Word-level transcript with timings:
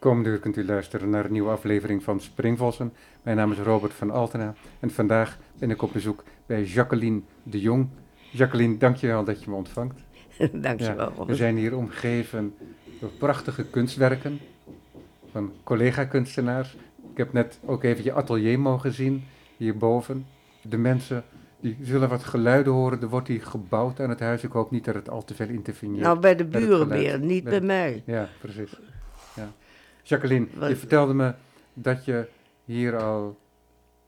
Komende 0.00 0.28
uur 0.30 0.38
kunt 0.38 0.56
u 0.56 0.64
luisteren 0.64 1.10
naar 1.10 1.24
een 1.24 1.32
nieuwe 1.32 1.50
aflevering 1.50 2.02
van 2.02 2.20
Springvossen. 2.20 2.92
Mijn 3.22 3.36
naam 3.36 3.52
is 3.52 3.58
Robert 3.58 3.92
van 3.92 4.10
Altena 4.10 4.54
en 4.80 4.90
vandaag 4.90 5.38
ben 5.58 5.70
ik 5.70 5.82
op 5.82 5.92
bezoek 5.92 6.24
bij 6.46 6.64
Jacqueline 6.64 7.20
de 7.42 7.60
Jong. 7.60 7.88
Jacqueline, 8.30 8.76
dankjewel 8.76 9.24
dat 9.24 9.42
je 9.44 9.50
me 9.50 9.56
ontvangt. 9.56 10.00
Dankjewel. 10.52 11.12
Ja, 11.18 11.24
we 11.24 11.34
zijn 11.34 11.56
hier 11.56 11.76
omgeven 11.76 12.54
door 13.00 13.10
prachtige 13.18 13.64
kunstwerken 13.64 14.40
van 15.30 15.52
collega-kunstenaars. 15.64 16.76
Ik 17.10 17.16
heb 17.16 17.32
net 17.32 17.58
ook 17.64 17.82
even 17.84 18.04
je 18.04 18.12
atelier 18.12 18.60
mogen 18.60 18.92
zien, 18.92 19.24
hierboven. 19.56 20.26
De 20.62 20.76
mensen 20.78 21.24
die 21.60 21.76
zullen 21.82 22.08
wat 22.08 22.24
geluiden 22.24 22.72
horen. 22.72 23.00
Er 23.00 23.08
wordt 23.08 23.28
hier 23.28 23.42
gebouwd 23.42 24.00
aan 24.00 24.08
het 24.10 24.20
huis. 24.20 24.42
Ik 24.44 24.52
hoop 24.52 24.70
niet 24.70 24.84
dat 24.84 24.94
het 24.94 25.08
al 25.10 25.24
te 25.24 25.34
veel 25.34 25.48
interveneert. 25.48 26.02
Nou, 26.02 26.18
bij 26.18 26.36
de 26.36 26.44
buren 26.44 26.88
meer, 26.88 27.20
niet 27.20 27.44
Bij- 27.44 27.52
bij 27.58 27.66
mij. 27.66 28.02
Ja, 28.06 28.28
precies. 28.40 28.78
Ja. 29.36 29.48
Jacqueline, 30.10 30.46
Wat- 30.54 30.68
je 30.68 30.76
vertelde 30.76 31.14
me 31.14 31.34
dat 31.74 32.04
je 32.04 32.28
hier 32.64 32.96
al 32.96 33.38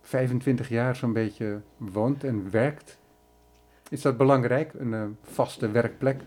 25 0.00 0.68
jaar 0.68 0.96
zo'n 0.96 1.12
beetje 1.12 1.60
woont 1.76 2.24
en 2.24 2.50
werkt. 2.50 2.98
Is 3.90 4.02
dat 4.02 4.16
belangrijk, 4.16 4.72
een 4.74 4.94
eh, 4.94 5.04
vaste 5.22 5.70
werkplek? 5.70 6.20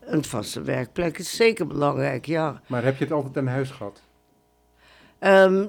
Een 0.00 0.24
vaste 0.24 0.62
werkplek 0.62 1.18
is 1.18 1.36
zeker 1.36 1.66
belangrijk, 1.66 2.26
ja. 2.26 2.60
Maar 2.66 2.84
heb 2.84 2.96
je 2.96 3.04
het 3.04 3.12
altijd 3.12 3.36
aan 3.36 3.46
huis 3.46 3.70
gehad? 3.70 4.02
Ehm, 5.18 5.66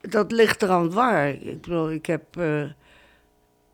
dat 0.00 0.32
ligt 0.32 0.62
eraan 0.62 0.90
waar. 0.92 1.28
Ik 1.28 1.60
bedoel, 1.60 1.90
ik 1.90 2.06
heb 2.06 2.36
eh, 2.36 2.62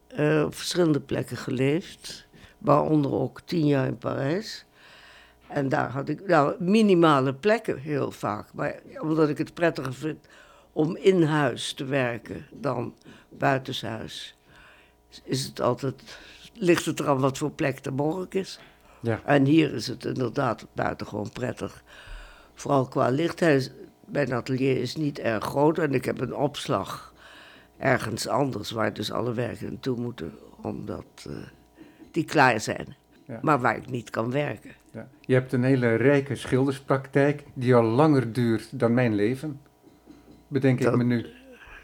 eh, 0.06 0.45
op 0.45 0.55
verschillende 0.55 1.00
plekken 1.00 1.36
geleefd. 1.36 2.27
Waaronder 2.59 3.12
ook 3.12 3.41
tien 3.41 3.66
jaar 3.66 3.86
in 3.86 3.98
Parijs. 3.98 4.64
En 5.48 5.69
daar 5.69 5.91
had 5.91 6.09
ik 6.09 6.27
nou, 6.27 6.55
minimale 6.59 7.34
plekken 7.34 7.78
heel 7.78 8.11
vaak. 8.11 8.53
Maar 8.53 8.81
omdat 8.98 9.28
ik 9.28 9.39
het 9.39 9.55
prettiger 9.55 9.95
vind 9.95 10.27
om 10.72 10.97
in 10.97 11.22
huis 11.22 11.72
te 11.72 11.84
werken 11.84 12.47
dan 12.50 12.95
buitenshuis, 13.28 14.37
is 15.25 15.45
het 15.45 15.61
altijd, 15.61 16.19
ligt 16.55 16.84
het 16.84 17.00
eraan 17.00 17.19
wat 17.19 17.39
voor 17.39 17.50
plek 17.50 17.84
er 17.84 17.95
mogelijk 17.95 18.34
is. 18.34 18.61
Ja. 19.00 19.20
En 19.25 19.45
hier 19.45 19.75
is 19.75 19.87
het 19.87 20.05
inderdaad 20.05 20.67
buitengewoon 20.72 21.33
prettig. 21.33 21.83
Vooral 22.55 22.89
qua 22.89 23.09
lichthuis. 23.09 23.70
Mijn 24.05 24.33
atelier 24.33 24.77
is 24.77 24.97
niet 24.97 25.19
erg 25.19 25.44
groot 25.44 25.78
en 25.78 25.94
ik 25.94 26.05
heb 26.05 26.20
een 26.20 26.34
opslag 26.34 27.15
ergens 27.78 28.28
anders 28.28 28.70
waar 28.70 28.92
dus 28.92 29.12
alle 29.12 29.34
werken 29.34 29.69
naartoe 29.69 29.97
moeten, 29.97 30.33
omdat 30.62 31.05
eh, 31.27 31.33
die 32.11 32.25
klaar 32.25 32.61
zijn. 32.61 32.97
Ja. 33.25 33.39
Maar 33.42 33.61
waar 33.61 33.77
ik 33.77 33.91
niet 33.91 34.11
kan 34.11 34.31
werken. 34.31 34.72
Ja. 34.98 35.08
Je 35.20 35.34
hebt 35.34 35.52
een 35.52 35.62
hele 35.62 35.94
rijke 35.94 36.34
schilderspraktijk 36.34 37.44
die 37.54 37.74
al 37.74 37.82
langer 37.82 38.32
duurt 38.32 38.78
dan 38.78 38.94
mijn 38.94 39.14
leven. 39.14 39.60
Bedenk 40.48 40.80
ik 40.80 40.96
me 40.96 41.04
nu. 41.04 41.27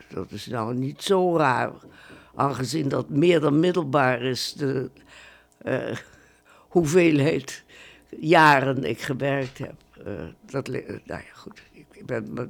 Dat 0.09 0.31
is 0.31 0.47
nou 0.47 0.75
niet 0.75 1.03
zo 1.03 1.37
raar, 1.37 1.73
aangezien 2.35 2.89
dat 2.89 3.09
meer 3.09 3.41
dan 3.41 3.61
middelbaar 3.61 4.23
is 4.23 4.53
de 4.53 4.91
eh, 5.59 5.97
hoeveelheid 6.69 7.65
jaren 8.09 8.85
ik 8.85 9.01
gewerkt 9.01 9.59
heb. 9.59 9.75
Eh, 10.05 10.13
dat, 10.51 10.69
eh, 10.69 10.89
nou 10.89 11.23
ja, 11.23 11.33
goed. 11.35 11.63
Ik, 11.73 12.07
ben 12.07 12.33
met 12.33 12.49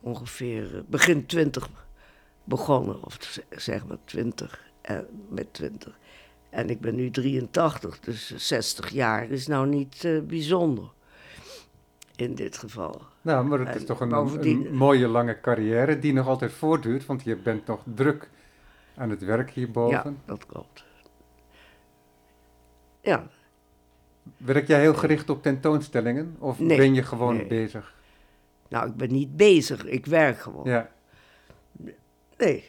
ongeveer 0.00 0.84
begin 0.86 1.26
twintig 1.26 1.68
begonnen, 2.44 3.04
of 3.04 3.40
zeg 3.50 3.86
maar 3.86 3.98
twintig, 4.04 4.70
eh, 4.80 4.98
met 5.28 5.52
twintig. 5.52 5.98
En 6.50 6.70
ik 6.70 6.80
ben 6.80 6.94
nu 6.94 7.10
83, 7.10 8.00
dus 8.00 8.36
60 8.36 8.88
jaar 8.90 9.30
is 9.30 9.46
nou 9.46 9.66
niet 9.66 10.04
eh, 10.04 10.20
bijzonder. 10.20 10.90
In 12.16 12.34
dit 12.34 12.58
geval. 12.58 13.00
Nou, 13.22 13.46
maar 13.46 13.58
het 13.58 13.76
is 13.76 13.84
toch 13.84 14.00
een, 14.00 14.08
bovendien- 14.08 14.66
een 14.66 14.74
mooie 14.74 15.08
lange 15.08 15.40
carrière 15.40 15.98
die 15.98 16.12
nog 16.12 16.26
altijd 16.26 16.52
voortduurt, 16.52 17.06
want 17.06 17.22
je 17.22 17.36
bent 17.36 17.66
nog 17.66 17.82
druk 17.94 18.30
aan 18.96 19.10
het 19.10 19.22
werk 19.24 19.50
hierboven. 19.50 19.96
Ja, 19.96 20.12
dat 20.24 20.46
klopt. 20.46 20.84
Ja, 23.00 23.26
Werk 24.36 24.66
jij 24.66 24.80
heel 24.80 24.94
gericht 24.94 25.30
op 25.30 25.42
tentoonstellingen 25.42 26.36
of 26.38 26.58
Nee, 26.58 26.76
ben 26.76 26.94
je 26.94 27.02
gewoon 27.02 27.36
nee. 27.36 27.46
bezig? 27.46 27.94
nou, 28.68 28.88
ik 28.88 28.94
ben 28.96 29.12
niet 29.12 29.36
bezig, 29.36 29.84
ik 29.84 30.06
werk 30.06 30.38
gewoon. 30.38 30.64
Ja, 30.68 30.90
Nee, 32.38 32.64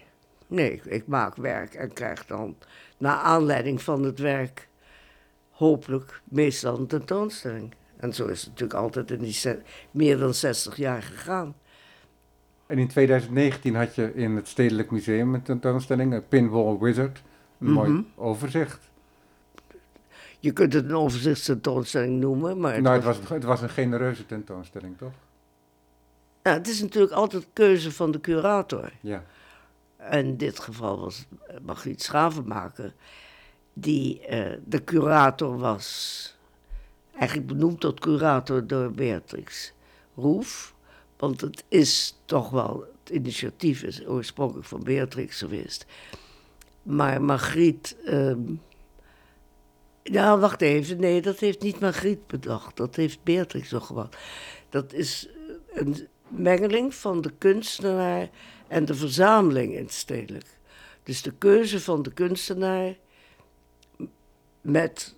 nee, 0.49 0.81
ik, 0.85 1.07
maak 1.07 1.35
werk 1.35 1.73
en 1.73 1.93
krijg 1.93 2.25
dan, 2.25 2.55
naar 2.97 3.15
aanleiding 3.17 3.81
van 3.81 4.03
het 4.03 4.19
werk, 4.19 4.67
hopelijk 5.49 6.21
meestal 6.23 6.77
een 6.79 6.87
tentoonstelling. 6.87 7.73
En 7.97 8.13
zo 8.13 8.25
is 8.27 8.39
het 8.41 8.49
natuurlijk 8.49 8.79
altijd 8.79 9.11
in 9.11 9.19
die 9.19 9.33
meer 9.91 10.17
dan 10.17 10.33
60 10.33 10.77
jaar 10.77 11.01
gegaan. 11.03 11.55
en 12.67 12.77
in 12.77 12.87
2019 12.87 13.75
had 13.75 13.95
je 13.95 14.13
in 14.13 14.35
het 14.35 14.47
Stedelijk 14.47 14.91
Museum 14.91 15.33
een 15.33 15.41
tentoonstelling, 15.41 16.13
een 16.13 16.27
Pinball 16.27 16.77
Wizard. 16.79 17.21
Een 17.59 17.71
mooi 17.71 17.89
Mhm. 17.89 18.01
overzicht. 18.15 18.89
Je 20.39 20.51
kunt 20.51 20.73
het 20.73 20.85
een 20.85 20.95
overzichtstentoonstelling 20.95 22.19
noemen, 22.19 22.59
maar 22.59 22.73
het, 22.73 22.81
nou, 22.83 22.95
het 22.95 23.03
was- 23.05 23.19
was, 23.19 23.29
het 23.29 23.43
was 23.43 23.61
een 23.61 23.69
genereuze 23.69 24.25
tentoonstelling, 24.25 24.97
toch? 24.97 25.11
nou, 26.43 26.57
het 26.57 26.67
is 26.67 26.81
natuurlijk 26.81 27.13
altijd 27.13 27.47
keuze 27.53 27.91
van 27.91 28.11
de 28.11 28.19
curator. 28.21 28.91
Ja. 29.01 29.23
En 29.99 30.25
in 30.25 30.37
dit 30.37 30.59
geval 30.59 30.99
was 30.99 31.25
het 31.43 31.65
Margriet 31.65 32.01
Schavenmaker, 32.01 32.93
die 33.73 34.25
eh, 34.25 34.57
de 34.65 34.83
curator 34.83 35.57
was. 35.57 36.37
Eigenlijk 37.15 37.47
benoemd 37.47 37.79
tot 37.79 37.99
curator 37.99 38.67
door 38.67 38.91
Beatrix 38.91 39.73
Roef. 40.15 40.73
Want 41.17 41.41
het 41.41 41.63
is 41.67 42.19
toch 42.25 42.49
wel, 42.49 42.85
het 43.03 43.13
initiatief 43.15 43.83
is 43.83 44.07
oorspronkelijk 44.07 44.67
van 44.67 44.83
Beatrix 44.83 45.37
geweest. 45.37 45.85
Maar 46.83 47.21
Margriet. 47.21 47.95
ehm 48.05 48.39
nou, 50.03 50.39
wacht 50.39 50.61
even. 50.61 50.99
Nee, 50.99 51.21
dat 51.21 51.39
heeft 51.39 51.61
niet 51.61 51.79
Margriet 51.79 52.27
bedacht. 52.27 52.77
Dat 52.77 52.95
heeft 52.95 53.23
Beatrix 53.23 53.71
nog 53.71 53.85
gewacht. 53.85 54.17
Dat 54.69 54.93
is 54.93 55.27
eh, 55.27 55.81
een 55.81 56.07
mengeling 56.27 56.95
van 56.95 57.21
de 57.21 57.31
kunstenaar 57.37 58.29
en 58.69 58.85
de 58.85 58.95
verzameling 58.95 59.73
in 59.73 59.89
stedelijk. 59.89 60.45
Dus 61.03 61.21
de 61.21 61.33
keuze 61.37 61.81
van 61.81 62.03
de 62.03 62.11
kunstenaar 62.11 62.95
met 64.61 65.15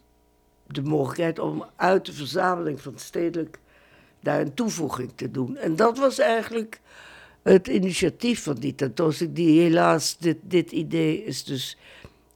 de 0.68 0.82
mogelijkheid 0.82 1.40
om 1.40 1.66
uit 1.76 2.06
de 2.06 2.14
verzameling 2.14 2.82
van 2.82 3.00
stedelijk 3.00 3.60
daar 4.20 4.42
een 4.42 4.54
toevoeging 4.54 5.12
te 5.16 5.32
doen. 5.32 5.58
En 5.58 5.76
dat 5.76 5.98
was 5.98 6.20
eigenlijk 6.20 6.82
het 7.42 7.68
initiatief 7.68 8.44
van 8.44 8.56
die 8.56 8.76
tentoonstelling, 8.76 9.36
die 9.36 9.62
helaas, 9.62 10.18
dit, 10.18 10.38
dit 10.42 10.72
idee 10.72 11.24
is 11.24 11.44
dus 11.44 11.78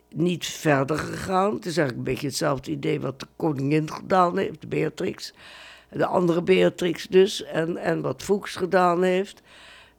niet 0.10 0.46
verder 0.46 0.98
gegaan. 0.98 1.54
Het 1.54 1.66
is 1.66 1.78
eigenlijk 1.78 1.98
een 1.98 2.14
beetje 2.14 2.28
hetzelfde 2.28 2.72
idee 2.72 3.02
wat 3.02 3.20
de 3.20 3.28
koningin 3.36 3.92
gedaan 3.92 4.38
heeft, 4.38 4.70
Beatrix. 4.70 5.34
De 5.92 6.06
andere 6.06 6.42
Beatrix 6.42 7.08
dus, 7.08 7.44
en, 7.44 7.78
en 7.78 8.02
wat 8.02 8.24
Fuchs 8.24 8.56
gedaan 8.56 9.04
heeft. 9.04 9.42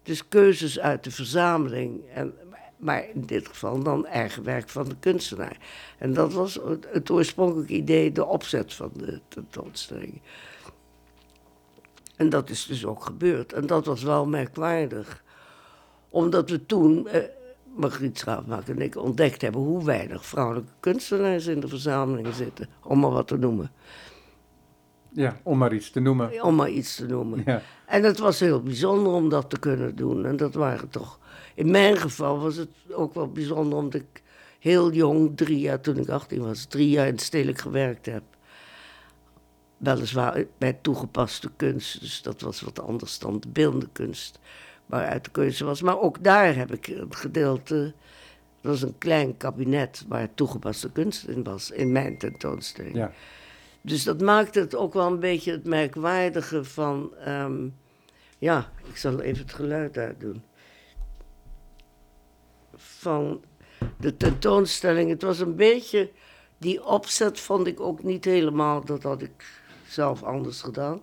Dus 0.07 0.29
keuzes 0.29 0.81
uit 0.81 1.05
de 1.05 1.11
verzameling, 1.11 2.01
en, 2.15 2.35
maar 2.77 3.09
in 3.15 3.21
dit 3.21 3.49
geval 3.49 3.83
dan 3.83 4.07
eigen 4.07 4.43
werk 4.43 4.69
van 4.69 4.89
de 4.89 4.97
kunstenaar. 5.01 5.57
En 5.99 6.15
dat 6.15 6.33
was 6.33 6.59
het, 6.93 7.11
oorspronkelijke 7.11 7.73
idee, 7.73 8.13
de 8.13 8.25
opzet 8.25 8.75
van 8.75 8.91
de 8.97 9.21
tentoonstelling. 9.29 10.21
En 12.17 12.29
dat 12.29 12.51
is 12.51 12.67
dus 12.67 12.85
ook 12.85 13.05
gebeurd. 13.05 13.53
En 13.53 13.67
dat 13.67 13.87
was 13.87 14.03
wel 14.03 14.27
merkwaardig. 14.27 15.25
Omdat 16.09 16.51
we 16.51 16.67
toen, 16.67 17.09
eh, 17.09 17.23
Margriet 17.75 18.19
Schaafmaker 18.19 18.75
en 18.75 18.83
ik, 18.83 18.97
ontdekt 18.97 19.43
hebben 19.43 19.61
hoe 19.61 19.85
weinig 19.85 20.27
vrouwelijke 20.27 20.73
kunstenaars 20.81 21.47
in 21.47 21.61
de 21.61 21.69
verzameling 21.69 22.35
zitten. 22.35 22.69
Om 22.83 22.99
maar 22.99 23.11
wat 23.11 23.29
te 23.29 23.37
noemen. 23.37 23.71
Ja, 25.17 25.37
om 25.43 25.59
maar 25.59 25.75
iets 25.75 25.91
te 25.91 26.01
noemen. 26.01 26.43
Om 26.43 26.55
maar 26.55 26.71
iets 26.71 26.97
te 26.97 27.07
noemen. 27.07 27.43
Ja. 27.45 27.63
En 27.87 28.03
het 28.03 28.19
was 28.19 28.41
heel 28.41 28.63
bijzonder 28.63 29.13
om 29.13 29.29
dat 29.29 29.51
te 29.51 29.59
kunnen 29.59 29.97
doen. 29.97 30.27
En 30.27 30.37
dat 30.37 30.55
waren 30.55 30.89
toch. 30.89 31.19
In 31.55 31.71
mijn 31.71 31.97
geval 31.97 32.39
was 32.39 32.57
het 32.57 32.69
ook 32.91 33.15
wel 33.15 33.33
bijzonder 33.33 33.79
omdat 33.79 34.01
ik 34.01 34.23
heel 34.59 34.93
jong, 34.93 35.37
drie 35.37 35.59
jaar 35.59 35.81
toen 35.81 35.97
ik 35.97 36.09
18 36.09 36.43
was, 36.43 36.65
drie 36.65 36.89
jaar 36.89 37.07
in 37.07 37.19
stedelijk 37.19 37.61
gewerkt 37.61 38.07
heb. 38.07 38.23
Weliswaar 39.77 40.45
bij 40.59 40.79
toegepaste 40.83 41.51
kunst, 41.57 42.01
dus 42.01 42.23
dat 42.23 42.41
was 42.41 42.61
wat 42.61 42.81
anders 42.81 43.19
dan 43.19 43.41
de 43.41 43.49
beeldende 43.49 43.89
kunst 43.93 44.39
waaruit 44.87 45.25
de 45.25 45.31
keuze 45.31 45.65
was. 45.65 45.83
Maar 45.83 46.01
ook 46.01 46.25
daar 46.25 46.57
heb 46.57 46.73
ik 46.73 46.87
een 46.87 47.15
gedeelte. 47.15 47.95
Dat 48.61 48.73
was 48.73 48.83
een 48.83 48.99
klein 48.99 49.37
kabinet 49.37 50.05
waar 50.09 50.35
toegepaste 50.35 50.93
kunst 50.93 51.25
in 51.25 51.43
was, 51.43 51.71
in 51.71 51.93
mijn 51.93 52.19
tentoonstelling. 52.19 52.97
Ja. 52.97 53.13
Dus 53.87 54.05
dat 54.05 54.21
maakte 54.21 54.61
het 54.61 54.75
ook 54.75 54.95
wel 54.95 55.07
een 55.07 55.21
beetje 55.21 55.53
het 55.53 55.65
merkwaardige 55.65 56.65
van. 56.65 57.15
ehm, 57.17 57.69
ja, 58.39 58.71
ik 58.89 58.97
zal 58.97 59.21
even 59.21 59.43
het 59.43 59.53
geluid 59.53 59.99
uitdoen. 59.99 60.43
Van 62.75 63.45
de 63.99 64.17
tentoonstelling. 64.17 65.11
Het 65.11 65.23
was 65.23 65.39
een 65.39 65.57
beetje. 65.57 66.11
Die 66.59 66.85
opzet 66.85 67.41
vond 67.41 67.67
ik 67.67 67.81
ook 67.81 68.03
niet 68.03 68.25
helemaal. 68.25 68.85
Dat 68.85 69.03
had 69.03 69.23
ik 69.23 69.61
zelf 69.89 70.23
anders 70.23 70.63
gedaan. 70.63 71.03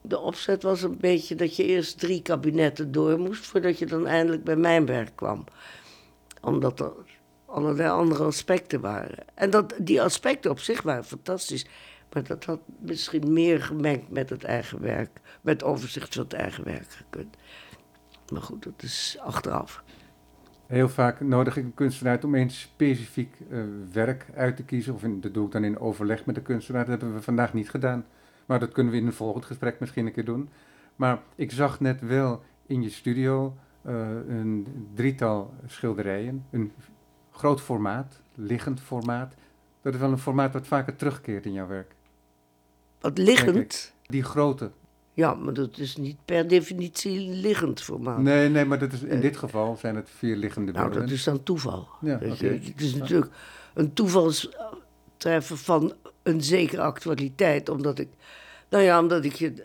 De 0.00 0.18
opzet 0.18 0.62
was 0.62 0.82
een 0.82 0.98
beetje 0.98 1.34
dat 1.34 1.56
je 1.56 1.64
eerst 1.64 1.98
drie 1.98 2.22
kabinetten 2.22 2.92
door 2.92 3.18
moest 3.18 3.46
voordat 3.46 3.78
je 3.78 3.86
dan 3.86 4.06
eindelijk 4.06 4.44
bij 4.44 4.56
mijn 4.56 4.86
werk 4.86 5.12
kwam. 5.14 5.44
Omdat 6.40 6.80
er 6.80 6.92
allerlei 7.46 7.90
andere 7.90 8.24
aspecten 8.24 8.80
waren. 8.80 9.24
En 9.34 9.50
dat, 9.50 9.74
die 9.78 10.02
aspecten 10.02 10.50
op 10.50 10.58
zich 10.58 10.82
waren 10.82 11.04
fantastisch. 11.04 11.66
Maar 12.12 12.22
dat 12.22 12.44
had 12.44 12.60
misschien 12.78 13.32
meer 13.32 13.62
gemengd 13.62 14.10
met 14.10 14.30
het 14.30 14.44
eigen 14.44 14.80
werk, 14.80 15.20
met 15.40 15.62
overzicht 15.62 16.14
van 16.14 16.22
het 16.22 16.32
eigen 16.32 16.64
werk 16.64 16.90
gekund. 16.90 17.36
Maar 18.32 18.42
goed, 18.42 18.62
dat 18.62 18.82
is 18.82 19.16
achteraf. 19.20 19.84
Heel 20.66 20.88
vaak 20.88 21.20
nodig 21.20 21.56
ik 21.56 21.64
een 21.64 21.74
kunstenaar 21.74 22.12
uit 22.12 22.24
om 22.24 22.34
een 22.34 22.50
specifiek 22.50 23.36
uh, 23.50 23.64
werk 23.92 24.26
uit 24.34 24.56
te 24.56 24.62
kiezen. 24.64 24.94
Of 24.94 25.02
in, 25.02 25.20
dat 25.20 25.34
doe 25.34 25.46
ik 25.46 25.52
dan 25.52 25.64
in 25.64 25.78
overleg 25.78 26.26
met 26.26 26.34
de 26.34 26.42
kunstenaar. 26.42 26.84
Dat 26.86 27.00
hebben 27.00 27.16
we 27.16 27.22
vandaag 27.22 27.52
niet 27.52 27.70
gedaan. 27.70 28.04
Maar 28.46 28.60
dat 28.60 28.72
kunnen 28.72 28.92
we 28.92 28.98
in 28.98 29.06
een 29.06 29.12
volgend 29.12 29.44
gesprek 29.44 29.80
misschien 29.80 30.06
een 30.06 30.12
keer 30.12 30.24
doen. 30.24 30.48
Maar 30.96 31.18
ik 31.34 31.50
zag 31.50 31.80
net 31.80 32.00
wel 32.00 32.42
in 32.66 32.82
je 32.82 32.90
studio 32.90 33.56
uh, 33.86 33.92
een 34.28 34.66
drietal 34.94 35.54
schilderijen. 35.66 36.46
Een 36.50 36.72
groot 37.30 37.60
formaat, 37.60 38.22
liggend 38.34 38.80
formaat. 38.80 39.34
Dat 39.82 39.94
is 39.94 40.00
wel 40.00 40.10
een 40.10 40.18
formaat 40.18 40.52
wat 40.52 40.66
vaker 40.66 40.96
terugkeert 40.96 41.46
in 41.46 41.52
jouw 41.52 41.66
werk. 41.66 41.94
Wat 43.02 43.18
liggend? 43.18 43.92
Die 44.06 44.22
grote. 44.22 44.70
Ja, 45.12 45.34
maar 45.34 45.54
dat 45.54 45.78
is 45.78 45.96
niet 45.96 46.16
per 46.24 46.48
definitie 46.48 47.28
liggend 47.30 47.82
formaat. 47.82 48.18
Nee, 48.18 48.48
nee, 48.48 48.64
maar 48.64 48.78
dat 48.78 48.92
is, 48.92 49.02
in 49.02 49.16
uh, 49.16 49.20
dit 49.20 49.36
geval 49.36 49.76
zijn 49.76 49.96
het 49.96 50.08
vier 50.16 50.36
liggende 50.36 50.72
beelden. 50.72 50.90
Nou, 50.90 51.02
dat 51.02 51.10
is 51.10 51.24
dan 51.24 51.42
toeval. 51.42 51.88
Ja, 52.00 52.14
okay. 52.14 52.60
Het 52.64 52.80
is 52.80 52.94
natuurlijk 52.94 53.32
een 53.74 53.92
toevalstreffer 53.92 55.56
van 55.56 55.92
een 56.22 56.42
zekere 56.42 56.82
actualiteit, 56.82 57.68
omdat 57.68 57.98
ik, 57.98 58.08
nou 58.68 58.82
ja, 58.82 59.00
omdat 59.00 59.24
ik 59.24 59.32
je 59.32 59.64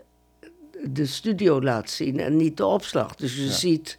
de 0.84 1.06
studio 1.06 1.62
laat 1.62 1.90
zien 1.90 2.20
en 2.20 2.36
niet 2.36 2.58
de 2.58 2.66
opslag. 2.66 3.16
Dus 3.16 3.36
je 3.36 3.44
ja. 3.44 3.52
ziet, 3.52 3.98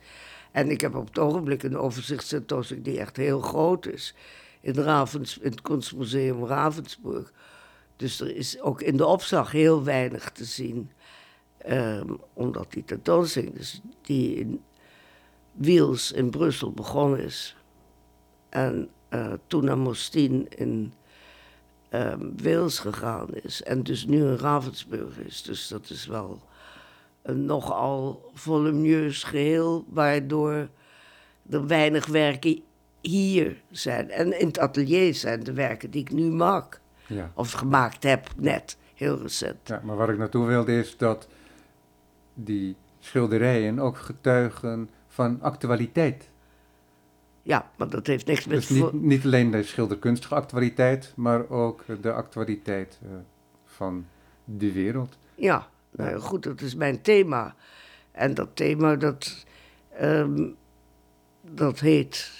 en 0.53 0.71
ik 0.71 0.81
heb 0.81 0.95
op 0.95 1.07
het 1.07 1.19
ogenblik 1.19 1.63
een 1.63 1.79
overzichtstentoonstelling 1.79 2.85
die 2.85 2.99
echt 2.99 3.17
heel 3.17 3.41
groot 3.41 3.87
is, 3.87 4.15
in, 4.61 4.75
Ravens, 4.75 5.39
in 5.39 5.51
het 5.51 5.63
Kunstmuseum 5.63 6.45
Ravensburg. 6.45 7.33
Dus 7.99 8.21
er 8.21 8.37
is 8.37 8.61
ook 8.61 8.83
in 8.83 8.97
de 8.97 9.07
opslag 9.07 9.53
heel 9.53 9.85
weinig 9.85 10.31
te 10.31 10.45
zien. 10.45 10.91
Um, 11.69 12.21
omdat 12.33 12.73
die 12.73 12.85
tentoonstelling, 12.85 13.55
dus 13.55 13.81
die 14.03 14.35
in 14.35 14.63
Wiels 15.53 16.13
in 16.13 16.31
Brussel 16.31 16.73
begonnen 16.73 17.21
is. 17.21 17.57
En 18.49 18.89
uh, 19.11 19.33
toen 19.47 19.65
naar 19.65 19.79
Mostien 19.79 20.49
in 20.49 20.93
um, 21.91 22.35
Wales 22.43 22.79
gegaan 22.79 23.35
is. 23.35 23.63
En 23.63 23.83
dus 23.83 24.07
nu 24.07 24.17
in 24.17 24.37
Ravensburg 24.37 25.19
is. 25.19 25.43
Dus 25.43 25.69
dat 25.69 25.91
is 25.91 26.07
wel 26.07 26.43
een 27.23 27.45
nogal 27.45 28.31
volumineus 28.35 29.23
geheel, 29.23 29.85
waardoor 29.89 30.69
er 31.51 31.67
weinig 31.67 32.07
werken 32.07 32.63
hier 33.01 33.63
zijn. 33.71 34.11
En 34.11 34.41
in 34.41 34.47
het 34.47 34.59
atelier 34.59 35.15
zijn 35.15 35.45
de 35.45 35.53
werken 35.53 35.91
die 35.91 36.01
ik 36.01 36.13
nu 36.13 36.31
maak. 36.31 36.81
Ja. 37.09 37.31
Of 37.35 37.53
gemaakt 37.53 38.03
heb, 38.03 38.29
net, 38.37 38.77
heel 38.95 39.19
recent. 39.23 39.69
Ja, 39.69 39.81
maar 39.85 39.97
waar 39.97 40.11
ik 40.11 40.19
naartoe 40.19 40.47
wilde 40.47 40.79
is 40.79 40.97
dat 40.97 41.29
die 42.35 42.77
schilderijen 42.99 43.79
ook 43.79 43.97
getuigen 43.97 44.91
van 45.09 45.43
actualiteit. 45.43 46.31
Ja, 47.43 47.71
maar 47.77 47.89
dat 47.89 48.07
heeft 48.07 48.27
niks 48.27 48.47
met... 48.47 48.57
Dus 48.57 48.69
niet, 48.69 48.93
niet 48.93 49.25
alleen 49.25 49.51
de 49.51 49.63
schilderkunstige 49.63 50.35
actualiteit, 50.35 51.13
maar 51.17 51.49
ook 51.49 51.85
de 52.01 52.13
actualiteit 52.13 52.99
uh, 53.03 53.11
van 53.65 54.07
de 54.45 54.73
wereld. 54.73 55.19
Ja, 55.35 55.69
nou 55.91 56.11
ja, 56.11 56.19
goed, 56.19 56.43
dat 56.43 56.61
is 56.61 56.75
mijn 56.75 57.01
thema. 57.01 57.55
En 58.13 58.35
dat 58.35 58.49
thema, 58.55 58.97
dat, 58.97 59.45
um, 60.03 60.57
dat 61.51 61.81
heet 61.81 62.31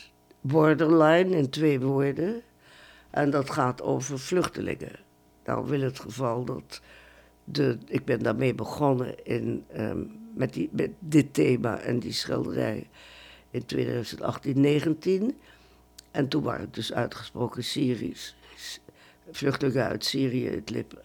Borderline 0.41 1.37
in 1.37 1.51
twee 1.51 1.81
woorden. 1.81 2.43
En 3.11 3.31
dat 3.31 3.51
gaat 3.51 3.83
over 3.83 4.19
vluchtelingen. 4.19 4.99
Nou 5.45 5.67
wil 5.67 5.81
het 5.81 5.99
geval 5.99 6.45
dat 6.45 6.81
de, 7.45 7.79
ik 7.87 8.05
ben 8.05 8.23
daarmee 8.23 8.55
begonnen 8.55 9.25
in, 9.25 9.65
um, 9.77 10.19
met, 10.35 10.53
die, 10.53 10.69
met 10.73 10.91
dit 10.99 11.35
thema 11.35 11.79
en 11.79 11.99
die 11.99 12.13
schilderij 12.13 12.89
in 13.51 13.67
2018, 13.67 14.61
19. 14.61 15.39
En 16.11 16.29
toen 16.29 16.43
waren 16.43 16.61
het 16.61 16.75
dus 16.75 16.93
uitgesproken 16.93 17.65
Syrisch. 17.65 18.35
Vluchtelingen 19.31 19.85
uit 19.85 20.05
Syrië, 20.05 20.49
het 20.49 20.71
Lippen 20.71 21.03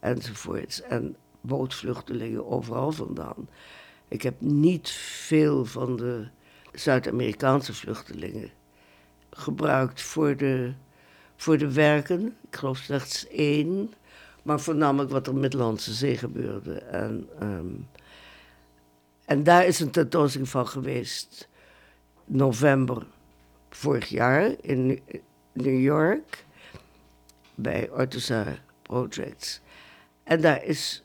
enzovoorts. 0.00 0.82
En 0.82 1.16
bootvluchtelingen 1.40 2.46
overal 2.46 2.92
vandaan. 2.92 3.48
Ik 4.08 4.22
heb 4.22 4.40
niet 4.40 4.90
veel 4.90 5.64
van 5.64 5.96
de 5.96 6.28
Zuid-Amerikaanse 6.72 7.74
vluchtelingen 7.74 8.50
gebruikt 9.30 10.02
voor 10.02 10.36
de, 10.36 10.72
voor 11.38 11.58
de 11.58 11.72
werken. 11.72 12.36
Ik 12.50 12.56
geloof 12.56 12.78
slechts 12.78 13.28
één. 13.28 13.92
Maar 14.42 14.60
voornamelijk 14.60 15.10
wat 15.10 15.26
er 15.26 15.34
met 15.34 15.52
Landse 15.52 15.92
Zee 15.92 16.16
gebeurde. 16.16 16.74
En, 16.74 17.28
um, 17.42 17.88
en 19.24 19.42
daar 19.42 19.66
is 19.66 19.80
een 19.80 19.90
tentoonstelling 19.90 20.50
van 20.50 20.68
geweest. 20.68 21.48
November 22.24 23.06
vorig 23.70 24.08
jaar 24.08 24.54
in 24.60 25.00
New 25.52 25.80
York. 25.80 26.44
Bij 27.54 27.90
Artusa 27.90 28.44
Projects. 28.82 29.60
En 30.24 30.40
daar 30.40 30.64
is 30.64 31.02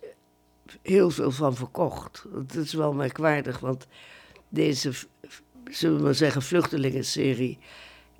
heel 0.81 1.09
veel 1.09 1.31
van 1.31 1.55
verkocht. 1.55 2.25
Dat 2.31 2.55
is 2.55 2.73
wel 2.73 2.93
merkwaardig, 2.93 3.59
want 3.59 3.87
deze, 4.49 4.91
zullen 5.69 5.97
we 5.97 6.03
maar 6.03 6.15
zeggen, 6.15 6.41
vluchtelingenserie 6.41 7.59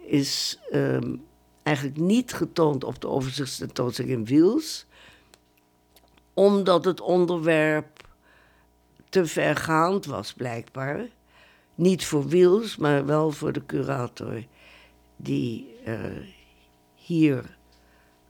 is 0.06 0.60
um, 0.74 1.24
eigenlijk 1.64 1.98
niet 1.98 2.34
getoond 2.34 2.84
op 2.84 3.02
de 3.02 3.08
overzichtstentoonstelling 3.08 4.14
in 4.14 4.26
Wiels, 4.26 4.86
omdat 6.34 6.86
het 6.86 7.02
onderwerp 7.02 8.08
te 9.10 9.26
vergaand 9.26 10.06
was, 10.06 10.34
blijkbaar. 10.34 11.08
Niet 11.76 12.06
voor 12.06 12.28
Wiels, 12.28 12.78
maar 12.78 13.06
wel 13.06 13.32
voor 13.32 13.52
de 13.52 13.66
curator, 13.66 14.44
die 15.16 15.76
uh, 15.88 16.00
hier 16.96 17.58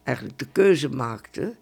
eigenlijk 0.04 0.40
de 0.40 0.48
keuze 0.52 0.90
maakte. 0.90 1.56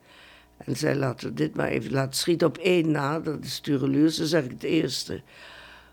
En 0.57 0.75
zei, 0.75 0.99
laten 0.99 1.27
we 1.27 1.33
dit 1.33 1.55
maar 1.55 1.67
even 1.67 1.91
laten 1.91 2.15
schieten 2.15 2.47
op 2.47 2.57
één 2.57 2.91
na, 2.91 3.19
dat 3.19 3.43
is 3.43 3.59
Tureluurs. 3.59 4.15
Dat 4.15 4.25
is 4.25 4.33
eigenlijk 4.33 4.63
het 4.63 4.71
eerste 4.71 5.21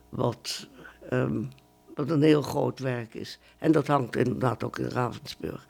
wat, 0.08 0.68
um, 1.12 1.48
wat 1.98 2.10
een 2.10 2.22
heel 2.22 2.42
groot 2.42 2.78
werk 2.78 3.14
is. 3.14 3.38
En 3.58 3.72
dat 3.72 3.86
hangt 3.86 4.16
inderdaad 4.16 4.64
ook 4.64 4.78
in 4.78 4.88
Ravensburg. 4.88 5.66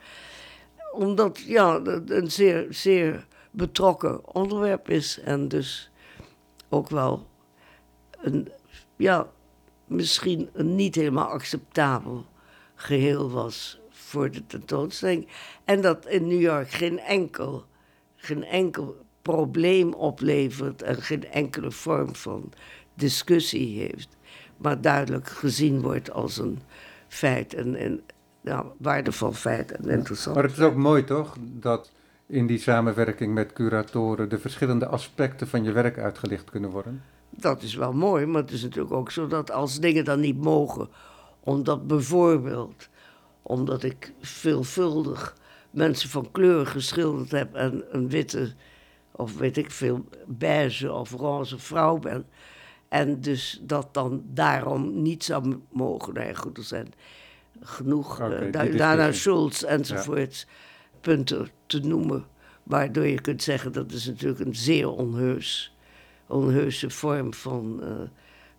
Omdat, 0.91 1.39
ja, 1.39 1.81
het 1.81 2.09
een 2.09 2.31
zeer, 2.31 2.67
zeer 2.69 3.27
betrokken 3.51 4.33
onderwerp 4.33 4.89
is 4.89 5.19
en 5.19 5.47
dus 5.47 5.91
ook 6.69 6.89
wel 6.89 7.27
een, 8.21 8.51
ja, 8.95 9.27
misschien 9.85 10.49
een 10.53 10.75
niet 10.75 10.95
helemaal 10.95 11.27
acceptabel 11.27 12.25
geheel 12.75 13.31
was 13.31 13.79
voor 13.89 14.31
de 14.31 14.45
tentoonstelling. 14.45 15.27
En 15.65 15.81
dat 15.81 16.07
in 16.07 16.27
New 16.27 16.41
York 16.41 16.69
geen 16.69 16.99
enkel, 16.99 17.65
geen 18.15 18.43
enkel 18.43 18.97
probleem 19.21 19.93
oplevert 19.93 20.81
en 20.81 21.01
geen 21.01 21.31
enkele 21.31 21.71
vorm 21.71 22.15
van 22.15 22.51
discussie 22.93 23.79
heeft, 23.79 24.17
maar 24.61 24.81
duidelijk 24.81 25.27
gezien 25.27 25.81
wordt 25.81 26.11
als 26.11 26.37
een 26.37 26.59
feit, 27.07 27.53
en, 27.53 27.85
een 27.85 28.01
nou, 28.41 28.65
waardevol 28.77 29.31
feit 29.31 29.71
en 29.71 29.89
interessant. 29.89 30.35
Maar 30.35 30.45
het 30.45 30.57
is 30.57 30.63
ook 30.63 30.75
mooi 30.75 31.03
toch, 31.03 31.35
dat 31.39 31.91
in 32.25 32.47
die 32.47 32.59
samenwerking 32.59 33.33
met 33.33 33.53
curatoren 33.53 34.29
de 34.29 34.39
verschillende 34.39 34.87
aspecten 34.87 35.47
van 35.47 35.63
je 35.63 35.71
werk 35.71 35.97
uitgelicht 35.97 36.49
kunnen 36.49 36.69
worden? 36.69 37.01
Dat 37.29 37.61
is 37.61 37.75
wel 37.75 37.93
mooi, 37.93 38.25
maar 38.25 38.41
het 38.41 38.51
is 38.51 38.61
natuurlijk 38.61 38.93
ook 38.93 39.11
zo 39.11 39.27
dat 39.27 39.51
als 39.51 39.79
dingen 39.79 40.05
dan 40.05 40.19
niet 40.19 40.37
mogen, 40.37 40.89
omdat 41.39 41.87
bijvoorbeeld, 41.87 42.89
omdat 43.41 43.83
ik 43.83 44.13
veelvuldig 44.21 45.35
mensen 45.71 46.09
van 46.09 46.31
kleur 46.31 46.65
geschilderd 46.65 47.31
heb 47.31 47.55
en 47.55 47.83
een 47.91 48.09
witte, 48.09 48.53
of 49.11 49.37
weet 49.37 49.57
ik 49.57 49.71
veel, 49.71 50.05
beige 50.27 50.91
of 50.91 51.11
roze 51.11 51.59
vrouw 51.59 51.97
ben. 51.97 52.25
En 52.89 53.21
dus 53.21 53.61
dat 53.61 53.93
dan 53.93 54.23
daarom 54.25 55.01
niet 55.01 55.23
zou 55.23 55.59
mogen. 55.71 56.13
Nee, 56.13 56.35
goed, 56.35 56.57
er 56.57 56.63
zijn 56.63 56.93
genoeg, 57.61 58.21
Oké, 58.21 58.45
uh, 58.45 58.61
die 58.61 58.75
Dana 58.75 59.11
punten 61.01 61.47
te 61.65 61.79
noemen. 61.79 62.25
Waardoor 62.63 63.07
je 63.07 63.21
kunt 63.21 63.43
zeggen 63.43 63.71
dat 63.71 63.91
is 63.91 64.05
natuurlijk 64.05 64.39
een 64.39 64.55
zeer 64.55 64.89
onheus, 64.89 65.75
onheuse 66.27 66.89
vorm 66.89 67.33
van 67.33 67.79
eh, 67.83 67.89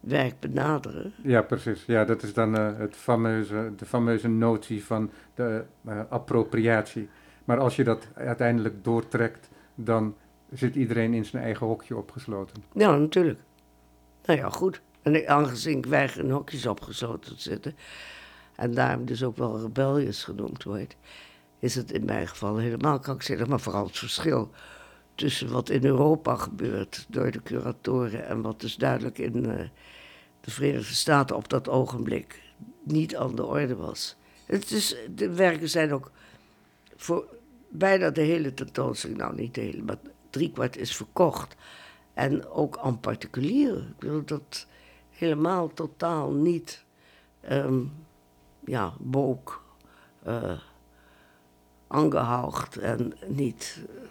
werk 0.00 0.40
benaderen. 0.40 1.12
Ja, 1.22 1.42
precies. 1.42 1.84
Ja, 1.86 2.04
dat 2.04 2.22
is 2.22 2.34
dan 2.34 2.56
eh, 2.56 2.78
het 2.78 2.96
fameuze, 2.96 3.72
de 3.76 3.84
fameuze 3.84 4.28
notie 4.28 4.84
van 4.84 5.10
de 5.34 5.64
eh, 5.84 6.00
appropriatie. 6.08 7.08
Maar 7.44 7.58
als 7.58 7.76
je 7.76 7.84
dat 7.84 8.08
uiteindelijk 8.14 8.84
doortrekt, 8.84 9.50
dan 9.74 10.14
zit 10.52 10.74
iedereen 10.74 11.14
in 11.14 11.24
zijn 11.24 11.42
eigen 11.42 11.66
hokje 11.66 11.96
opgesloten. 11.96 12.62
Ja, 12.72 12.96
natuurlijk. 12.96 13.38
Nou 14.30 14.42
ja, 14.42 14.48
goed. 14.48 14.80
En 15.02 15.28
aangezien 15.28 15.78
ik 15.78 15.86
weiger 15.86 16.24
in 16.24 16.30
hokjes 16.30 16.66
opgesloten 16.66 17.36
te 17.36 17.42
zitten, 17.42 17.76
en 18.56 18.74
daarom 18.74 19.04
dus 19.04 19.22
ook 19.22 19.36
wel 19.36 19.60
rebellious 19.60 20.24
genoemd 20.24 20.62
wordt, 20.62 20.96
is 21.58 21.74
het 21.74 21.92
in 21.92 22.04
mijn 22.04 22.28
geval 22.28 22.56
helemaal 22.56 22.98
krankzinnig. 22.98 23.46
Maar 23.46 23.60
vooral 23.60 23.86
het 23.86 23.98
verschil 23.98 24.50
tussen 25.14 25.50
wat 25.50 25.68
in 25.68 25.84
Europa 25.84 26.36
gebeurt 26.36 27.06
door 27.08 27.30
de 27.30 27.42
curatoren 27.42 28.26
en 28.26 28.42
wat 28.42 28.60
dus 28.60 28.76
duidelijk 28.76 29.18
in 29.18 29.50
eh, 29.50 29.68
de 30.40 30.50
Verenigde 30.50 30.94
Staten 30.94 31.36
op 31.36 31.48
dat 31.48 31.68
ogenblik 31.68 32.42
niet 32.82 33.16
aan 33.16 33.34
de 33.34 33.44
orde 33.44 33.76
was. 33.76 34.16
Het 34.46 34.70
is, 34.70 34.96
de 35.14 35.34
werken 35.34 35.68
zijn 35.68 35.92
ook 35.92 36.10
voor 36.96 37.24
bijna 37.68 38.10
de 38.10 38.22
hele 38.22 38.54
tentoonstelling, 38.54 39.18
nou 39.18 39.34
niet 39.34 39.54
de 39.54 39.60
hele, 39.60 39.82
maar 39.82 39.98
driekwart 40.30 40.76
is 40.76 40.96
verkocht. 40.96 41.56
En 42.20 42.46
ook 42.46 42.78
aan 42.78 43.00
particulieren. 43.00 43.82
Ik 43.82 43.98
bedoel, 43.98 44.24
dat 44.24 44.66
helemaal 45.10 45.72
totaal 45.72 46.32
niet, 46.32 46.84
ehm 47.40 47.78
ja, 48.64 48.92
book, 48.98 49.62
eh 50.22 50.58
aangehaald 51.86 52.76
en 52.76 53.12
niet 53.26 53.84
eh, 53.88 54.02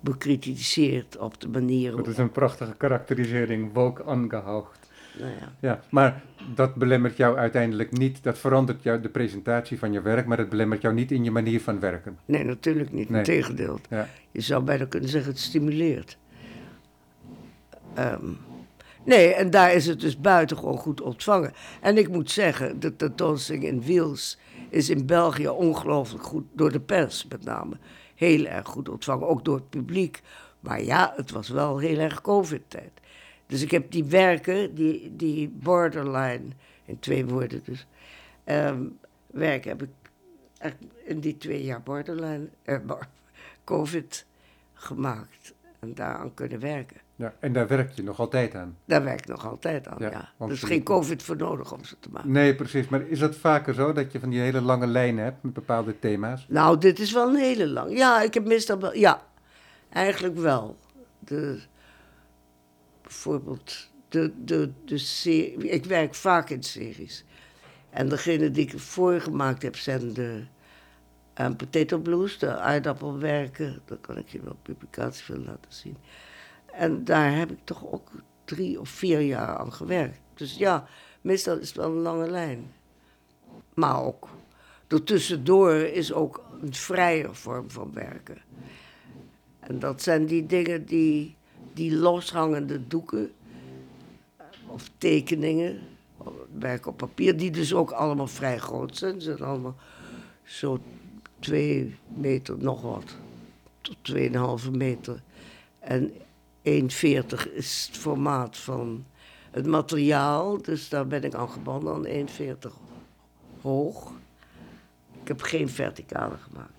bekritiseerd 0.00 1.16
op 1.16 1.40
de 1.40 1.48
manier. 1.48 1.96
Dat 1.96 2.06
is 2.06 2.18
een 2.18 2.30
prachtige 2.30 2.74
karakterisering, 2.76 3.72
woke 3.72 4.04
aangehoogd. 4.04 4.90
Nou 5.18 5.30
ja. 5.30 5.52
Ja, 5.60 5.80
maar 5.90 6.22
dat 6.54 6.74
belemmert 6.74 7.16
jou 7.16 7.36
uiteindelijk 7.36 7.90
niet, 7.90 8.22
dat 8.22 8.38
verandert 8.38 8.82
jou 8.82 9.00
de 9.00 9.08
presentatie 9.08 9.78
van 9.78 9.92
je 9.92 10.00
werk, 10.00 10.26
maar 10.26 10.38
het 10.38 10.48
belemmert 10.48 10.82
jou 10.82 10.94
niet 10.94 11.12
in 11.12 11.24
je 11.24 11.30
manier 11.30 11.60
van 11.60 11.80
werken. 11.80 12.18
Nee, 12.24 12.44
natuurlijk 12.44 12.92
niet. 12.92 13.08
Nee. 13.08 13.18
Integendeel. 13.18 13.78
Ja, 13.90 14.08
Je 14.30 14.40
zou 14.40 14.64
bijna 14.64 14.84
kunnen 14.84 15.08
zeggen, 15.08 15.30
het 15.30 15.40
stimuleert. 15.40 16.18
Ehm, 17.94 18.32
nee, 19.04 19.34
en 19.34 19.50
daar 19.50 19.72
is 19.72 19.86
het 19.86 20.00
dus 20.00 20.20
buitengewoon 20.20 20.78
goed 20.78 21.00
ontvangen. 21.00 21.52
En 21.80 21.98
ik 21.98 22.08
moet 22.08 22.30
zeggen, 22.30 22.80
de 22.80 22.96
tentoonstelling 22.96 23.64
in 23.64 23.82
Wiels 23.82 24.38
is 24.70 24.90
in 24.90 25.06
België 25.06 25.48
ongelooflijk 25.48 26.24
goed, 26.24 26.44
door 26.52 26.72
de 26.72 26.80
pers 26.80 27.26
met 27.26 27.44
name, 27.44 27.76
heel 28.14 28.44
erg 28.44 28.68
goed 28.68 28.88
ontvangen. 28.88 29.28
Ook 29.28 29.44
door 29.44 29.56
het 29.56 29.70
publiek. 29.70 30.22
Maar 30.60 30.82
ja, 30.82 31.12
het 31.16 31.30
was 31.30 31.48
wel 31.48 31.78
heel 31.78 31.98
erg 31.98 32.20
COVID-tijd. 32.20 32.90
Dus 33.46 33.62
ik 33.62 33.70
heb 33.70 33.90
die 33.90 34.04
werken, 34.04 34.74
die, 34.74 35.16
die 35.16 35.48
borderline, 35.48 36.44
in 36.84 36.98
twee 36.98 37.26
woorden 37.26 37.60
dus, 37.64 37.86
ehm, 38.44 38.82
werken 39.26 39.70
heb 39.70 39.82
ik 39.82 39.88
in 41.04 41.20
die 41.20 41.36
twee 41.36 41.64
jaar 41.64 41.82
borderline, 41.82 42.48
eh, 42.62 42.78
COVID 43.64 44.26
gemaakt 44.74 45.54
en 45.80 45.94
daaraan 45.94 46.34
kunnen 46.34 46.60
werken. 46.60 47.03
Ja, 47.16 47.34
en 47.40 47.52
daar 47.52 47.68
werk 47.68 47.92
je 47.92 48.02
nog 48.02 48.20
altijd 48.20 48.54
aan. 48.54 48.76
Daar 48.84 49.04
werk 49.04 49.20
ik 49.20 49.26
nog 49.26 49.46
altijd 49.46 49.88
aan, 49.88 49.96
Ja, 49.98 50.32
Er 50.38 50.50
is 50.50 50.62
geen 50.62 50.82
COVID 50.82 51.22
voor 51.22 51.36
nodig 51.36 51.72
om 51.72 51.84
ze 51.84 51.96
te 52.00 52.08
maken. 52.10 52.30
Nee, 52.30 52.54
precies, 52.54 52.88
maar 52.88 53.08
is 53.08 53.18
dat 53.18 53.36
vaker 53.36 53.74
zo, 53.74 53.92
dat 53.92 54.12
je 54.12 54.20
van 54.20 54.30
die 54.30 54.40
hele 54.40 54.60
lange 54.60 54.86
lijnen 54.86 55.24
hebt 55.24 55.42
met 55.42 55.52
bepaalde 55.52 55.98
thema's? 55.98 56.46
Nou, 56.48 56.78
dit 56.78 56.98
is 56.98 57.12
wel 57.12 57.28
een 57.28 57.40
hele 57.40 57.68
lang. 57.68 57.98
Ja, 57.98 58.22
ik 58.22 58.34
heb 58.34 58.44
meestal 58.44 58.78
wel. 58.78 58.94
Ja, 58.94 59.22
eigenlijk 59.92 60.36
wel. 60.36 60.76
De, 61.18 61.60
bijvoorbeeld, 63.02 63.90
de, 64.08 64.32
de, 64.44 64.70
de 64.84 64.98
serie. 64.98 65.68
Ik 65.68 65.84
werk 65.84 66.14
vaak 66.14 66.50
in 66.50 66.62
series. 66.62 67.24
En 67.90 68.08
degene 68.08 68.50
die 68.50 68.66
ik 68.66 68.78
voorgemaakt 68.78 69.62
heb 69.62 69.76
zijn 69.76 70.12
de 70.12 70.44
eh, 71.34 71.50
Potato 71.56 71.98
Blues, 71.98 72.38
de 72.38 72.58
aardappelwerken. 72.58 73.80
Daar 73.84 73.98
kan 73.98 74.18
ik 74.18 74.28
je 74.28 74.40
wel 74.42 74.56
publicatie 74.62 75.24
van 75.24 75.44
laten 75.44 75.72
zien. 75.72 75.96
En 76.76 77.04
daar 77.04 77.36
heb 77.36 77.50
ik 77.50 77.58
toch 77.64 77.92
ook 77.92 78.10
drie 78.44 78.80
of 78.80 78.88
vier 78.88 79.20
jaar 79.20 79.56
aan 79.56 79.72
gewerkt. 79.72 80.20
Dus 80.34 80.56
ja, 80.56 80.86
meestal 81.20 81.58
is 81.58 81.68
het 81.68 81.76
wel 81.76 81.90
een 81.90 82.02
lange 82.02 82.30
lijn. 82.30 82.72
Maar 83.74 84.02
ook 84.02 84.28
Daartussendoor 84.86 85.74
is 85.74 86.12
ook 86.12 86.44
een 86.62 86.74
vrije 86.74 87.28
vorm 87.34 87.70
van 87.70 87.90
werken. 87.92 88.38
En 89.60 89.78
dat 89.78 90.02
zijn 90.02 90.26
die 90.26 90.46
dingen 90.46 90.84
die, 90.84 91.34
die 91.72 91.96
loshangende 91.96 92.86
doeken, 92.86 93.32
of 94.66 94.90
tekeningen, 94.98 95.80
werk 96.58 96.86
op 96.86 96.96
papier, 96.96 97.36
die 97.36 97.50
dus 97.50 97.74
ook 97.74 97.90
allemaal 97.90 98.26
vrij 98.26 98.58
groot 98.58 98.96
zijn. 98.96 99.20
Ze 99.20 99.36
zijn 99.36 99.48
allemaal 99.48 99.76
zo 100.42 100.78
twee 101.38 101.96
meter, 102.14 102.58
nog 102.58 102.82
wat, 102.82 103.16
tot 103.80 103.96
2,5 104.64 104.70
meter. 104.70 105.22
En 105.78 106.12
1,40 106.64 107.52
is 107.52 107.86
het 107.86 107.96
formaat 107.96 108.56
van 108.56 109.04
het 109.50 109.66
materiaal, 109.66 110.62
dus 110.62 110.88
daar 110.88 111.06
ben 111.06 111.24
ik 111.24 111.34
aan 111.34 111.50
gebonden 111.50 111.94
aan 111.94 112.28
1,40 112.28 112.72
hoog. 113.60 114.12
Ik 115.22 115.28
heb 115.28 115.42
geen 115.42 115.68
verticale 115.68 116.36
gemaakt. 116.36 116.72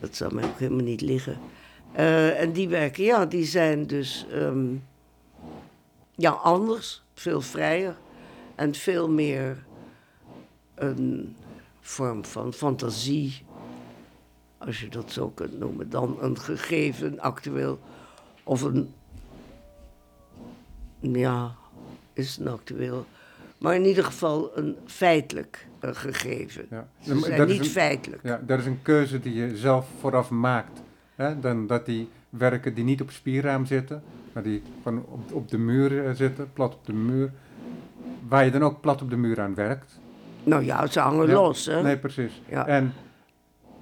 Dat 0.00 0.16
zou 0.16 0.34
mij 0.34 0.44
ook 0.44 0.58
helemaal 0.58 0.84
niet 0.84 1.00
liggen. 1.00 1.38
Eh, 1.92 2.40
en 2.40 2.52
die 2.52 2.68
werken, 2.68 3.04
ja, 3.04 3.26
die 3.26 3.44
zijn 3.44 3.86
dus 3.86 4.26
ehm, 4.30 4.74
ja, 6.14 6.30
anders, 6.30 7.02
veel 7.14 7.40
vrijer 7.40 7.96
en 8.54 8.74
veel 8.74 9.10
meer 9.10 9.64
een 10.74 11.36
vorm 11.80 12.24
van 12.24 12.52
fantasie, 12.52 13.42
als 14.58 14.80
je 14.80 14.88
dat 14.88 15.12
zo 15.12 15.28
kunt 15.28 15.58
noemen, 15.58 15.90
dan 15.90 16.16
een 16.20 16.38
gegeven, 16.38 17.20
actueel 17.20 17.78
of 18.50 18.62
een, 18.62 18.92
ja, 21.00 21.54
is 22.12 22.36
een 22.36 22.48
actueel, 22.48 23.06
maar 23.58 23.74
in 23.74 23.84
ieder 23.84 24.04
geval 24.04 24.50
een 24.54 24.76
feitelijk 24.86 25.66
gegeven. 25.80 26.66
Ja. 26.70 26.88
Ze 27.00 27.14
Dat 27.14 27.24
zijn 27.24 27.40
is 27.48 27.52
niet 27.52 27.58
een- 27.64 27.66
feitelijk. 27.70 28.22
Ja, 28.22 28.40
dat 28.46 28.58
is 28.58 28.66
een 28.66 28.82
keuze 28.82 29.20
die 29.20 29.34
je 29.34 29.56
zelf 29.56 29.86
vooraf 30.00 30.30
maakt. 30.30 30.82
Hè? 31.14 31.40
Dan 31.40 31.66
dat 31.66 31.86
die 31.86 32.08
werken 32.30 32.74
die 32.74 32.84
niet 32.84 33.00
op 33.00 33.10
spierraam 33.10 33.66
zitten, 33.66 34.02
maar 34.32 34.42
die 34.42 34.62
gewoon 34.82 35.04
op, 35.08 35.32
op 35.32 35.48
de 35.48 35.58
muur 35.58 36.06
eh, 36.06 36.14
zitten, 36.14 36.52
plat 36.52 36.74
op 36.74 36.86
de 36.86 36.92
muur, 36.92 37.32
waar 38.28 38.44
je 38.44 38.50
dan 38.50 38.62
ook 38.62 38.80
plat 38.80 39.02
op 39.02 39.10
de 39.10 39.16
muur 39.16 39.40
aan 39.40 39.54
werkt. 39.54 39.98
Nou 40.44 40.64
ja, 40.64 40.86
ze 40.86 41.00
hangen 41.00 41.26
Ja, 41.26 41.32
los, 41.34 41.66
hè? 41.66 41.82
Nee, 41.82 41.98
precies. 41.98 42.42
Ja. 42.48 42.66
En 42.66 42.92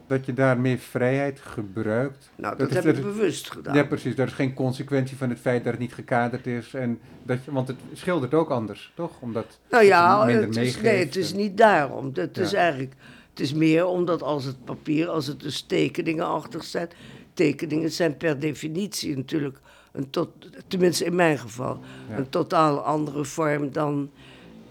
dat 0.08 0.26
je 0.26 0.34
daar 0.34 0.58
meer 0.60 0.78
vrijheid 0.78 1.40
gebruikt. 1.40 2.30
nou, 2.36 2.56
dat 2.56 2.70
heb 2.70 2.84
ik 2.84 3.02
bewust 3.02 3.50
gedaan. 3.50 3.74
Ja, 3.74 3.84
precies. 3.84 4.14
Dat 4.16 4.26
is 4.26 4.32
geen 4.32 4.54
consequentie 4.54 5.16
van 5.16 5.28
het 5.28 5.38
feit 5.38 5.64
dat 5.64 5.72
het 5.72 5.80
niet 5.82 5.94
gekaderd 5.94 6.46
is. 6.46 6.74
En 6.74 7.00
dat 7.22 7.44
je, 7.44 7.52
want 7.52 7.68
het 7.68 7.76
schildert 7.92 8.34
ook 8.34 8.50
anders, 8.50 8.92
toch? 8.94 9.20
Omdat 9.20 9.58
nou 9.70 9.84
ja, 9.84 10.26
het 10.28 10.56
is, 10.56 10.80
nee, 10.80 11.04
het 11.04 11.16
is 11.16 11.32
niet 11.32 11.56
daarom. 11.56 12.10
Het 12.14 12.38
is 12.38 12.52
eigenlijk, 12.52 12.94
het 13.30 13.40
is 13.40 13.52
meer 13.54 13.86
omdat 13.86 14.22
als 14.22 14.44
het 14.44 14.64
papier, 14.64 15.08
als 15.08 15.26
het 15.26 15.40
dus 15.40 15.60
tekeningen 15.60 16.26
achter 16.26 16.62
zijn, 16.62 16.88
tekeningen 17.34 17.90
zijn 17.90 18.16
per 18.16 18.40
definitie 18.40 19.16
natuurlijk 19.16 19.58
een 19.92 20.10
tot, 20.10 20.28
tenminste 20.68 21.04
in 21.04 21.14
mijn 21.14 21.38
geval, 21.38 21.80
Ja. 22.10 22.16
een 22.16 22.28
totaal 22.28 22.78
andere 22.80 23.24
vorm 23.24 23.72
dan, 23.72 24.10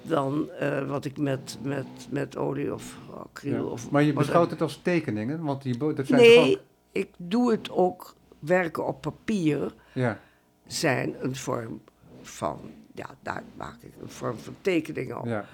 dan 0.07 0.49
eh, 0.51 0.87
wat 0.89 1.05
ik 1.05 1.17
met, 1.17 1.57
met, 1.61 1.85
met 2.09 2.37
olie 2.37 2.73
of 2.73 2.97
acryl 3.13 3.53
Ja. 3.53 3.63
of 3.63 3.91
Maar 3.91 4.03
je 4.03 4.13
beschouwt 4.13 4.51
het 4.51 4.61
als 4.61 4.79
tekeningen, 4.81 5.43
want 5.43 5.61
die, 5.61 5.77
dat 5.77 5.95
zijn 5.95 6.05
toch 6.07 6.17
Nee, 6.19 6.55
ook... 6.55 6.61
ik 6.91 7.09
doe 7.17 7.51
het 7.51 7.69
ook, 7.71 8.15
werken 8.39 8.85
op 8.85 9.01
papier 9.01 9.73
Ja, 9.93 10.19
zijn 10.67 11.15
een 11.19 11.35
vorm 11.35 11.81
van, 12.21 12.59
ja, 12.93 13.09
daar 13.21 13.43
maak 13.57 13.81
ik 13.81 13.91
een 14.01 14.09
vorm 14.09 14.37
van 14.37 14.55
tekeningen 14.61 15.19
op. 15.19 15.25
ja. 15.25 15.45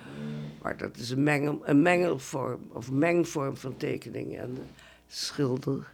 Maar 0.62 0.78
dat 0.78 0.98
is 0.98 1.10
een, 1.10 1.24
mengel, 1.24 1.62
een 1.64 1.82
mengelvorm 1.82 2.60
of 2.72 2.92
mengvorm 2.92 3.58
van 3.58 3.78
tekeningen 3.78 4.40
en 4.40 4.58
schilder. 5.08 5.92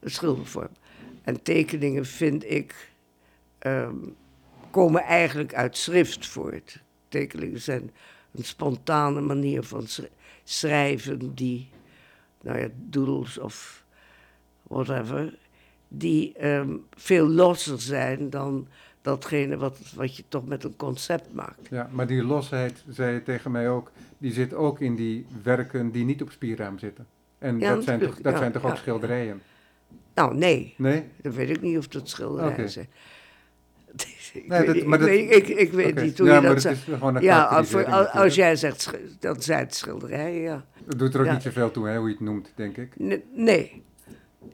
Een 0.00 0.10
schildervorm. 0.10 0.68
En 1.22 1.42
tekeningen 1.42 2.06
vind 2.06 2.50
ik 2.50 2.90
ehm, 3.58 3.94
komen 4.72 5.02
eigenlijk 5.02 5.54
uit 5.54 5.76
schrift 5.76 6.26
voort. 6.26 6.80
Tekeningen 7.08 7.60
zijn 7.60 7.90
een 8.34 8.44
spontane 8.44 9.20
manier 9.20 9.62
van 9.62 9.86
sch- 9.86 10.00
schrijven 10.44 11.34
die, 11.34 11.68
nou 12.42 12.58
ja, 12.58 12.68
doodles 12.74 13.38
of 13.38 13.84
whatever, 14.62 15.34
die 15.88 16.32
ehm, 16.32 16.76
veel 16.96 17.28
losser 17.28 17.80
zijn 17.80 18.30
dan 18.30 18.68
datgene 19.02 19.56
wat, 19.56 19.78
wat 19.94 20.16
je 20.16 20.24
toch 20.28 20.46
met 20.46 20.64
een 20.64 20.76
concept 20.76 21.32
maakt. 21.34 21.68
Ja, 21.70 21.88
maar 21.92 22.06
die 22.06 22.22
losheid, 22.24 22.84
zei 22.88 23.14
je 23.14 23.22
tegen 23.22 23.50
mij 23.50 23.68
ook, 23.70 23.90
die 24.18 24.32
zit 24.32 24.54
ook 24.54 24.80
in 24.80 24.94
die 24.94 25.26
werken 25.42 25.90
die 25.90 26.04
niet 26.04 26.22
op 26.22 26.30
spierraam 26.30 26.78
zitten. 26.78 27.06
En 27.38 27.58
Ja, 27.58 27.74
dat 27.74 27.84
zijn 27.84 28.00
toch, 28.00 28.20
dat 28.20 28.32
ja, 28.32 28.38
zijn 28.38 28.52
toch 28.52 28.64
ook 28.64 28.70
ja. 28.70 28.76
schilderijen? 28.76 29.42
Nou, 30.14 30.36
nee, 30.36 30.74
Nee? 30.78 31.04
dan 31.22 31.32
weet 31.32 31.50
ik 31.50 31.60
niet 31.60 31.78
of 31.78 31.88
dat 31.88 32.08
schilderijen 32.08 32.70
zijn. 32.70 32.88
Ik, 34.32 34.48
Nee, 34.48 34.66
weet, 34.66 34.66
dat- 34.66 34.84
maar 34.86 35.00
ik, 35.00 35.06
dat- 35.06 35.08
weet, 35.08 35.48
ik, 35.48 35.48
ik 35.58 35.72
weet 35.72 36.02
niet 36.02 36.18
hoe 36.18 36.26
ja, 36.26 36.34
je 36.34 36.40
maar 36.40 36.50
dat 36.52 36.62
zegt. 36.62 36.86
Ja, 37.20 37.42
als, 37.44 37.74
als, 38.12 38.34
jij 38.34 38.56
zegt, 38.56 38.90
dan 39.20 39.42
zijn 39.42 39.58
het 39.58 39.74
schilderijen, 39.74 40.40
ja. 40.40 40.64
Het 40.86 40.98
doet 40.98 41.14
er 41.14 41.20
ook 41.20 41.26
ja. 41.26 41.32
niet 41.32 41.42
zoveel 41.42 41.70
toe, 41.70 41.88
hè, 41.88 41.96
hoe 41.98 42.06
je 42.08 42.14
het 42.14 42.22
noemt, 42.22 42.52
denk 42.54 42.76
ik. 42.76 42.92
Nee, 43.34 43.82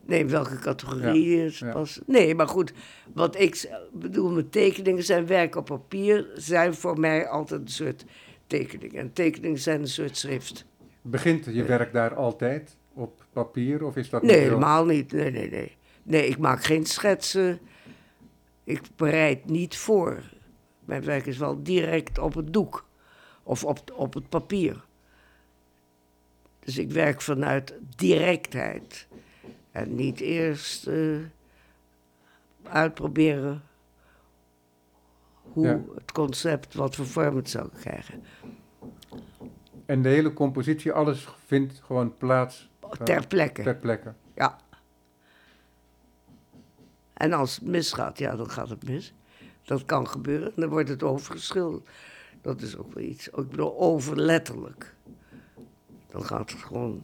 Nee, 0.06 0.26
welke 0.26 0.58
categorie 0.58 1.36
Ja, 1.36 1.44
is 1.44 1.62
pas? 1.72 2.00
Nee, 2.06 2.34
maar 2.34 2.48
goed, 2.48 2.72
wat 3.14 3.38
ik 3.40 3.68
bedoel 3.92 4.30
met 4.30 4.52
tekeningen 4.52 5.02
zijn 5.02 5.26
werk 5.26 5.56
op 5.56 5.64
papier, 5.64 6.26
zijn 6.34 6.74
voor 6.74 7.00
mij 7.00 7.26
altijd 7.28 7.60
een 7.60 7.68
soort 7.68 8.04
tekeningen. 8.46 8.96
En 9.00 9.12
tekeningen 9.12 9.58
zijn 9.58 9.80
een 9.80 9.88
soort 9.88 10.16
schrift. 10.16 10.64
Begint 11.02 11.44
je 11.44 11.64
werk 11.64 11.92
daar 11.92 12.14
altijd 12.14 12.76
op 12.94 13.24
papier 13.32 13.84
of 13.84 13.96
is 13.96 14.10
dat 14.10 14.22
Nee, 14.22 14.36
helemaal 14.38 14.84
niet. 14.84 15.12
Nee, 15.12 15.30
nee, 15.30 15.50
nee. 15.50 15.76
Nee, 16.02 16.26
ik 16.26 16.38
maak 16.38 16.64
geen 16.64 16.86
schetsen. 16.86 17.58
Ik 18.68 18.82
bereid 18.96 19.44
niet 19.46 19.76
voor. 19.76 20.22
Mijn 20.84 21.04
werk 21.04 21.26
is 21.26 21.38
wel 21.38 21.62
direct 21.62 22.18
op 22.18 22.34
het 22.34 22.52
doek. 22.52 22.86
Of 23.42 23.64
op, 23.64 23.92
op 23.94 24.14
het 24.14 24.28
papier. 24.28 24.84
Dus 26.60 26.78
ik 26.78 26.90
werk 26.90 27.20
vanuit 27.20 27.74
directheid. 27.96 29.06
En 29.70 29.94
niet 29.94 30.20
eerst 30.20 30.86
eh, 30.86 31.16
uitproberen 32.62 33.62
hoe 35.42 35.66
Ja. 35.66 35.80
het 35.94 36.12
concept, 36.12 36.74
wat 36.74 36.94
voor 36.96 37.06
vorm 37.06 37.36
het 37.36 37.50
zou 37.50 37.68
krijgen. 37.80 38.22
En 39.86 40.02
de 40.02 40.08
hele 40.08 40.32
compositie, 40.32 40.92
alles 40.92 41.28
vindt 41.46 41.80
gewoon 41.84 42.16
plaats 42.16 42.70
Ter 43.04 43.26
plekke. 43.26 43.62
ter 43.62 43.76
plekke. 43.76 44.14
En 47.18 47.32
als 47.32 47.54
het 47.54 47.64
misgaat, 47.64 48.18
ja, 48.18 48.36
dan 48.36 48.50
gaat 48.50 48.68
het 48.68 48.88
mis. 48.88 49.14
Dat 49.62 49.84
kan 49.84 50.08
gebeuren. 50.08 50.52
Dan 50.56 50.68
wordt 50.68 50.88
het 50.88 51.02
overgeschilderd. 51.02 51.88
Dat 52.40 52.62
is 52.62 52.76
ook 52.76 52.92
wel 52.94 53.04
iets. 53.04 53.28
Ik 53.28 53.48
bedoel, 53.48 53.78
overletterlijk. 53.78 54.94
Dan 56.08 56.24
gaat 56.24 56.50
het 56.50 56.60
gewoon 56.60 57.02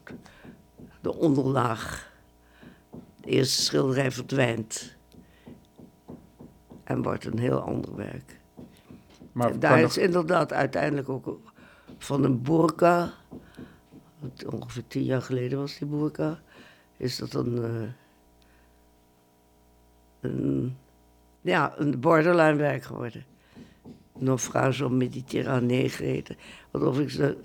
de 1.00 1.14
onderlaag. 1.14 2.12
De 3.20 3.28
eerste 3.30 3.62
schilderij 3.62 4.10
verdwijnt. 4.10 4.96
En 6.84 7.02
wordt 7.02 7.24
een 7.24 7.38
heel 7.38 7.60
ander 7.60 7.96
werk. 7.96 8.40
Maar 9.32 9.50
En 9.50 9.60
daar 9.60 9.80
nog- 9.80 9.90
is 9.90 9.96
inderdaad 9.96 10.52
uiteindelijk 10.52 11.08
ook 11.08 11.40
van 11.98 12.24
een 12.24 12.42
burka, 12.42 13.12
wat 14.18 14.44
ongeveer 14.52 14.84
tien 14.86 15.02
jaar 15.04 15.22
geleden 15.22 15.58
was 15.58 15.78
die 15.78 15.88
burka, 15.88 16.40
is 16.96 17.16
dat 17.16 17.34
een, 17.34 17.62
eh, 17.64 17.70
een, 20.24 20.76
ja, 21.40 21.74
een 21.76 22.00
borderline 22.00 22.54
werk 22.56 22.82
geworden. 22.82 23.24
Naufrage 24.18 24.90
Mediterranee 24.90 25.88
geheten. 25.88 26.36
Wat 26.70 26.82
overigens 26.82 27.18
een 27.18 27.36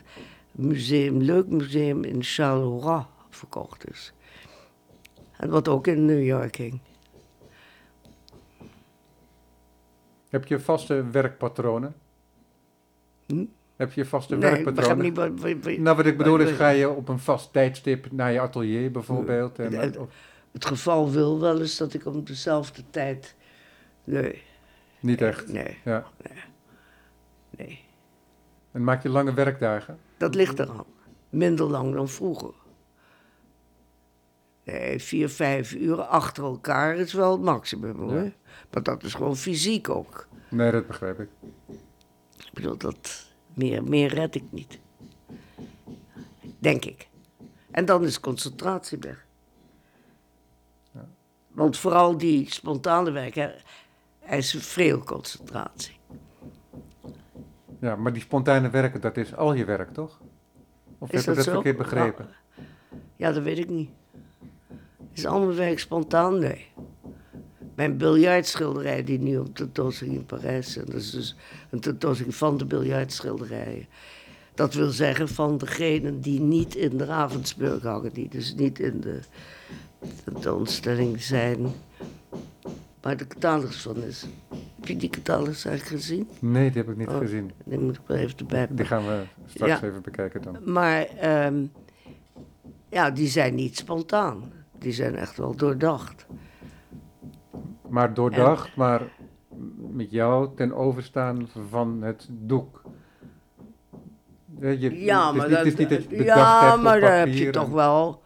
museum, 0.52 1.22
leuk 1.22 1.48
museum 1.48 2.04
in 2.04 2.24
Charleroi 2.24 3.06
verkocht 3.30 3.90
is. 3.92 4.14
En 5.38 5.50
wat 5.50 5.68
ook 5.68 5.88
in 5.88 6.06
New 6.06 6.24
York 6.24 6.56
hing. 6.56 6.80
Heb 10.30 10.46
je 10.48 10.60
vaste 10.60 11.06
werkpatronen? 11.12 11.96
Hm? 13.26 13.46
Heb 13.76 13.92
je 13.94 14.06
vaste 14.06 14.36
Nee, 14.36 14.50
ik 14.52 14.64
werkpatronen? 14.64 15.04
niet 15.06 15.16
wat... 15.16 15.30
wat- 15.40 15.64
wat- 15.64 15.78
Nou, 15.78 15.96
wat 15.98 16.06
ik 16.06 16.18
bedoel 16.18 16.40
is, 16.40 16.52
ga 16.52 16.70
je 16.70 16.90
op 16.90 17.08
een 17.10 17.20
vast 17.20 17.54
tijdstip 17.54 18.12
naar 18.12 18.32
je 18.32 18.40
atelier 18.40 18.92
bijvoorbeeld? 18.92 19.60
En, 19.60 19.74
Eh, 19.94 20.02
of 20.02 20.10
Het 20.52 20.66
geval 20.66 21.12
wil 21.12 21.40
wel 21.40 21.60
eens 21.62 21.78
dat 21.78 21.94
ik 21.94 22.06
om 22.06 22.24
dezelfde 22.24 22.84
tijd. 22.90 23.36
Nee, 24.04 24.44
niet 25.00 25.22
echt? 25.22 25.48
nee, 25.48 25.78
Ja. 25.86 26.06
nee. 27.50 27.86
En 28.72 28.84
maak 28.84 29.04
je 29.04 29.10
lange 29.10 29.34
werkdagen? 29.34 30.00
Dat 30.18 30.36
ligt 30.36 30.60
eraan. 30.60 30.86
Minder 31.30 31.66
lang 31.66 31.94
dan 31.94 32.10
vroeger. 32.10 32.54
Nee, 34.64 35.00
vier, 35.00 35.30
vijf 35.30 35.74
uur 35.74 36.02
achter 36.02 36.44
elkaar 36.44 36.98
is 36.98 37.14
wel 37.14 37.32
het 37.32 37.42
maximum 37.42 38.00
hoor. 38.00 38.14
Ja. 38.24 38.32
Maar 38.72 38.84
dat 38.84 39.04
is 39.04 39.14
gewoon 39.14 39.38
fysiek 39.38 39.90
ook. 39.90 40.28
Nee, 40.50 40.72
dat 40.72 40.88
begrijp 40.88 41.20
ik. 41.20 41.30
Ik 42.38 42.54
bedoel, 42.54 42.78
dat, 42.78 43.32
meer, 43.54 43.84
meer 43.84 44.14
red 44.14 44.36
ik 44.36 44.44
niet. 44.50 44.80
Denk 46.60 46.86
ik. 46.86 47.08
En 47.72 47.86
dan 47.86 48.04
is 48.04 48.20
concentratie 48.20 48.98
weg. 48.98 49.26
Want 51.60 51.78
vooral 51.78 52.18
die 52.18 52.52
spontane 52.52 53.12
werk, 53.12 53.36
hè, 53.36 53.48
er 54.20 54.38
is 54.38 54.56
veel 54.60 55.00
concentratie. 55.00 55.98
Ja, 57.80 57.96
maar 57.96 58.14
die 58.14 58.22
spontane 58.22 58.70
werken, 58.70 59.02
dat 59.02 59.18
is 59.18 59.36
al 59.36 59.54
je 59.54 59.66
werk, 59.66 59.94
toch? 59.94 60.20
Of 60.98 61.12
Is 61.12 61.26
heb 61.26 61.38
ik 61.38 61.44
dat 61.44 61.54
verkeerd 61.54 61.78
begrepen? 61.78 62.30
Ja, 63.16 63.32
dat 63.32 63.44
weet 63.44 63.58
ik 63.58 63.70
niet. 63.70 63.90
Is 65.12 65.26
allemaal 65.26 65.56
werk 65.56 65.80
spontaan? 65.80 66.40
Nee. 66.40 66.66
Mijn 67.76 67.98
biljartschilderij 67.98 69.04
die 69.04 69.20
nu 69.20 69.38
op 69.38 69.56
tentoonstelling 69.56 70.18
in 70.18 70.26
Parijs 70.26 70.72
zijn, 70.72 70.86
dat 70.86 70.96
is 70.96 71.12
dus 71.12 71.36
een 71.70 71.80
tentoonstelling 71.80 72.36
van 72.36 72.58
de 72.58 72.66
biljartschilderijen. 72.66 73.88
Dat 74.54 74.74
wil 74.74 74.90
zeggen 74.90 75.28
van 75.28 75.58
degenen 75.58 76.22
die 76.22 76.40
niet 76.40 76.76
in 76.76 76.98
de 76.98 77.06
Ravensburg 77.06 77.84
hangen, 77.84 78.14
die 78.14 78.30
dus 78.30 78.56
niet 78.56 78.80
in 78.80 79.02
de 79.02 79.20
tentoonstelling 80.24 81.22
zijn, 81.22 81.68
waar 83.02 83.18
de 83.18 83.28
catalogus 83.28 83.82
van 83.82 84.04
is. 84.04 84.26
Heb 84.80 84.88
je 84.88 84.96
die 84.98 85.10
catalogus 85.10 85.66
eigenlijk 85.66 86.02
gezien? 86.02 86.28
Nee, 86.40 86.72
die 86.72 86.82
heb 86.82 86.92
ik 86.92 86.98
niet 86.98 87.08
Oh. 87.08 87.18
gezien. 87.18 87.52
Die 87.66 87.80
moet 87.80 87.96
ik 87.96 88.02
wel 88.06 88.18
even 88.18 88.38
erbij 88.38 88.68
Die 88.70 88.86
gaan 88.86 89.06
we 89.06 89.24
straks 89.46 89.80
Ja. 89.82 89.88
even 89.88 90.02
bekijken 90.02 90.42
dan. 90.42 90.58
Maar 90.74 91.02
ehm, 91.06 91.66
ja, 92.90 93.12
die 93.12 93.28
zijn 93.28 93.56
niet 93.56 93.78
spontaan. 93.78 94.52
Die 94.78 94.92
zijn 94.94 95.16
echt 95.16 95.38
wel 95.38 95.56
doordacht. 95.56 96.26
Maar 97.90 98.14
doordacht, 98.14 98.76
maar 98.76 99.02
met 99.78 100.12
jou 100.12 100.50
ten 100.56 100.74
overstaan 100.74 101.50
van 101.70 102.02
het 102.02 102.28
doek. 102.32 102.82
Ja, 104.60 104.70
je, 104.70 105.04
Ja, 105.04 105.26
het 105.26 105.36
is 105.36 105.38
maar, 105.40 105.48
niet, 105.48 105.78
dat, 105.78 105.90
het 105.90 106.00
is 106.00 106.08
niet 106.08 106.18
dat 106.18 106.26
ja, 106.26 106.76
maar 106.76 107.00
daar 107.00 107.18
heb 107.20 107.28
je 107.34 107.46
en- 107.46 107.52
toch 107.52 107.70
wel 107.70 108.22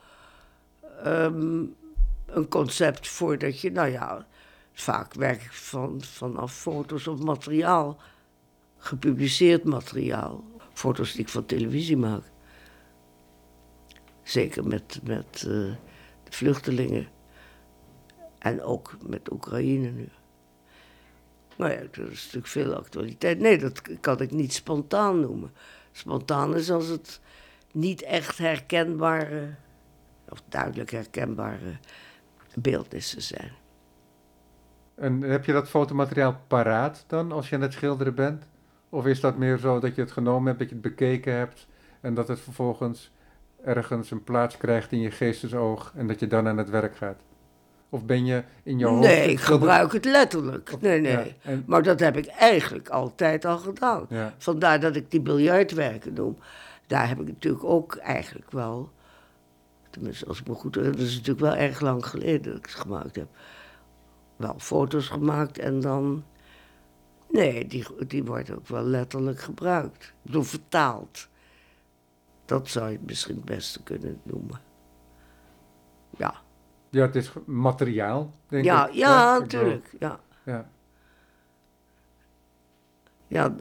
ehm, 1.03 1.65
een 2.25 2.47
concept 2.47 3.07
voor 3.07 3.37
dat 3.37 3.59
je, 3.59 3.71
nou 3.71 3.89
ja, 3.89 4.27
vaak 4.73 5.13
werk 5.13 5.41
van, 5.41 6.01
vanaf 6.01 6.53
foto's 6.53 7.07
of 7.07 7.19
materiaal, 7.19 8.01
gepubliceerd 8.77 9.63
materiaal. 9.63 10.43
Foto's 10.73 11.11
die 11.11 11.21
ik 11.21 11.29
van 11.29 11.45
televisie 11.45 11.97
maak. 11.97 12.23
Zeker 14.23 14.67
met, 14.67 14.99
met 15.03 15.35
eh, 15.35 15.43
de 16.23 16.29
vluchtelingen. 16.29 17.07
En 18.39 18.61
ook 18.61 18.97
met 19.07 19.31
Oekraïne 19.31 19.89
nu. 19.89 20.09
Nou 21.55 21.71
ja, 21.71 21.77
er 21.77 22.11
is 22.11 22.23
natuurlijk 22.23 22.47
veel 22.47 22.73
actualiteit. 22.73 23.39
Nee, 23.39 23.57
dat 23.57 23.81
kan 23.99 24.19
ik 24.19 24.31
niet 24.31 24.53
spontaan 24.53 25.19
noemen. 25.19 25.51
Spontaan 25.91 26.55
is 26.55 26.71
als 26.71 26.87
het 26.87 27.21
niet 27.71 28.01
echt 28.01 28.37
herkenbare, 28.37 29.55
of 30.29 30.41
duidelijk 30.49 30.91
herkenbare 30.91 31.77
beeldnissen 32.55 33.21
zijn. 33.21 33.51
En 34.95 35.21
heb 35.21 35.45
je 35.45 35.51
dat 35.53 35.69
fotomateriaal 35.69 36.41
paraat 36.47 37.03
dan, 37.07 37.31
als 37.31 37.49
je 37.49 37.55
aan 37.55 37.61
het 37.61 37.73
schilderen 37.73 38.15
bent? 38.15 38.43
Of 38.89 39.05
is 39.05 39.19
dat 39.19 39.37
meer 39.37 39.57
zo 39.57 39.79
dat 39.79 39.95
je 39.95 40.01
het 40.01 40.11
genomen 40.11 40.47
hebt, 40.47 40.59
dat 40.59 40.69
je 40.69 40.73
het 40.75 40.83
bekeken 40.83 41.33
hebt... 41.33 41.67
en 42.01 42.13
dat 42.13 42.27
het 42.27 42.39
vervolgens 42.39 43.11
ergens 43.63 44.11
een 44.11 44.23
plaats 44.23 44.57
krijgt 44.57 44.91
in 44.91 44.99
je 44.99 45.11
geestesoog... 45.11 45.93
en 45.95 46.07
dat 46.07 46.19
je 46.19 46.27
dan 46.27 46.47
aan 46.47 46.57
het 46.57 46.69
werk 46.69 46.95
gaat? 46.95 47.21
Of 47.89 48.05
ben 48.05 48.25
je 48.25 48.43
in 48.63 48.77
jouw 48.77 48.89
hoofd... 48.89 49.07
Nee, 49.07 49.29
ik 49.31 49.39
gebruik 49.39 49.91
het 49.93 50.05
letterlijk. 50.05 50.81
Nee, 50.81 51.01
nee. 51.01 51.11
Ja, 51.11 51.25
en- 51.41 51.63
Maar 51.67 51.83
dat 51.83 51.99
heb 51.99 52.17
ik 52.17 52.25
eigenlijk 52.25 52.89
altijd 52.89 53.45
al 53.45 53.57
gedaan. 53.57 54.05
Ja. 54.09 54.33
Vandaar 54.37 54.79
dat 54.79 54.95
ik 54.95 55.11
die 55.11 55.21
biljartwerken 55.21 56.13
noem. 56.13 56.37
Daar 56.87 57.07
heb 57.07 57.19
ik 57.19 57.27
natuurlijk 57.27 57.63
ook 57.63 57.95
eigenlijk 57.95 58.51
wel, 58.51 58.91
tenminste 59.93 60.25
als 60.25 60.39
ik 60.39 60.47
me 60.47 60.53
goed 60.53 60.75
herinner, 60.75 60.99
dat 60.99 61.07
is 61.07 61.15
natuurlijk 61.15 61.45
wel 61.45 61.55
erg 61.55 61.79
lang 61.79 62.05
geleden 62.05 62.43
dat 62.43 62.55
ik 62.55 62.65
het 62.65 62.75
gemaakt 62.75 63.15
heb. 63.15 63.27
Wel 64.35 64.59
foto's 64.59 65.07
gemaakt 65.07 65.57
en 65.59 65.79
dan, 65.79 66.23
nee, 67.29 67.67
die, 67.67 67.85
die 68.07 68.23
worden 68.23 68.55
ook 68.55 68.67
wel 68.67 68.83
letterlijk 68.83 69.39
gebruikt. 69.39 70.03
Ik 70.03 70.13
bedoel, 70.21 70.43
vertaald. 70.43 71.27
Dat 72.45 72.67
zou 72.67 72.91
je 72.91 72.99
misschien 73.05 73.35
het 73.35 73.45
beste 73.45 73.83
kunnen 73.83 74.19
noemen. 74.23 74.59
Ja, 76.17 76.41
ja, 76.89 77.01
het 77.01 77.15
is 77.15 77.31
materiaal, 77.45 78.33
denk 78.47 78.65
ja, 78.65 78.87
ik. 78.87 78.93
ja, 78.93 79.39
natuurlijk. 79.39 79.95
Ja. 79.99 80.19
Ja. 80.43 80.69
Ja, 83.27 83.55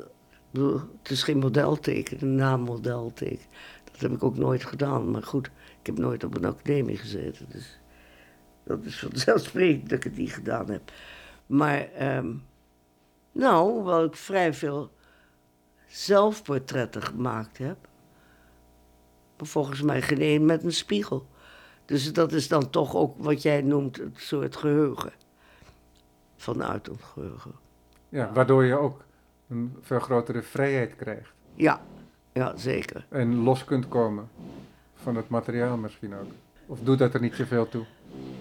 het 1.02 1.10
is 1.10 1.22
geen 1.22 1.38
modelteken, 1.38 2.22
een 2.22 2.34
naammodelteken. 2.34 3.46
Dat 3.92 4.00
heb 4.00 4.12
ik 4.12 4.22
ook 4.22 4.36
nooit 4.36 4.64
gedaan. 4.64 5.10
Maar 5.10 5.22
goed, 5.22 5.50
ik 5.82 5.88
heb 5.88 5.98
nooit 5.98 6.24
op 6.24 6.36
een 6.36 6.44
academie 6.44 6.96
gezeten. 6.96 7.46
Dus 7.48 7.80
dat 8.64 8.84
is 8.84 8.98
vanzelfsprekend 8.98 9.88
dat 9.88 9.98
ik 9.98 10.04
het 10.04 10.16
niet 10.16 10.32
gedaan 10.32 10.70
heb. 10.70 10.92
Maar, 11.46 11.92
ehm, 11.92 12.34
nou, 13.32 13.70
hoewel 13.70 14.04
ik 14.04 14.16
vrij 14.16 14.54
veel 14.54 14.90
zelfportretten 15.86 17.02
gemaakt 17.02 17.58
heb. 17.58 17.76
Maar 19.38 19.46
volgens 19.46 19.82
mij 19.82 20.02
geen 20.02 20.20
één 20.20 20.44
met 20.44 20.64
een 20.64 20.72
spiegel. 20.72 21.26
Dus 21.84 22.12
dat 22.12 22.32
is 22.32 22.48
dan 22.48 22.70
toch 22.70 22.94
ook 22.94 23.14
wat 23.18 23.42
jij 23.42 23.62
noemt 23.62 23.98
een 23.98 24.14
soort 24.16 24.56
geheugen. 24.56 25.12
Vanuit 26.36 26.88
een 26.88 26.98
geheugen. 26.98 27.52
Ja, 28.08 28.32
waardoor 28.32 28.64
je 28.64 28.74
ook 28.74 29.04
een 29.48 29.76
veel 29.80 30.00
grotere 30.00 30.42
vrijheid 30.42 30.96
krijgt. 30.96 31.32
Ja, 31.54 31.80
ja, 32.32 32.56
zeker. 32.56 33.06
En 33.08 33.34
los 33.34 33.64
kunt 33.64 33.88
komen 33.88 34.28
van 35.02 35.16
het 35.16 35.28
materiaal 35.28 35.76
misschien 35.76 36.14
ook. 36.14 36.30
Of 36.66 36.78
doet 36.82 36.98
dat 36.98 37.14
er 37.14 37.20
niet 37.20 37.34
zoveel 37.34 37.68
toe? 37.68 37.84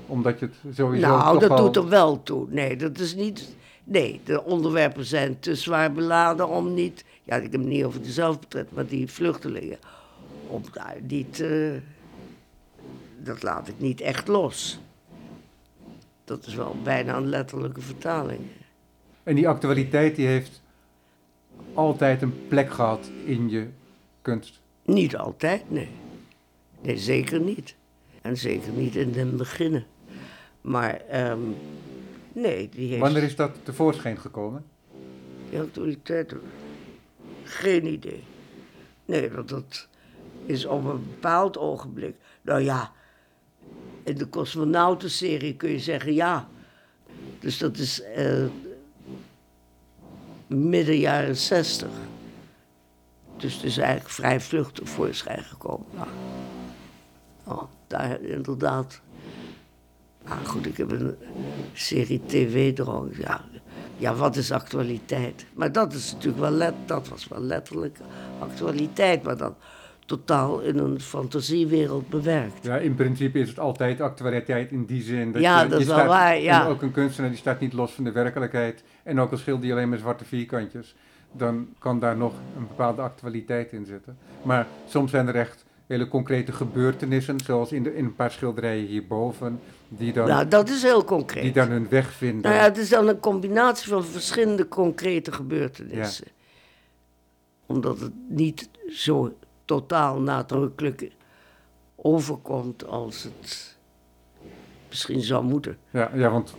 Omdat 0.07 0.39
je 0.39 0.45
het 0.45 0.75
sowieso 0.75 1.07
Nou, 1.07 1.39
dat 1.39 1.49
al- 1.49 1.57
doet 1.57 1.75
er 1.75 1.89
wel 1.89 2.23
toe. 2.23 2.45
Nee, 2.49 2.75
dat 2.75 2.99
is 2.99 3.15
niet. 3.15 3.55
Nee, 3.83 4.21
de 4.23 4.43
onderwerpen 4.43 5.05
zijn 5.05 5.39
te 5.39 5.55
zwaar 5.55 5.91
beladen 5.91 6.47
om 6.49 6.73
niet. 6.73 7.05
Ja, 7.23 7.35
ik 7.35 7.41
heb 7.41 7.51
het 7.51 7.61
niet 7.69 7.83
over 7.83 8.01
de 8.01 8.11
zelfportret, 8.11 8.71
maar 8.71 8.85
die 8.87 9.07
vluchtelingen. 9.07 9.77
Om 10.47 10.61
daar 10.73 10.95
niet. 11.07 11.39
eh, 11.39 11.71
dat 13.23 13.43
laat 13.43 13.67
ik 13.67 13.73
niet 13.77 14.01
echt 14.01 14.27
los. 14.27 14.79
Dat 16.23 16.45
is 16.45 16.55
wel 16.55 16.75
bijna 16.83 17.15
een 17.15 17.29
letterlijke 17.29 17.81
vertaling. 17.81 18.39
En 19.23 19.35
die 19.35 19.47
actualiteit 19.47 20.15
die 20.15 20.27
heeft 20.27 20.61
altijd 21.73 22.21
een 22.21 22.47
plek 22.47 22.71
gehad 22.73 23.09
in 23.25 23.49
je 23.49 23.67
kunst. 24.21 24.59
Niet 24.85 25.17
altijd, 25.17 25.71
nee. 25.71 25.89
Nee, 26.81 26.97
zeker 26.97 27.39
niet. 27.39 27.75
En 28.21 28.37
zeker 28.37 28.71
niet 28.71 28.95
in 28.95 29.11
den 29.11 29.37
beginnen. 29.37 29.85
Maar, 30.61 31.01
ehm, 31.09 31.39
nee, 32.33 32.69
die 32.69 32.87
heeft... 32.89 33.01
Wanneer 33.01 33.23
is 33.23 33.35
dat 33.35 33.51
tevoorschijn 33.63 34.17
gekomen? 34.17 34.65
Die 35.49 35.59
autoriteit? 35.59 36.35
Geen 37.43 37.85
idee. 37.85 38.23
Nee, 39.05 39.29
dat, 39.29 39.49
dat 39.49 39.87
is 40.45 40.65
op 40.65 40.85
een 40.85 41.05
bepaald 41.09 41.57
ogenblik. 41.57 42.15
Nou 42.41 42.61
ja, 42.61 42.91
in 44.03 44.17
de 44.17 44.29
cosmonautenserie 44.29 45.55
kun 45.55 45.69
je 45.69 45.79
zeggen 45.79 46.13
ja. 46.13 46.49
Dus 47.39 47.57
dat 47.57 47.77
is 47.77 48.01
eh, 48.01 48.45
midden 50.47 50.97
jaren 50.97 51.37
zestig. 51.37 51.89
Dus 53.37 53.53
het 53.53 53.63
is 53.63 53.77
eigenlijk 53.77 54.09
vrij 54.09 54.41
vluchtig 54.41 54.89
voorschijn 54.89 55.43
gekomen. 55.43 55.85
Ja. 55.95 56.07
Oh, 57.51 57.63
daar 57.87 58.21
inderdaad. 58.21 59.01
Maar 60.27 60.37
goed, 60.45 60.65
ik 60.65 60.77
heb 60.77 60.91
een 60.91 61.15
serie 61.73 62.21
tv 62.25 62.73
droom. 62.75 63.09
Ja, 63.17 63.41
ja, 63.97 64.13
wat 64.13 64.35
is 64.35 64.51
actualiteit? 64.51 65.45
Maar 65.53 65.71
dat 65.71 65.93
is 65.93 66.11
natuurlijk 66.11 66.41
wel 66.41 66.51
let, 66.51 66.73
dat 66.85 67.07
was 67.07 67.27
wel 67.27 67.41
letterlijk 67.41 67.97
actualiteit, 68.39 69.23
maar 69.23 69.37
dan 69.37 69.55
totaal 70.05 70.59
in 70.59 70.77
een 70.77 70.99
fantasiewereld 70.99 72.09
bewerkt. 72.09 72.63
Ja, 72.65 72.77
in 72.77 72.95
principe 72.95 73.39
is 73.39 73.49
het 73.49 73.59
altijd 73.59 74.01
actualiteit 74.01 74.71
in 74.71 74.85
die 74.85 75.01
zin. 75.01 75.31
Dat 75.31 75.41
Ja, 75.41 75.61
je, 75.61 75.69
dat 75.69 75.79
je 75.79 75.85
is 75.85 75.91
wel 75.91 76.05
waar, 76.05 76.39
ja. 76.39 76.65
En 76.65 76.71
ook 76.71 76.81
een 76.81 76.91
kunstenaar 76.91 77.29
die 77.29 77.39
staat 77.39 77.59
niet 77.59 77.73
los 77.73 77.91
van 77.91 78.03
de 78.03 78.11
werkelijkheid. 78.11 78.83
En 79.03 79.19
ook 79.19 79.31
al 79.31 79.37
schilder 79.37 79.65
je 79.65 79.71
alleen 79.71 79.89
maar 79.89 79.97
zwarte 79.97 80.25
vierkantjes, 80.25 80.95
dan 81.31 81.67
kan 81.79 81.99
daar 81.99 82.17
nog 82.17 82.33
een 82.57 82.67
bepaalde 82.67 83.01
actualiteit 83.01 83.71
in 83.71 83.85
zitten. 83.85 84.17
Maar 84.41 84.67
soms 84.87 85.11
zijn 85.11 85.27
er 85.27 85.35
echt 85.35 85.60
hele 85.91 86.07
concrete 86.07 86.51
gebeurtenissen, 86.51 87.39
zoals 87.39 87.71
in, 87.71 87.83
de, 87.83 87.95
in 87.95 88.05
een 88.05 88.15
paar 88.15 88.31
schilderijen 88.31 88.85
hierboven, 88.85 89.59
die 89.87 90.13
dan, 90.13 90.27
Nou, 90.27 90.47
dat 90.47 90.69
is 90.69 90.83
heel 90.83 90.97
die 90.97 91.07
concreet. 91.07 91.53
dan 91.53 91.69
hun 91.69 91.89
weg 91.89 92.11
vinden. 92.11 92.41
Nou 92.41 92.55
ja, 92.55 92.61
het 92.61 92.77
is 92.77 92.89
dan 92.89 93.07
een 93.07 93.19
combinatie 93.19 93.89
van 93.89 94.03
verschillende 94.03 94.67
concrete 94.67 95.31
gebeurtenissen. 95.31 96.27
Omdat 97.65 97.99
het 97.99 98.13
niet 98.27 98.69
zo 98.89 99.33
totaal 99.65 100.21
nadrukkelijk 100.21 101.11
overkomt 101.95 102.87
als 102.87 103.23
het 103.23 103.77
misschien 104.89 105.21
zou 105.21 105.43
moeten. 105.43 105.77
Ja, 105.89 106.11
ja 106.15 106.29
want 106.29 106.55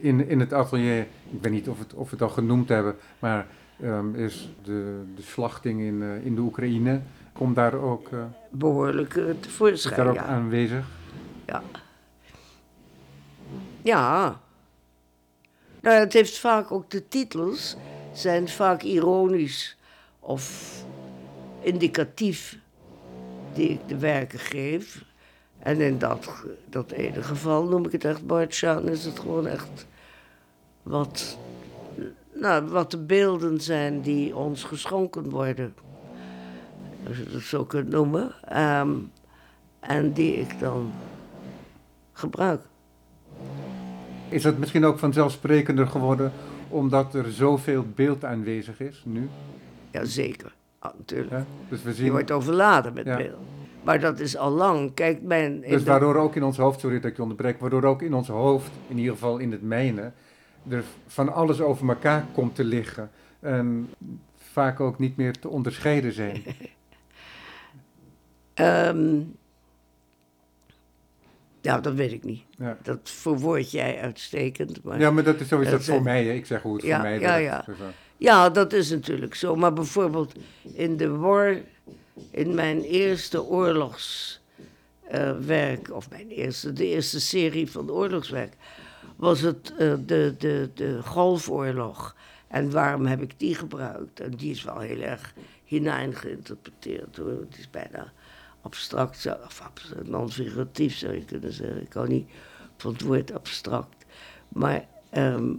in, 0.00 0.28
in 0.28 0.40
het 0.40 0.52
atelier, 0.52 1.06
ik 1.30 1.42
weet 1.42 1.52
niet 1.52 1.68
of, 1.68 1.78
het, 1.78 1.94
of 1.94 2.04
we 2.10 2.16
het 2.16 2.22
al 2.22 2.28
genoemd 2.28 2.68
hebben, 2.68 2.94
maar 3.18 3.46
ehm, 3.80 4.14
is 4.14 4.50
de, 4.62 5.02
de 5.16 5.22
slachting 5.22 5.80
in, 5.80 6.02
eh, 6.02 6.26
in 6.26 6.34
de 6.34 6.40
Oekraïne, 6.40 7.00
komt 7.40 7.56
daar 7.56 7.74
ook, 7.74 8.08
eh, 8.12 8.24
Behoorlijk 8.50 9.16
eh, 9.16 9.28
is 9.28 9.36
tevoorschijn, 9.40 9.96
daar 9.96 10.08
ook 10.08 10.14
ja. 10.14 10.24
aanwezig? 10.24 10.86
Ja. 11.46 11.62
Ja. 13.82 14.40
Nou, 15.80 15.96
het 15.96 16.12
heeft 16.12 16.38
vaak 16.38 16.72
ook 16.72 16.90
de 16.90 17.08
titels 17.08 17.76
zijn 18.12 18.48
vaak 18.48 18.82
ironisch 18.82 19.76
of 20.18 20.74
indicatief 21.60 22.58
die 23.52 23.68
ik 23.68 23.80
de 23.86 23.98
werken 23.98 24.38
geef. 24.38 25.04
En 25.58 25.80
in 25.80 25.98
dat, 25.98 26.44
dat 26.68 26.90
ene 26.90 27.22
geval 27.22 27.64
noem 27.64 27.84
ik 27.84 27.92
het 27.92 28.04
echt 28.04 28.26
Bartjaan, 28.26 28.88
is 28.88 29.04
het 29.04 29.18
gewoon 29.18 29.46
echt 29.46 29.86
wat, 30.82 31.38
nou, 32.32 32.68
wat 32.68 32.90
de 32.90 32.98
beelden 32.98 33.60
zijn 33.60 34.00
die 34.00 34.36
ons 34.36 34.64
geschonken 34.64 35.30
worden. 35.30 35.74
Als 37.06 37.16
je 37.16 37.24
het 37.30 37.42
zo 37.42 37.64
kunt 37.64 37.88
noemen. 37.88 38.32
Ehm, 38.44 38.90
en 39.80 40.12
die 40.12 40.32
ik 40.36 40.58
dan 40.60 40.92
gebruik. 42.12 42.60
Is 44.28 44.44
het 44.44 44.58
misschien 44.58 44.84
ook 44.84 44.98
vanzelfsprekender 44.98 45.86
geworden 45.86 46.32
omdat 46.68 47.14
er 47.14 47.32
zoveel 47.32 47.84
beeld 47.94 48.24
aanwezig 48.24 48.80
is 48.80 49.02
nu? 49.06 49.28
Jazeker, 49.90 50.54
ah, 50.78 50.92
natuurlijk. 50.98 51.30
Ja? 51.30 51.44
Dus 51.68 51.82
we 51.82 51.88
Je 51.88 51.94
zien, 51.94 52.10
wordt 52.10 52.30
overladen 52.30 52.92
met 52.92 53.06
Ja. 53.06 53.16
beeld. 53.16 53.38
Maar 53.82 54.00
dat 54.00 54.20
is 54.20 54.36
al 54.36 54.50
lang. 54.50 54.94
Kijk, 54.94 55.22
mijn... 55.22 55.60
dus 55.60 55.82
waardoor 55.82 56.16
ook 56.16 56.36
in 56.36 56.42
ons 56.42 56.56
hoofd, 56.56 56.80
sorry 56.80 57.00
dat 57.00 57.10
ik 57.10 57.16
je 57.16 57.22
onderbreek, 57.22 57.60
waardoor 57.60 57.84
ook 57.84 58.02
in 58.02 58.14
ons 58.14 58.28
hoofd, 58.28 58.70
in 58.88 58.98
ieder 58.98 59.12
geval 59.12 59.38
in 59.38 59.52
het 59.52 59.62
mijne, 59.62 60.12
er 60.68 60.84
van 61.06 61.32
alles 61.32 61.60
over 61.60 61.88
elkaar 61.88 62.24
komt 62.32 62.54
te 62.54 62.64
liggen. 62.64 63.10
En 63.40 63.88
vaak 64.36 64.80
ook 64.80 64.98
niet 64.98 65.16
meer 65.16 65.38
te 65.38 65.48
onderscheiden 65.48 66.12
zijn. 66.12 66.42
Ehm, 68.62 69.20
ja, 71.60 71.80
dat 71.80 71.94
weet 71.94 72.12
ik 72.12 72.24
niet. 72.24 72.42
Ja. 72.56 72.78
Dat 72.82 72.98
verwoord 73.02 73.70
jij 73.70 74.00
uitstekend. 74.00 74.82
Maar... 74.82 75.00
Ja, 75.00 75.10
maar 75.10 75.24
dat 75.24 75.40
is 75.40 75.48
sowieso 75.48 75.70
Dat 75.70 75.80
is- 75.80 75.86
voor 75.86 76.02
mij. 76.02 76.24
hè. 76.24 76.32
Ik 76.32 76.46
zeg 76.46 76.62
hoe 76.62 76.74
het 76.74 76.82
Ja, 76.84 76.94
voor 77.00 77.08
mij 77.08 77.20
ja, 77.20 77.28
werkt. 77.28 77.44
ja. 77.44 77.62
Dus, 77.66 77.78
eh, 77.80 77.86
Ja, 78.16 78.50
dat 78.50 78.72
is 78.72 78.90
natuurlijk 78.90 79.34
zo. 79.34 79.56
Maar 79.56 79.72
bijvoorbeeld 79.72 80.32
in 80.74 80.96
de 80.96 81.08
war, 81.16 81.56
in 82.30 82.54
mijn 82.54 82.80
eerste 82.82 83.42
oorlogswerk, 83.42 85.90
of 85.92 86.10
mijn 86.10 86.28
eerste, 86.28 86.72
de 86.72 86.86
eerste 86.86 87.20
serie 87.20 87.70
van 87.70 87.90
oorlogswerk, 87.90 88.52
was 89.16 89.40
het 89.40 89.72
eh, 89.78 89.94
de, 90.06 90.34
de, 90.38 90.70
de 90.74 90.98
Golfoorlog. 91.02 92.16
En 92.48 92.70
waarom 92.70 93.06
heb 93.06 93.22
ik 93.22 93.32
die 93.36 93.54
gebruikt? 93.54 94.20
En 94.20 94.30
die 94.30 94.50
is 94.50 94.64
wel 94.64 94.78
heel 94.78 95.00
erg 95.00 95.34
hinein 95.64 96.14
geïnterpreteerd 96.14 97.16
hoor. 97.16 97.28
Het 97.30 97.58
is 97.58 97.70
bijna 97.70 98.12
abstract, 98.62 99.26
of 99.44 99.62
non-figuratief 100.04 100.96
zou 100.96 101.14
je 101.14 101.24
kunnen 101.24 101.52
zeggen. 101.52 101.82
Ik 101.82 101.92
hou 101.92 102.08
niet 102.08 102.28
van 102.76 102.92
het 102.92 103.02
woord 103.02 103.32
abstract. 103.32 104.04
Maar 104.48 104.88
ehm, 105.10 105.52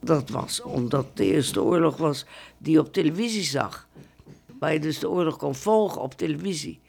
dat 0.00 0.28
was 0.28 0.62
omdat 0.62 1.16
de 1.16 1.24
Eerste 1.24 1.62
Oorlog 1.62 1.96
was 1.96 2.24
die 2.58 2.72
je 2.72 2.80
op 2.80 2.92
televisie 2.92 3.42
zag. 3.42 3.88
Waar 4.58 4.72
je 4.72 4.80
dus 4.80 4.98
de 4.98 5.10
oorlog 5.10 5.36
kon 5.36 5.54
volgen 5.54 6.00
op 6.00 6.14
televisie. 6.14 6.80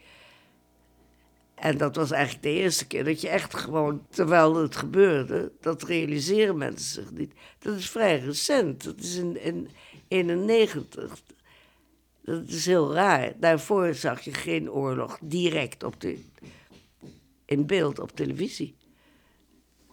En 1.54 1.76
dat 1.76 1.96
was 1.96 2.10
eigenlijk 2.10 2.42
de 2.42 2.52
eerste 2.52 2.86
keer 2.86 3.04
dat 3.04 3.20
je 3.20 3.28
echt 3.28 3.56
gewoon, 3.56 4.06
terwijl 4.08 4.56
het 4.56 4.76
gebeurde, 4.76 5.52
dat 5.60 5.82
realiseren 5.82 6.56
mensen 6.58 6.92
zich 7.02 7.12
niet. 7.12 7.32
Dat 7.58 7.76
is 7.76 7.90
vrij 7.90 8.18
recent, 8.18 8.84
dat 8.84 8.98
is 8.98 9.16
in, 9.16 9.42
in 9.42 9.70
91. 10.08 11.22
Dat 12.22 12.48
is 12.48 12.66
heel 12.66 12.94
raar. 12.94 13.32
Daarvoor 13.40 13.94
zag 13.94 14.20
je 14.20 14.34
geen 14.34 14.70
oorlog 14.70 15.18
direct 15.22 15.82
op 15.82 16.00
de, 16.00 16.24
in 17.44 17.66
beeld 17.66 17.98
op 17.98 18.10
televisie. 18.10 18.76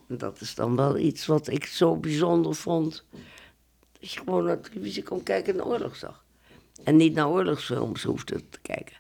En 0.08 0.18
dat 0.18 0.42
is 0.42 0.56
dan 0.56 0.76
wel 0.76 0.98
iets 0.98 1.26
wat 1.26 1.48
ik 1.48 1.66
zo 1.66 1.96
bijzonder 1.96 2.56
vond. 2.56 3.06
Dat 4.00 4.12
je 4.12 4.20
gewoon 4.20 4.44
naar 4.44 4.60
televisie 4.60 5.04
kon 5.04 5.24
kijken 5.24 5.54
en 5.54 5.64
oorlog 5.64 5.96
zag. 5.96 6.26
En 6.84 6.96
niet 6.96 7.14
naar 7.14 7.30
oorlogsfilms 7.30 8.04
hoefde 8.04 8.50
te 8.50 8.60
kijken. 8.62 8.98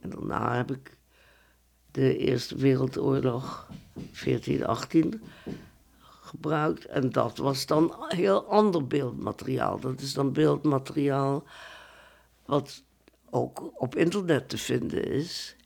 En 0.00 0.10
daarna 0.10 0.56
heb 0.56 0.70
ik 0.70 0.96
de 1.90 2.16
Eerste 2.16 2.56
Wereldoorlog 2.56 3.68
1418 3.94 5.22
gebruikt. 6.34 6.84
En 6.84 7.10
dat 7.10 7.38
was 7.38 7.66
dan 7.66 7.94
heel 8.08 8.44
ander 8.44 8.86
beeldmateriaal. 8.86 9.80
Dat 9.80 10.00
is 10.00 10.12
dan 10.12 10.32
beeldmateriaal 10.32 11.44
wat 12.44 12.82
ook 13.30 13.80
op 13.80 13.96
internet 13.96 14.48
te 14.48 14.58
vinden 14.58 15.04
is. 15.04 15.56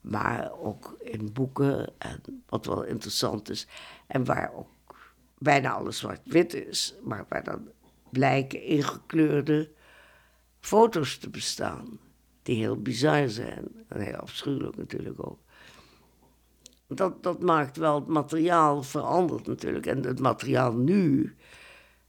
Maar 0.00 0.52
ook 0.58 0.96
in 1.00 1.32
boeken 1.32 1.92
en 1.98 2.42
wat 2.48 2.66
wel 2.66 2.82
interessant 2.84 3.50
is. 3.50 3.66
En 4.06 4.24
waar 4.24 4.52
ook 4.54 4.96
bijna 5.38 5.72
alles 5.72 5.98
zwart-wit 5.98 6.54
is. 6.54 6.94
Maar 7.02 7.26
waar 7.28 7.44
dan 7.44 7.68
blijken 8.10 8.62
ingekleurde 8.62 9.70
foto's 10.60 11.18
te 11.18 11.30
bestaan. 11.30 11.98
Die 12.42 12.56
heel 12.56 12.82
bizar 12.82 13.28
zijn. 13.28 13.84
En 13.88 14.00
heel 14.00 14.16
afschuwelijk 14.16 14.76
natuurlijk 14.76 15.26
ook. 15.26 15.43
Dat, 16.86 17.22
dat 17.22 17.42
maakt 17.42 17.76
wel 17.76 17.94
het 17.94 18.06
materiaal 18.06 18.82
veranderd 18.82 19.46
natuurlijk. 19.46 19.86
En 19.86 20.04
het 20.04 20.20
materiaal 20.20 20.72
nu 20.72 21.34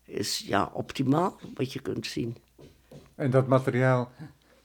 is 0.04 0.44
ja, 0.48 0.70
optimaal 0.74 1.40
wat 1.54 1.74
je 1.74 1.80
kunt 1.80 2.06
zien. 2.06 2.36
En 3.16 3.30
dat 3.30 3.48
materiaal, 3.48 4.12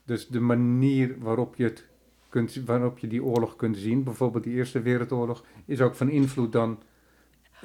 dus 0.04 0.28
de 0.28 0.40
manier 0.40 1.18
waarop 1.18 1.54
je, 1.56 1.64
het 1.64 1.84
kunt, 2.28 2.54
waarop 2.64 2.98
je 2.98 3.06
die 3.06 3.24
oorlog 3.24 3.56
kunt 3.56 3.76
zien, 3.76 4.02
bijvoorbeeld 4.02 4.44
die 4.44 4.54
Eerste 4.54 4.80
Wereldoorlog, 4.80 5.44
is 5.64 5.80
ook 5.80 5.94
van 5.94 6.08
invloed 6.08 6.52
dan 6.52 6.82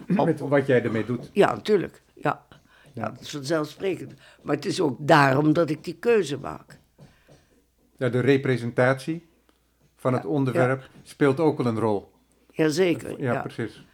met 0.08 0.40
wat 0.40 0.66
jij 0.66 0.84
ermee 0.84 1.06
doet. 1.06 1.30
Ja, 1.34 1.54
natuurlijk. 1.54 2.02
Ja. 2.14 2.46
ja, 2.94 3.10
dat 3.10 3.22
is 3.22 3.30
vanzelfsprekend. 3.30 4.14
Maar 4.42 4.56
het 4.56 4.66
is 4.66 4.82
ook 4.82 4.98
daarom 5.00 5.54
dat 5.54 5.70
ik 5.70 5.84
die 5.84 5.96
keuze 5.96 6.38
maak. 6.38 6.80
Ja, 7.98 8.10
de 8.10 8.20
representatie 8.20 9.28
van 9.96 10.14
het 10.14 10.26
onderwerp 10.26 10.90
speelt 11.04 11.40
ook 11.40 11.58
wel 11.58 11.68
een 11.68 11.80
rol. 11.80 12.14
Jazeker. 12.56 13.22
Ja, 13.22 13.34
ja, 13.34 13.42
precies. 13.42 13.86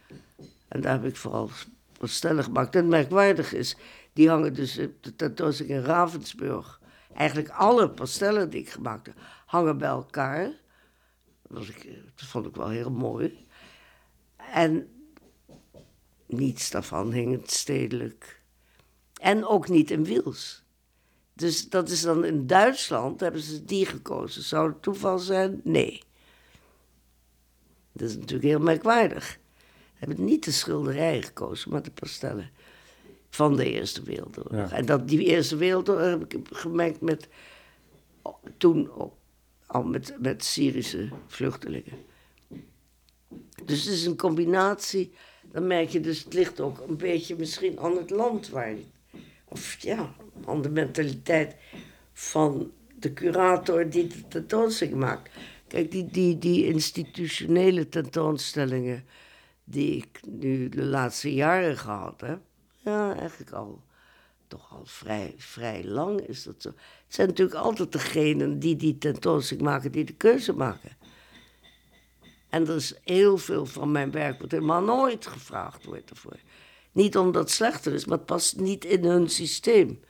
En 0.68 0.80
daar 0.80 0.92
heb 0.92 1.04
ik 1.04 1.16
vooral 1.16 1.50
wat 1.98 2.10
stellig 2.10 2.44
gemaakt. 2.44 2.76
En 2.76 2.88
merkwaardig 2.88 3.52
is, 3.52 3.76
die 4.12 4.28
hangen 4.28 4.54
dus 4.54 4.78
op 4.78 5.02
de 5.02 5.16
tentoonstelling 5.16 5.74
in 5.74 5.84
Ravensburg. 5.84 6.80
Eigenlijk 7.14 7.48
alle 7.48 7.90
pastellen 7.90 8.50
die 8.50 8.60
ik 8.60 8.70
gemaakt 8.70 9.06
heb, 9.06 9.16
hangen 9.46 9.78
bij 9.78 9.88
elkaar. 9.88 10.50
Dat, 11.48 11.68
ik, 11.68 11.88
dat 12.14 12.26
vond 12.26 12.46
ik 12.46 12.56
wel 12.56 12.68
heel 12.68 12.90
mooi. 12.90 13.46
En 14.52 14.88
niets 16.26 16.70
daarvan 16.70 17.12
hing 17.12 17.32
het 17.32 17.50
stedelijk. 17.50 18.40
En 19.20 19.46
ook 19.46 19.68
niet 19.68 19.90
in 19.90 20.04
Wiels. 20.04 20.64
Dus 21.32 21.68
dat 21.68 21.88
is 21.88 22.02
dan 22.02 22.24
in 22.24 22.46
Duitsland, 22.46 23.20
hebben 23.20 23.40
ze 23.40 23.64
die 23.64 23.86
gekozen. 23.86 24.42
Zou 24.42 24.68
het 24.68 24.82
toeval 24.82 25.18
zijn? 25.18 25.60
Nee. 25.64 26.02
Dat 27.92 28.08
is 28.08 28.16
natuurlijk 28.16 28.48
heel 28.48 28.60
merkwaardig. 28.60 29.38
Ze 29.92 30.08
hebben 30.08 30.24
niet 30.24 30.44
de 30.44 30.50
schilderij 30.50 31.22
gekozen, 31.22 31.70
maar 31.70 31.82
de 31.82 31.90
pastellen 31.90 32.50
van 33.30 33.56
de 33.56 33.72
Eerste 33.72 34.02
Wereldoorlog. 34.02 34.52
Ja. 34.52 34.76
En 34.76 34.86
dat, 34.86 35.08
die 35.08 35.24
Eerste 35.24 35.56
Wereldoorlog 35.56 36.04
heb 36.04 36.34
ik 36.34 36.48
gemerkt 36.50 37.00
met, 37.00 37.28
toen 38.56 38.90
al 39.66 39.82
met, 39.82 40.16
met 40.18 40.44
Syrische 40.44 41.08
vluchtelingen. 41.26 41.98
Dus 43.64 43.84
het 43.84 43.94
is 43.94 44.06
een 44.06 44.16
combinatie, 44.16 45.12
dan 45.52 45.66
merk 45.66 45.88
je 45.88 46.00
dus, 46.00 46.24
het 46.24 46.34
ligt 46.34 46.60
ook 46.60 46.84
een 46.88 46.96
beetje 46.96 47.36
misschien 47.36 47.78
aan 47.78 47.96
het 47.96 48.10
land 48.10 48.48
waar 48.48 48.70
je, 48.70 48.84
of 49.44 49.76
ja, 49.80 50.14
aan 50.46 50.62
de 50.62 50.70
mentaliteit 50.70 51.56
van 52.12 52.72
de 52.98 53.12
curator 53.12 53.90
die 53.90 54.06
de 54.06 54.28
tentoonstelling 54.28 54.96
maakt. 54.96 55.30
Kijk, 55.72 55.90
die, 55.90 56.06
die, 56.06 56.38
die 56.38 56.66
institutionele 56.66 57.88
tentoonstellingen 57.88 59.04
die 59.64 59.96
ik 59.96 60.20
nu 60.26 60.68
de 60.68 60.84
laatste 60.84 61.34
jaren 61.34 61.76
gehad 61.76 62.20
heb, 62.20 62.40
ja, 62.84 63.16
eigenlijk 63.16 63.50
al, 63.50 63.82
toch 64.48 64.72
al 64.72 64.82
vrij, 64.84 65.34
vrij 65.36 65.84
lang 65.84 66.20
is 66.20 66.42
dat 66.42 66.54
zo. 66.58 66.68
Het 66.68 67.14
zijn 67.14 67.28
natuurlijk 67.28 67.58
altijd 67.58 67.92
degenen 67.92 68.58
die 68.58 68.76
die 68.76 68.98
tentoonstelling 68.98 69.66
maken, 69.66 69.92
die 69.92 70.04
de 70.04 70.14
keuze 70.14 70.52
maken. 70.52 70.96
En 72.48 72.68
er 72.68 72.76
is 72.76 72.94
heel 73.04 73.38
veel 73.38 73.66
van 73.66 73.92
mijn 73.92 74.10
werk 74.10 74.40
wat 74.40 74.50
helemaal 74.50 74.82
nooit 74.82 75.26
gevraagd 75.26 75.84
wordt 75.84 76.10
ervoor. 76.10 76.38
Niet 76.92 77.16
omdat 77.16 77.42
het 77.42 77.52
slechter 77.52 77.92
is, 77.92 78.04
maar 78.04 78.18
het 78.18 78.26
past 78.26 78.56
niet 78.56 78.84
in 78.84 79.04
hun 79.04 79.28
systeem. 79.28 80.00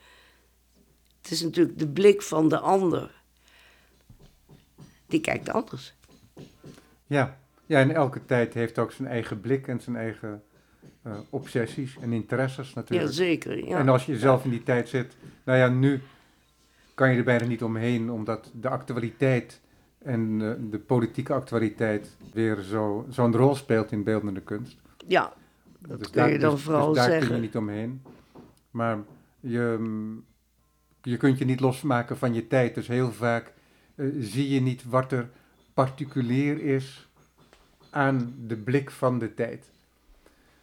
Het 1.21 1.31
is 1.31 1.41
natuurlijk 1.41 1.79
de 1.79 1.89
blik 1.89 2.21
van 2.21 2.49
de 2.49 2.59
ander. 2.59 3.22
Die 5.05 5.21
kijkt 5.21 5.49
anders. 5.49 5.93
Ja. 7.05 7.37
ja, 7.65 7.79
en 7.79 7.91
elke 7.91 8.25
tijd 8.25 8.53
heeft 8.53 8.79
ook 8.79 8.91
zijn 8.91 9.07
eigen 9.07 9.41
blik 9.41 9.67
en 9.67 9.79
zijn 9.79 9.95
eigen 9.95 10.43
eh, 11.01 11.13
obsessies 11.29 11.97
en 12.01 12.13
interesses 12.13 12.73
natuurlijk. 12.73 13.09
Jazeker, 13.09 13.67
ja. 13.67 13.77
En 13.77 13.89
als 13.89 14.05
je 14.05 14.17
zelf 14.17 14.43
in 14.43 14.49
die 14.49 14.63
tijd 14.63 14.89
zit, 14.89 15.15
nou 15.43 15.57
ja, 15.57 15.67
nu 15.67 16.01
kan 16.93 17.11
je 17.11 17.17
er 17.17 17.23
bijna 17.23 17.45
niet 17.45 17.63
omheen, 17.63 18.11
omdat 18.11 18.51
de 18.53 18.69
actualiteit 18.69 19.61
en 19.97 20.41
eh, 20.41 20.71
de 20.71 20.79
politieke 20.79 21.33
actualiteit 21.33 22.15
weer 22.33 22.61
zo, 22.61 23.05
zo'n 23.09 23.35
rol 23.35 23.55
speelt 23.55 23.91
in 23.91 24.03
beeldende 24.03 24.41
kunst. 24.41 24.77
Ja, 25.07 25.33
dat 25.79 26.09
kun 26.09 26.31
je 26.31 26.39
dan 26.39 26.53
dus, 26.53 26.63
vooral 26.63 26.87
dus 26.87 26.97
daar 26.97 27.09
kun 27.09 27.17
zeggen. 27.19 27.35
je 27.35 27.41
niet 27.41 27.55
omheen. 27.55 28.01
Maar 28.71 28.97
je, 29.39 29.75
mm, 29.79 30.25
je 31.01 31.17
kunt 31.17 31.37
je 31.37 31.45
niet 31.45 31.59
losmaken 31.59 32.17
van 32.17 32.33
je 32.33 32.47
tijd. 32.47 32.75
Dus 32.75 32.87
heel 32.87 33.11
vaak 33.11 33.53
zie 34.19 34.49
je 34.49 34.61
niet 34.61 34.83
wat 34.83 35.11
er 35.11 35.29
particulier 35.73 36.61
is 36.61 37.07
aan 37.89 38.35
de 38.47 38.57
blik 38.57 38.91
van 38.91 39.19
de 39.19 39.33
tijd. 39.33 39.71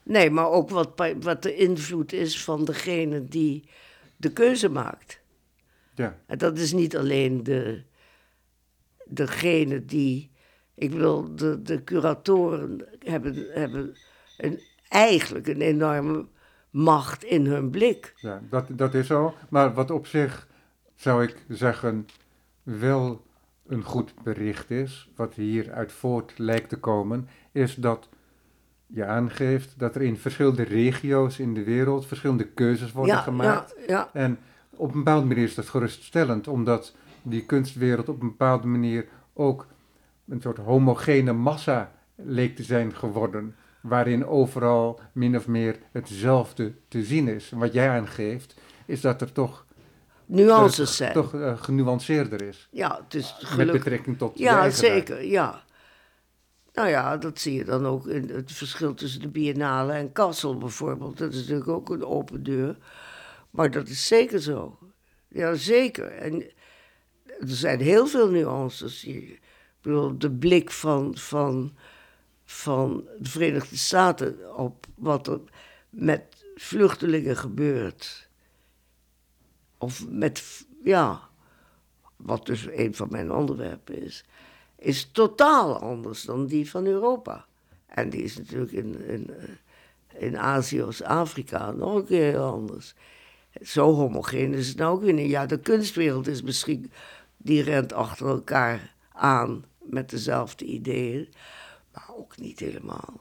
Nee, 0.03 0.31
maar 0.31 0.49
ook 0.49 0.71
wat, 0.71 1.15
wat 1.21 1.43
de 1.43 1.57
invloed 1.57 2.13
is 2.13 2.45
van 2.45 2.65
degene 2.65 3.25
die 3.25 3.69
de 4.17 4.33
keuze 4.33 4.69
maakt. 4.69 5.21
Ja, 5.95 6.19
En 6.27 6.39
dat 6.39 6.59
is 6.59 6.73
niet 6.73 6.97
alleen 6.97 7.43
de, 7.43 7.83
degene 9.05 9.85
die. 9.85 10.31
Ik 10.75 10.91
bedoel, 10.91 11.35
de, 11.35 11.63
de 11.63 11.85
curatoren 11.85 12.87
hebben, 12.99 13.47
hebben 13.51 13.97
een, 14.37 14.61
eigenlijk 14.89 15.47
een 15.47 15.61
enorme 15.61 16.27
macht 16.71 17.25
in 17.25 17.47
hun 17.47 17.71
blik. 17.71 18.13
ja 18.17 18.43
dat, 18.51 18.67
dat 18.71 18.95
is 18.95 19.07
zo. 19.07 19.35
Maar 19.49 19.75
wat 19.75 19.91
op 19.91 20.07
zich, 20.07 20.49
zou 20.95 21.23
ik 21.23 21.37
zeggen, 21.49 22.07
wel 22.79 23.25
een 23.67 23.83
goed 23.85 24.15
bericht 24.23 24.71
is, 24.71 25.11
wat 25.17 25.35
hieruit 25.35 25.93
voort 25.93 26.39
lijkt 26.39 26.69
te 26.69 26.79
komen, 26.79 27.29
is 27.53 27.75
dat 27.75 28.09
je 28.87 29.05
aangeeft 29.05 29.79
dat 29.79 29.95
er 29.95 30.03
in 30.03 30.17
verschillende 30.17 30.63
regio's 30.63 31.39
in 31.39 31.55
de 31.55 31.65
wereld 31.65 32.07
verschillende 32.07 32.47
keuzes 32.47 32.93
worden 32.93 33.15
ja, 33.15 33.21
gemaakt. 33.21 33.75
ja, 33.79 33.85
ja, 33.87 34.11
En 34.13 34.39
op 34.71 34.89
een 34.93 34.99
bepaalde 34.99 35.27
manier 35.27 35.45
is 35.45 35.55
dat 35.55 35.69
geruststellend, 35.69 36.49
omdat 36.49 36.95
die 37.23 37.45
kunstwereld 37.45 38.09
op 38.09 38.21
een 38.23 38.29
bepaalde 38.29 38.67
manier 38.67 39.07
ook 39.33 39.67
een 40.29 40.41
soort 40.41 40.59
homogene 40.59 41.33
massa 41.33 41.93
leek 42.15 42.57
te 42.57 42.63
zijn 42.63 42.95
geworden, 42.95 43.57
waarin 43.81 44.27
overal 44.27 45.01
min 45.13 45.37
of 45.37 45.47
meer 45.47 45.79
hetzelfde 45.93 46.73
te 46.89 47.03
zien 47.03 47.29
is. 47.29 47.53
En 47.53 47.59
wat 47.59 47.73
jij 47.73 47.89
aangeeft, 47.89 48.61
is 48.87 49.01
dat 49.01 49.21
er 49.21 49.33
toch, 49.33 49.67
nuances 50.31 50.97
zijn. 50.97 51.13
toch 51.13 51.35
eh, 51.35 51.63
genuanceerder 51.63 52.43
is, 52.43 52.69
Ja, 52.71 53.01
het 53.05 53.15
is 53.15 53.35
met 53.57 53.73
betrekking 53.73 54.19
tot 54.19 54.37
de 54.37 54.43
Ja, 54.43 54.71
zeker, 54.71 55.25
ja. 55.25 55.63
Nou 56.73 56.89
ja, 56.89 57.17
dat 57.17 57.39
zie 57.39 57.55
je 57.55 57.65
dan 57.65 57.87
ook 57.87 58.07
in 58.07 58.29
het 58.29 58.53
verschil 58.53 58.95
tussen 58.95 59.21
de 59.21 59.29
Biennale 59.29 59.93
en 59.93 60.13
Kassel 60.13 60.59
bijvoorbeeld. 60.59 61.19
Dat 61.19 61.33
is 61.33 61.41
natuurlijk 61.41 61.69
ook 61.69 61.91
een 61.91 62.05
open 62.05 62.43
deur. 62.43 62.77
Maar 63.51 63.71
dat 63.71 63.89
is 63.89 64.07
zeker 64.07 64.41
zo. 64.41 64.79
Ja, 65.29 65.55
zeker. 65.55 66.07
En 66.07 66.43
er 67.27 67.49
zijn 67.49 67.81
heel 67.81 68.07
veel 68.07 68.31
nuances 68.31 69.03
hier. 69.03 69.31
Ik 69.31 69.41
bedoel, 69.83 70.19
de 70.19 70.31
blik 70.31 70.71
van, 70.71 71.17
van, 71.17 71.77
van 72.45 73.05
de 73.19 73.31
Verenigde 73.31 73.77
Staten 73.77 74.57
op 74.57 74.87
wat 74.97 75.27
er 75.27 75.41
met 75.91 76.23
vluchtelingen 76.55 77.37
gebeurt. 77.37 78.29
Of 79.81 80.09
met, 80.09 80.67
ja, 80.85 81.21
wat 82.17 82.47
dus 82.47 82.67
een 82.71 82.95
van 82.95 83.09
mijn 83.11 83.33
onderwerpen 83.33 84.03
is, 84.03 84.25
is 84.77 85.11
totaal 85.13 85.79
anders 85.79 86.23
dan 86.23 86.47
die 86.47 86.71
van 86.71 86.87
Europa. 86.87 87.47
En 87.87 88.11
die 88.11 88.23
is 88.23 88.37
natuurlijk 88.37 88.73
in, 88.73 89.05
in, 89.05 89.31
in 90.19 90.39
Azië 90.39 90.83
of 90.83 91.01
Afrika 91.01 91.71
nog 91.71 91.95
een 91.95 92.07
keer 92.07 92.31
heel 92.31 92.53
anders. 92.53 92.95
Zo 93.63 93.95
homogeen 93.95 94.55
is 94.55 94.69
het 94.69 94.77
nou 94.77 94.95
ook 94.95 95.03
weer 95.03 95.13
niet. 95.13 95.31
Ja, 95.31 95.47
de 95.47 95.61
kunstwereld 95.61 96.27
is 96.27 96.43
misschien, 96.43 96.93
die 97.37 97.63
rent 97.63 97.93
achter 97.93 98.27
elkaar 98.27 98.95
aan 99.13 99.65
met 99.79 100.11
dezelfde 100.11 100.65
ideeën, 100.65 101.29
maar 101.93 102.11
ook 102.17 102.39
niet 102.39 102.59
helemaal. 102.59 103.21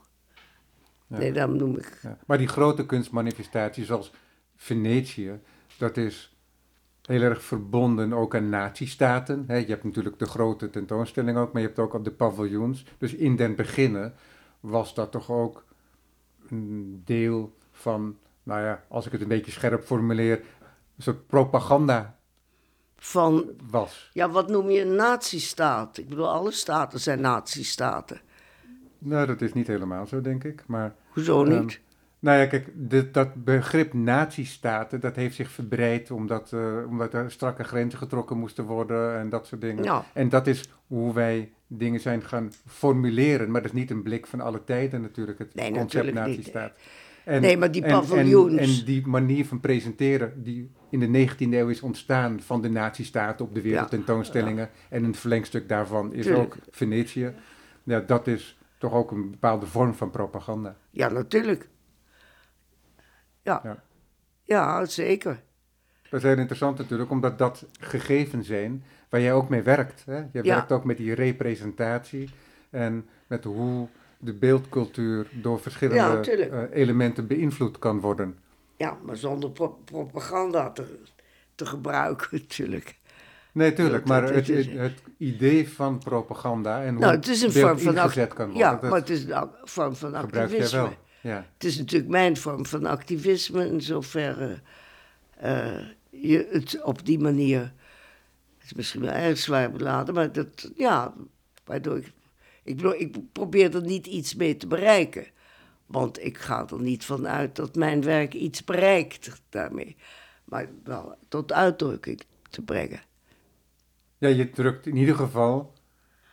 Ja. 1.07 1.17
Nee, 1.17 1.31
daarom 1.31 1.57
noem 1.57 1.77
ik. 1.77 1.99
Ja. 2.01 2.17
Maar 2.25 2.37
die 2.37 2.47
grote 2.47 2.85
kunstmanifestaties 2.85 3.87
zoals 3.87 4.11
Venetië, 4.55 5.39
dat 5.77 5.97
is 5.97 6.37
heel 7.09 7.21
erg 7.21 7.41
verbonden 7.43 8.13
ook 8.13 8.35
aan 8.35 8.49
nazistaten. 8.49 9.43
Hè. 9.47 9.55
Je 9.55 9.65
hebt 9.67 9.83
natuurlijk 9.83 10.19
de 10.19 10.25
grote 10.25 10.69
tentoonstelling 10.69 11.37
ook, 11.37 11.51
maar 11.53 11.61
je 11.61 11.67
hebt 11.67 11.79
ook 11.79 11.93
al 11.93 12.03
de 12.03 12.11
paviljoens. 12.11 12.85
Dus 12.97 13.13
in 13.13 13.35
den 13.35 13.55
beginnen 13.55 14.13
was 14.59 14.93
dat 14.93 15.11
toch 15.11 15.31
ook 15.31 15.63
een 16.49 17.01
deel 17.05 17.55
van, 17.71 18.17
nou 18.43 18.61
ja, 18.61 18.83
als 18.87 19.05
ik 19.05 19.11
het 19.11 19.21
een 19.21 19.27
beetje 19.27 19.51
scherp 19.51 19.83
formuleer, 19.83 20.37
een 20.97 21.03
soort 21.03 21.27
propaganda 21.27 22.17
Van, 22.97 23.45
was. 23.69 24.09
ja, 24.13 24.29
wat 24.29 24.49
noem 24.49 24.69
je 24.69 24.81
een 24.81 24.95
nazistaat? 24.95 25.97
Ik 25.97 26.09
bedoel, 26.09 26.29
alle 26.29 26.51
staten 26.51 26.99
zijn 26.99 27.21
nazistaten. 27.21 28.21
Nou, 28.97 29.27
dat 29.27 29.41
is 29.41 29.53
niet 29.53 29.67
helemaal 29.67 30.05
zo, 30.07 30.21
denk 30.21 30.43
ik. 30.43 30.63
Maar 30.67 30.95
Hoezo 31.09 31.43
Ehm, 31.45 31.59
niet? 31.59 31.79
Nou 32.19 32.37
ja, 32.39 32.45
kijk, 32.45 32.69
dit, 32.73 33.13
dat 33.13 33.43
begrip 33.43 33.93
nazistaten, 33.93 34.99
dat 34.99 35.15
heeft 35.15 35.35
zich 35.35 35.51
verbreid 35.51 36.11
omdat, 36.11 36.53
eh, 36.53 36.75
omdat 36.87 37.13
er 37.13 37.31
strakke 37.31 37.63
grenzen 37.63 37.99
getrokken 37.99 38.37
moesten 38.37 38.65
worden 38.65 39.17
en 39.19 39.29
dat 39.29 39.47
soort 39.47 39.61
dingen. 39.61 39.83
Ja. 39.83 40.05
En 40.13 40.29
dat 40.29 40.47
is 40.47 40.69
hoe 40.87 41.13
wij 41.13 41.51
dingen 41.67 41.99
zijn 41.99 42.21
gaan 42.23 42.51
formuleren, 42.65 43.51
maar 43.51 43.61
dat 43.61 43.71
is 43.73 43.79
niet 43.79 43.91
een 43.91 44.03
blik 44.03 44.27
van 44.27 44.41
alle 44.41 44.63
tijden 44.63 45.01
natuurlijk, 45.01 45.39
het 45.39 45.55
Nee, 45.55 45.71
concept 45.71 46.13
nazistaat. 46.13 46.71
En, 47.23 47.41
Nee, 47.41 47.57
maar 47.57 47.71
die 47.71 47.83
en- 47.83 47.89
en- 47.89 47.99
paviljoens. 47.99 48.79
En, 48.79 48.85
die 48.85 49.07
manier 49.07 49.45
van 49.45 49.59
presenteren 49.59 50.43
die 50.43 50.71
in 50.89 50.99
de 50.99 51.07
19e 51.07 51.57
eeuw 51.57 51.67
is 51.69 51.81
ontstaan 51.81 52.39
van 52.41 52.61
de 52.61 52.69
nazistaten 52.69 53.45
op 53.45 53.55
de 53.55 53.61
wereldtentoonstellingen 53.61 54.69
en 54.89 55.03
een 55.03 55.15
verlengstuk 55.15 55.69
daarvan 55.69 56.13
is 56.13 56.25
Tuurlijk. 56.25 56.43
ook 56.53 56.57
Venetië. 56.71 57.33
Ja, 57.83 57.99
dat 57.99 58.27
is 58.27 58.57
toch 58.77 58.93
ook 58.93 59.11
een 59.11 59.31
bepaalde 59.31 59.65
vorm 59.65 59.93
van 59.93 60.09
propaganda. 60.09 60.75
Ja, 60.89 61.09
natuurlijk. 61.09 61.67
Ja. 63.49 63.61
Ja. 63.63 63.77
Ja, 64.43 64.85
zeker. 64.85 65.41
Dat 66.09 66.19
is 66.19 66.25
heel 66.29 66.37
interessant 66.37 66.77
natuurlijk, 66.77 67.09
omdat 67.11 67.37
dat 67.37 67.65
gegeven 67.79 68.43
zijn 68.43 68.83
waar 69.09 69.21
jij 69.21 69.33
ook 69.33 69.49
mee 69.49 69.61
werkt. 69.61 70.03
Hè? 70.05 70.17
Je 70.17 70.27
Ja. 70.31 70.41
werkt 70.43 70.71
ook 70.71 70.83
met 70.83 70.97
die 70.97 71.13
representatie 71.13 72.29
en 72.69 73.07
met 73.27 73.43
hoe 73.43 73.87
de 74.17 74.33
beeldcultuur 74.33 75.27
door 75.31 75.59
verschillende 75.59 76.31
eh, 76.31 76.81
elementen 76.81 77.27
beïnvloed 77.27 77.79
kan 77.79 77.99
worden. 77.99 78.37
Ja, 78.77 78.97
maar 79.03 79.15
zonder 79.15 79.49
pro- 79.51 79.79
propaganda 79.85 80.69
te, 80.69 80.99
te 81.55 81.65
gebruiken 81.65 82.27
natuurlijk. 82.41 82.97
Nee, 83.51 83.73
tuurlijk, 83.73 84.05
maar 84.05 84.23
het, 84.23 84.47
het, 84.47 84.71
het 84.71 85.01
idee 85.17 85.69
van 85.69 85.97
propaganda 85.99 86.83
en 86.83 86.91
hoe 86.93 86.99
Nou, 87.03 87.15
het 87.15 87.27
is 87.27 87.41
een 87.41 87.51
vorm 87.51 87.79
van 87.79 87.95
ingezet 87.95 88.33
kan 88.33 88.45
worden, 88.51 88.61
Ja, 88.61 88.79
maar 88.81 88.99
het 88.99 89.09
is 89.09 89.23
een 89.25 89.49
vorm 89.63 89.95
van 89.95 90.15
gebruik 90.15 90.31
jij 90.33 90.41
activisme. 90.43 90.79
wel. 90.79 90.93
Ja. 91.21 91.45
Het 91.53 91.63
is 91.63 91.77
natuurlijk 91.77 92.11
mijn 92.11 92.37
vorm 92.37 92.65
van 92.65 92.85
activisme 92.85 93.67
in 93.67 93.81
zoverre 93.81 94.59
eh, 95.37 95.77
je 96.09 96.47
het 96.51 96.83
op 96.83 97.05
die 97.05 97.19
manier. 97.19 97.59
Het 98.57 98.65
is 98.65 98.73
misschien 98.73 99.01
wel 99.01 99.13
erg 99.13 99.37
zwaar 99.37 99.71
beladen, 99.71 100.13
maar 100.13 100.31
dat, 100.31 100.71
ja, 100.75 101.13
waardoor 101.65 101.97
ik. 101.97 102.11
Ik, 102.63 102.75
bedoel, 102.75 102.93
ik 102.95 103.31
probeer 103.31 103.75
er 103.75 103.81
niet 103.81 104.07
iets 104.07 104.35
mee 104.35 104.57
te 104.57 104.67
bereiken. 104.67 105.27
Want 105.85 106.23
ik 106.23 106.37
ga 106.37 106.67
er 106.67 106.81
niet 106.81 107.05
van 107.05 107.27
uit 107.27 107.55
dat 107.55 107.75
mijn 107.75 108.03
werk 108.03 108.33
iets 108.33 108.63
bereikt 108.63 109.41
daarmee. 109.49 109.95
Maar 110.43 110.69
wel 110.83 111.17
tot 111.27 111.53
uitdrukking 111.53 112.21
te 112.49 112.61
brengen. 112.61 113.01
ja, 114.17 114.27
je 114.27 114.49
drukt 114.49 114.85
in 114.85 114.95
ieder 114.95 115.15
geval 115.15 115.73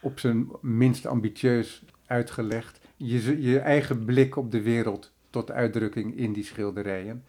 op 0.01 0.18
zijn 0.18 0.49
minst 0.61 1.07
ambitieus 1.07 1.83
uitgelegd 2.07 2.81
je, 2.96 3.42
je 3.42 3.59
eigen 3.59 4.04
blik 4.04 4.37
op 4.37 4.50
de 4.50 4.62
wereld 4.62 5.12
tot 5.30 5.50
uitdrukking 5.50 6.16
in 6.16 6.32
die 6.32 6.44
schilderijen. 6.44 7.24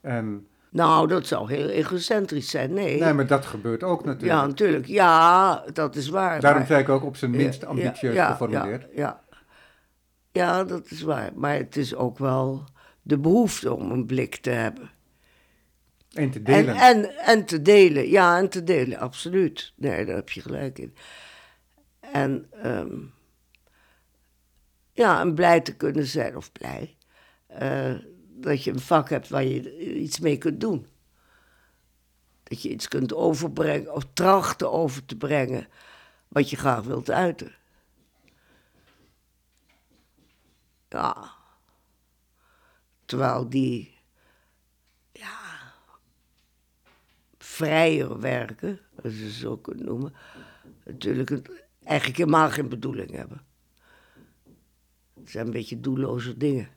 En 0.00 0.46
Nou, 0.70 1.08
dat 1.08 1.26
zou 1.26 1.52
heel 1.52 1.68
egocentrisch 1.68 2.50
zijn. 2.50 2.72
Nee. 2.72 3.00
nee, 3.00 3.12
maar 3.12 3.26
dat 3.26 3.46
gebeurt 3.46 3.82
ook 3.82 4.04
natuurlijk. 4.04 4.40
ja, 4.40 4.46
natuurlijk. 4.46 4.86
Ja, 4.86 5.64
dat 5.72 5.96
is 5.96 6.08
waar. 6.08 6.40
Daarom 6.40 6.58
maar- 6.58 6.68
zei 6.68 6.82
ik 6.82 6.88
ook 6.88 7.04
op 7.04 7.16
zijn 7.16 7.30
minst 7.30 7.60
Ja, 7.60 7.66
ambitieus 7.66 8.14
ja, 8.14 8.30
geformuleerd. 8.30 8.82
Ja, 8.82 8.88
ja. 8.94 9.20
ja, 10.32 10.64
dat 10.64 10.90
is 10.90 11.02
waar. 11.02 11.30
Maar 11.34 11.54
het 11.54 11.76
is 11.76 11.94
ook 11.94 12.18
wel 12.18 12.64
de 13.02 13.18
behoefte 13.18 13.74
om 13.74 13.90
een 13.90 14.06
blik 14.06 14.36
te 14.36 14.50
hebben. 14.50 14.90
En 16.10 16.30
te 16.30 16.38
En, 16.38 16.44
delen. 16.44 16.74
en, 16.74 17.16
en 17.18 17.44
te 17.44 17.62
delen. 17.62 18.08
Ja, 18.08 18.38
en 18.38 18.48
te 18.48 18.64
delen, 18.64 18.98
absoluut. 18.98 19.72
Nee, 19.76 20.04
daar 20.06 20.16
heb 20.16 20.30
je 20.30 20.40
gelijk 20.40 20.78
in. 20.78 20.94
En 22.00 22.46
ehm, 22.62 22.94
ja, 25.00 25.20
en 25.20 25.34
blij 25.34 25.60
te 25.60 25.76
kunnen 25.76 26.06
zijn, 26.06 26.36
of 26.36 26.52
blij, 26.52 26.96
eh, 27.46 27.94
dat 28.28 28.64
je 28.64 28.70
een 28.70 28.80
vak 28.80 29.08
hebt 29.08 29.28
waar 29.28 29.44
je 29.44 29.94
iets 29.94 30.18
mee 30.18 30.38
kunt 30.38 30.60
doen. 30.60 30.86
Dat 32.42 32.62
je 32.62 32.70
iets 32.70 32.88
kunt 32.88 33.14
overbrengen, 33.14 33.94
of 33.94 34.04
trachten 34.12 34.72
over 34.72 35.04
te 35.04 35.16
brengen, 35.16 35.68
wat 36.28 36.50
je 36.50 36.56
graag 36.56 36.84
wilt 36.84 37.10
uiten. 37.10 37.54
Ja. 40.88 41.30
Terwijl 43.04 43.48
die, 43.48 43.98
ja, 45.12 45.38
vrijer 47.38 48.20
werken, 48.20 48.80
als 49.02 49.18
je 49.18 49.24
het 49.24 49.32
zo 49.32 49.56
kunt 49.56 49.84
noemen, 49.84 50.14
natuurlijk 50.84 51.30
eigenlijk 51.84 52.18
helemaal 52.18 52.50
geen 52.50 52.68
bedoeling 52.68 53.10
hebben. 53.10 53.48
Het 55.30 55.38
zijn 55.38 55.48
een 55.48 55.60
beetje 55.60 55.80
doelloze 55.80 56.36
dingen. 56.36 56.68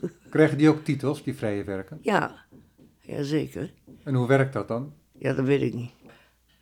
Krijgen 0.30 0.58
die 0.58 0.68
ook 0.68 0.84
titels, 0.84 1.22
die 1.22 1.34
vrije 1.34 1.64
werken? 1.64 1.98
Ja, 2.02 2.44
jazeker. 3.00 3.72
En 4.04 4.14
hoe 4.14 4.26
werkt 4.26 4.52
dat 4.52 4.68
dan? 4.68 4.94
Ja, 5.18 5.32
dat 5.32 5.44
weet 5.44 5.62
ik 5.62 5.74
niet. 5.74 5.90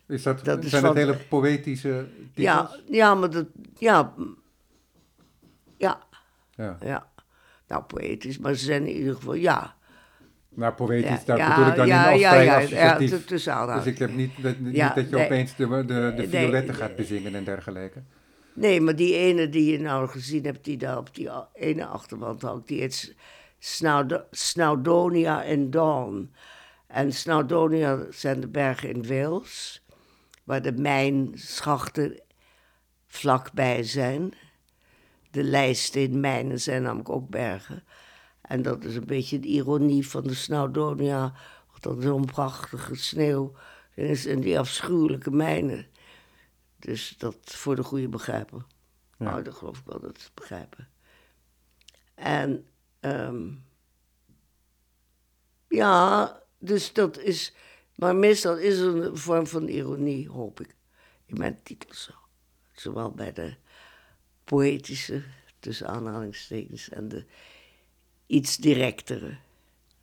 Is 0.07 0.23
dat, 0.23 0.45
Dat 0.45 0.65
zijn 0.65 0.83
dat 0.83 0.95
hele 0.95 1.17
poëtische 1.29 2.07
titels? 2.33 2.45
Ja, 2.45 2.79
ja, 2.89 3.15
maar 3.15 3.29
dat, 3.29 3.45
ja, 3.77 4.13
ja, 5.77 5.99
Ja. 6.55 6.77
ja. 6.81 7.09
Nou, 7.67 7.83
poëtisch, 7.83 8.37
maar 8.37 8.53
ze 8.53 8.65
zijn 8.65 8.87
in 8.87 8.95
ieder 8.95 9.15
geval, 9.15 9.33
ja. 9.33 9.75
Nou, 10.49 10.73
poëtisch, 10.73 11.09
Ja, 11.09 11.25
daar 11.25 11.37
ja, 11.37 11.55
bedoel 11.55 11.69
ik 11.69 11.75
dan 11.75 11.87
ja, 11.87 12.11
niet 12.11 12.23
als 12.25 12.33
vrij 12.33 12.55
associatief. 12.55 13.25
dus 13.25 13.85
ik 13.85 13.97
heb 13.97 14.13
niet, 14.15 14.31
dat, 14.41 14.59
niet 14.59 14.75
dat 14.75 15.09
je 15.09 15.15
nee. 15.15 15.25
opeens 15.25 15.55
de, 15.55 15.67
de, 15.67 15.85
de 15.85 16.13
Nee, 16.15 16.27
violetten 16.27 16.75
gaat 16.75 16.95
bezingen 16.95 17.35
en 17.35 17.43
dergelijke. 17.43 18.03
Nee, 18.55 18.81
maar 18.81 18.95
die 18.95 19.15
ene 19.15 19.49
die 19.49 19.71
je 19.71 19.79
nou 19.79 20.07
gezien 20.07 20.43
hebt, 20.43 20.63
die 20.63 20.77
daar 20.77 20.97
op 20.97 21.15
die 21.15 21.29
ene 21.53 21.85
achterwand 21.85 22.41
hangt, 22.41 22.67
die 22.67 22.79
heet 22.79 23.15
Snowdonia 24.31 25.43
en 25.43 25.69
Dawn. 25.71 26.33
En 26.87 27.13
Snowdonia 27.13 28.05
zijn 28.09 28.39
de 28.39 28.47
bergen 28.47 28.89
in 28.89 29.07
Wales, 29.07 29.83
waar 30.43 30.61
de 30.61 30.71
mijnschachten 30.71 32.21
vlakbij 33.07 33.83
zijn. 33.83 34.33
De 35.31 35.43
lijststeenmijnen 35.43 36.59
zijn 36.59 36.81
namelijk 36.81 37.09
ook 37.09 37.29
bergen. 37.29 37.83
En 38.41 38.61
dat 38.61 38.83
is 38.83 38.95
een 38.95 39.05
beetje 39.05 39.39
de 39.39 39.47
ironie 39.47 40.07
van 40.07 40.23
de 40.23 40.33
Snowdonia, 40.33 41.33
dat 41.79 41.97
zo'n 41.99 42.25
prachtige 42.25 42.95
sneeuw 42.95 43.53
is 43.95 44.25
en 44.25 44.39
die 44.39 44.59
afschuwelijke 44.59 45.31
mijnen. 45.31 45.87
Dus 46.85 47.15
dat 47.17 47.37
voor 47.43 47.75
de 47.75 47.83
goede 47.83 48.07
begrijpen. 48.07 48.65
Ja. 49.17 49.25
Nou, 49.25 49.43
dat 49.43 49.53
geloof 49.53 49.79
ik 49.79 49.85
wel 49.85 49.99
dat 49.99 50.31
begrijpen. 50.33 50.89
En 52.15 52.67
ehm, 52.99 53.53
ja, 55.67 56.41
dus 56.57 56.93
dat 56.93 57.17
is. 57.19 57.53
Maar 57.95 58.15
meestal 58.15 58.57
is 58.57 58.79
er 58.79 59.03
een 59.03 59.17
vorm 59.17 59.47
van 59.47 59.67
ironie, 59.67 60.29
hoop 60.29 60.59
ik, 60.59 60.75
in 61.25 61.37
mijn 61.37 61.59
titels 61.63 62.03
zo. 62.03 62.13
Zowel 62.71 63.11
bij 63.11 63.33
de 63.33 63.55
poëtische, 64.43 65.23
tussen 65.59 65.87
aanhalingstekens, 65.87 66.89
en 66.89 67.07
de 67.07 67.25
iets 68.25 68.57
directere. 68.57 69.37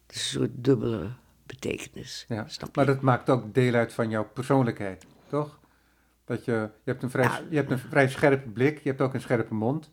Dus 0.06 0.16
een 0.16 0.40
soort 0.40 0.64
dubbele 0.64 1.12
betekenis. 1.46 2.24
Ja. 2.28 2.46
Maar 2.72 2.86
dat 2.86 3.00
maakt 3.00 3.30
ook 3.30 3.54
deel 3.54 3.74
uit 3.74 3.92
van 3.92 4.10
jouw 4.10 4.28
persoonlijkheid, 4.28 5.06
toch? 5.28 5.60
Dat 6.24 6.44
je, 6.44 6.52
je, 6.52 6.90
hebt 6.90 7.02
een 7.02 7.10
vrij, 7.10 7.30
je 7.50 7.56
hebt 7.56 7.70
een 7.70 7.78
vrij 7.78 8.08
scherpe 8.08 8.48
blik, 8.48 8.78
je 8.78 8.88
hebt 8.88 9.00
ook 9.00 9.14
een 9.14 9.20
scherpe 9.20 9.54
mond. 9.54 9.90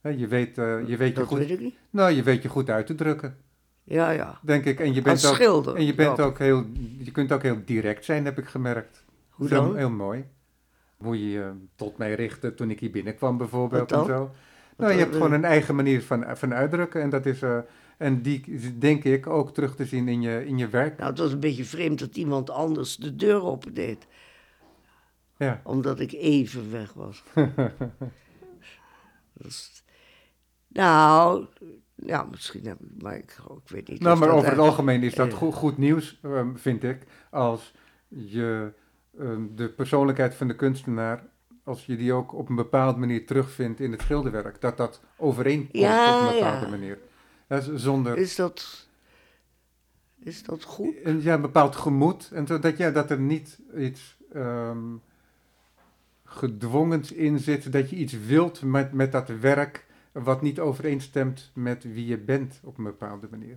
Hè, 0.00 0.10
Je 0.10 0.26
weet, 0.26 0.58
eh, 0.58 0.88
je, 0.88 0.96
weet 0.96 1.16
je, 1.16 1.24
goed, 1.24 1.38
weet 1.38 1.72
nou, 1.90 2.12
je 2.12 2.22
weet 2.22 2.42
je 2.42 2.48
goed 2.48 2.70
uit 2.70 2.86
te 2.86 2.94
drukken, 2.94 3.36
Ja, 3.84 4.10
ja. 4.10 4.38
denk 4.42 4.64
ik. 4.64 4.80
En 4.80 4.94
je 4.94 5.02
bent, 5.02 5.16
Als 5.16 5.26
ook, 5.26 5.34
schilder. 5.34 5.74
en 5.74 5.84
je, 5.86 5.94
bent 5.94 6.16
ja. 6.16 6.22
ook 6.22 6.38
heel, 6.38 6.64
je 6.98 7.10
kunt 7.10 7.32
ook 7.32 7.42
heel 7.42 7.62
direct 7.64 8.04
zijn, 8.04 8.24
heb 8.24 8.38
ik 8.38 8.46
gemerkt. 8.46 9.04
Hoe 9.28 9.48
dan? 9.48 9.76
Heel 9.76 9.90
mooi. 9.90 10.24
Hoe 10.96 11.18
je 11.24 11.30
je 11.30 11.52
tot 11.76 11.98
mij 11.98 12.14
richtte 12.14 12.54
toen 12.54 12.70
ik 12.70 12.80
hier 12.80 12.90
binnenkwam 12.90 13.36
bijvoorbeeld 13.36 13.92
en 13.92 14.04
zo. 14.04 14.30
Nou, 14.76 14.92
je 14.92 14.98
hebt 14.98 15.14
gewoon 15.14 15.32
een 15.32 15.44
eigen 15.44 15.74
manier 15.74 16.02
van, 16.02 16.24
van 16.36 16.54
uitdrukken 16.54 17.02
en 17.02 17.10
dat 17.10 17.26
is... 17.26 17.42
eh, 17.42 17.58
en 17.98 18.22
die 18.22 18.42
is, 18.46 18.78
denk 18.78 19.04
ik 19.04 19.26
ook 19.26 19.54
terug 19.54 19.76
te 19.76 19.84
zien 19.84 20.08
in 20.08 20.22
je, 20.22 20.46
in 20.46 20.58
je 20.58 20.68
werk. 20.68 20.98
Nou, 20.98 21.10
het 21.10 21.18
was 21.18 21.32
een 21.32 21.40
beetje 21.40 21.64
vreemd 21.64 21.98
dat 21.98 22.16
iemand 22.16 22.50
anders 22.50 22.96
de 22.96 23.16
deur 23.16 23.42
opendeed. 23.42 24.06
Ja. 25.38 25.60
Omdat 25.64 26.00
ik 26.00 26.12
even 26.12 26.70
weg 26.70 26.92
was. 26.92 27.22
Dus, 29.42 29.84
nou, 30.68 31.46
ja, 31.94 32.22
misschien 32.30 32.66
heb 32.66 32.80
ik, 32.80 33.02
maar 33.02 33.16
ik, 33.16 33.38
ik 33.64 33.68
weet 33.68 33.88
niet. 33.88 34.00
Nou, 34.00 34.18
maar 34.18 34.28
dat 34.28 34.36
over 34.36 34.50
het 34.50 34.58
algemeen 34.58 35.02
is 35.02 35.14
dat 35.14 35.32
goed, 35.32 35.54
goed 35.54 35.78
nieuws, 35.78 36.18
ehm, 36.22 36.54
vind 36.54 36.82
ik, 36.82 37.06
als 37.30 37.74
je 38.08 38.72
ehm, 39.18 39.42
de 39.54 39.68
persoonlijkheid 39.68 40.34
van 40.34 40.48
de 40.48 40.56
kunstenaar, 40.56 41.24
als 41.64 41.86
je 41.86 41.96
die 41.96 42.12
ook 42.12 42.32
op 42.34 42.48
een 42.48 42.54
bepaalde 42.56 42.98
manier 42.98 43.26
terugvindt 43.26 43.80
in 43.80 43.92
het 43.92 44.00
schilderwerk, 44.00 44.60
dat 44.60 44.76
dat 44.76 45.00
overeenkomt 45.16 45.76
Ja, 45.76 46.14
op 46.14 46.28
een 46.28 46.34
bepaalde 46.34 46.64
ja. 46.64 46.70
manier. 46.70 46.98
Ja, 47.48 47.60
zonder 47.60 48.16
Is 48.16 48.36
dat, 48.36 48.88
is 50.18 50.42
dat 50.42 50.62
goed? 50.64 50.94
een, 51.02 51.22
ja, 51.22 51.34
een 51.34 51.40
bepaald 51.40 51.76
gemoed, 51.76 52.30
en 52.32 52.46
zodat 52.46 52.76
ja, 52.76 52.90
dat 52.90 53.10
er 53.10 53.20
niet 53.20 53.58
iets 53.76 54.16
ehm 54.32 54.94
gedwongens 56.28 57.12
in 57.12 57.38
zit, 57.38 57.72
dat 57.72 57.90
je 57.90 57.96
iets 57.96 58.14
wilt 58.26 58.62
met, 58.62 58.92
met 58.92 59.12
dat 59.12 59.28
werk, 59.40 59.86
wat 60.12 60.42
niet 60.42 60.60
overeenstemt 60.60 61.50
met 61.54 61.84
wie 61.92 62.06
je 62.06 62.18
bent 62.18 62.60
op 62.64 62.78
een 62.78 62.84
bepaalde 62.84 63.26
manier. 63.30 63.56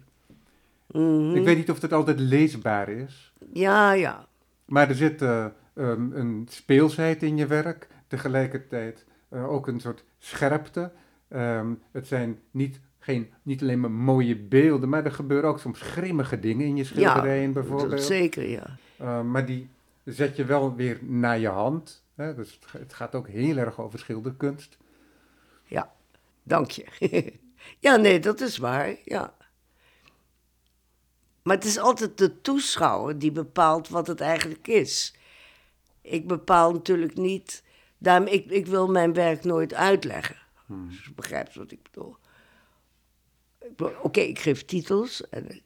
Mhm. 0.87 1.35
Ik 1.35 1.43
weet 1.43 1.57
niet 1.57 1.69
of 1.71 1.79
dat 1.79 1.93
altijd 1.93 2.19
leesbaar 2.19 2.89
is, 2.89 3.33
Ja, 3.53 3.91
ja. 3.91 4.25
maar 4.65 4.89
er 4.89 4.95
zit 4.95 5.21
eh, 5.21 5.45
ehm, 5.73 6.11
een 6.11 6.45
speelsheid 6.49 7.23
in 7.23 7.37
je 7.37 7.45
werk, 7.47 7.87
tegelijkertijd 8.07 9.05
eh, 9.29 9.51
ook 9.51 9.67
een 9.67 9.79
soort 9.79 10.03
scherpte. 10.19 10.91
Ehm, 11.27 11.67
het 11.91 12.07
zijn 12.07 12.39
niet, 12.51 12.79
geen, 12.99 13.29
niet 13.43 13.61
alleen 13.61 13.79
maar 13.79 13.91
mooie 13.91 14.35
beelden, 14.35 14.89
maar 14.89 15.05
er 15.05 15.11
gebeuren 15.11 15.49
ook 15.49 15.59
soms 15.59 15.81
grimmige 15.81 16.39
dingen 16.39 16.65
in 16.65 16.75
je 16.75 16.83
schilderijen 16.83 17.53
Dat 17.53 17.63
bijvoorbeeld. 17.67 18.01
zeker, 18.03 18.49
ja. 18.49 18.77
Uh, 19.01 19.21
maar 19.21 19.45
die 19.45 19.69
zet 20.03 20.35
je 20.35 20.45
wel 20.45 20.75
weer 20.75 20.97
naar 21.01 21.39
je 21.39 21.47
hand. 21.47 22.03
Hè? 22.21 22.35
Dus 22.35 22.59
het, 22.71 22.93
gaat 22.93 23.15
ook 23.15 23.27
heel 23.27 23.57
erg 23.57 23.79
over 23.79 23.99
schilderkunst. 23.99 24.77
Ja, 25.65 25.93
dank 26.43 26.71
je. 26.71 26.85
ja, 27.79 27.95
nee, 27.95 28.19
dat 28.19 28.41
is 28.41 28.57
waar, 28.57 28.95
ja. 29.05 29.35
Maar 31.41 31.55
het 31.55 31.65
is 31.65 31.77
altijd 31.77 32.17
de 32.17 32.41
toeschouwer 32.41 33.19
die 33.19 33.31
bepaalt 33.31 33.89
wat 33.89 34.07
het 34.07 34.21
eigenlijk 34.21 34.67
is. 34.67 35.15
Ik 36.01 36.27
bepaal 36.27 36.71
natuurlijk 36.71 37.17
niet. 37.17 37.63
Daarom, 37.97 38.27
ik, 38.27 38.45
ik 38.45 38.65
wil 38.65 38.87
mijn 38.87 39.13
werk 39.13 39.43
nooit 39.43 39.73
uitleggen. 39.73 40.37
Hmm. 40.65 40.87
Dus 40.87 41.05
je 41.05 41.13
begrijpt 41.13 41.55
wat 41.55 41.71
ik 41.71 41.79
bedoel. 41.83 42.15
Oké, 44.01 44.19
ik 44.19 44.39
geef 44.39 44.65
titels. 44.65 45.29
En 45.29 45.49
ik, 45.49 45.63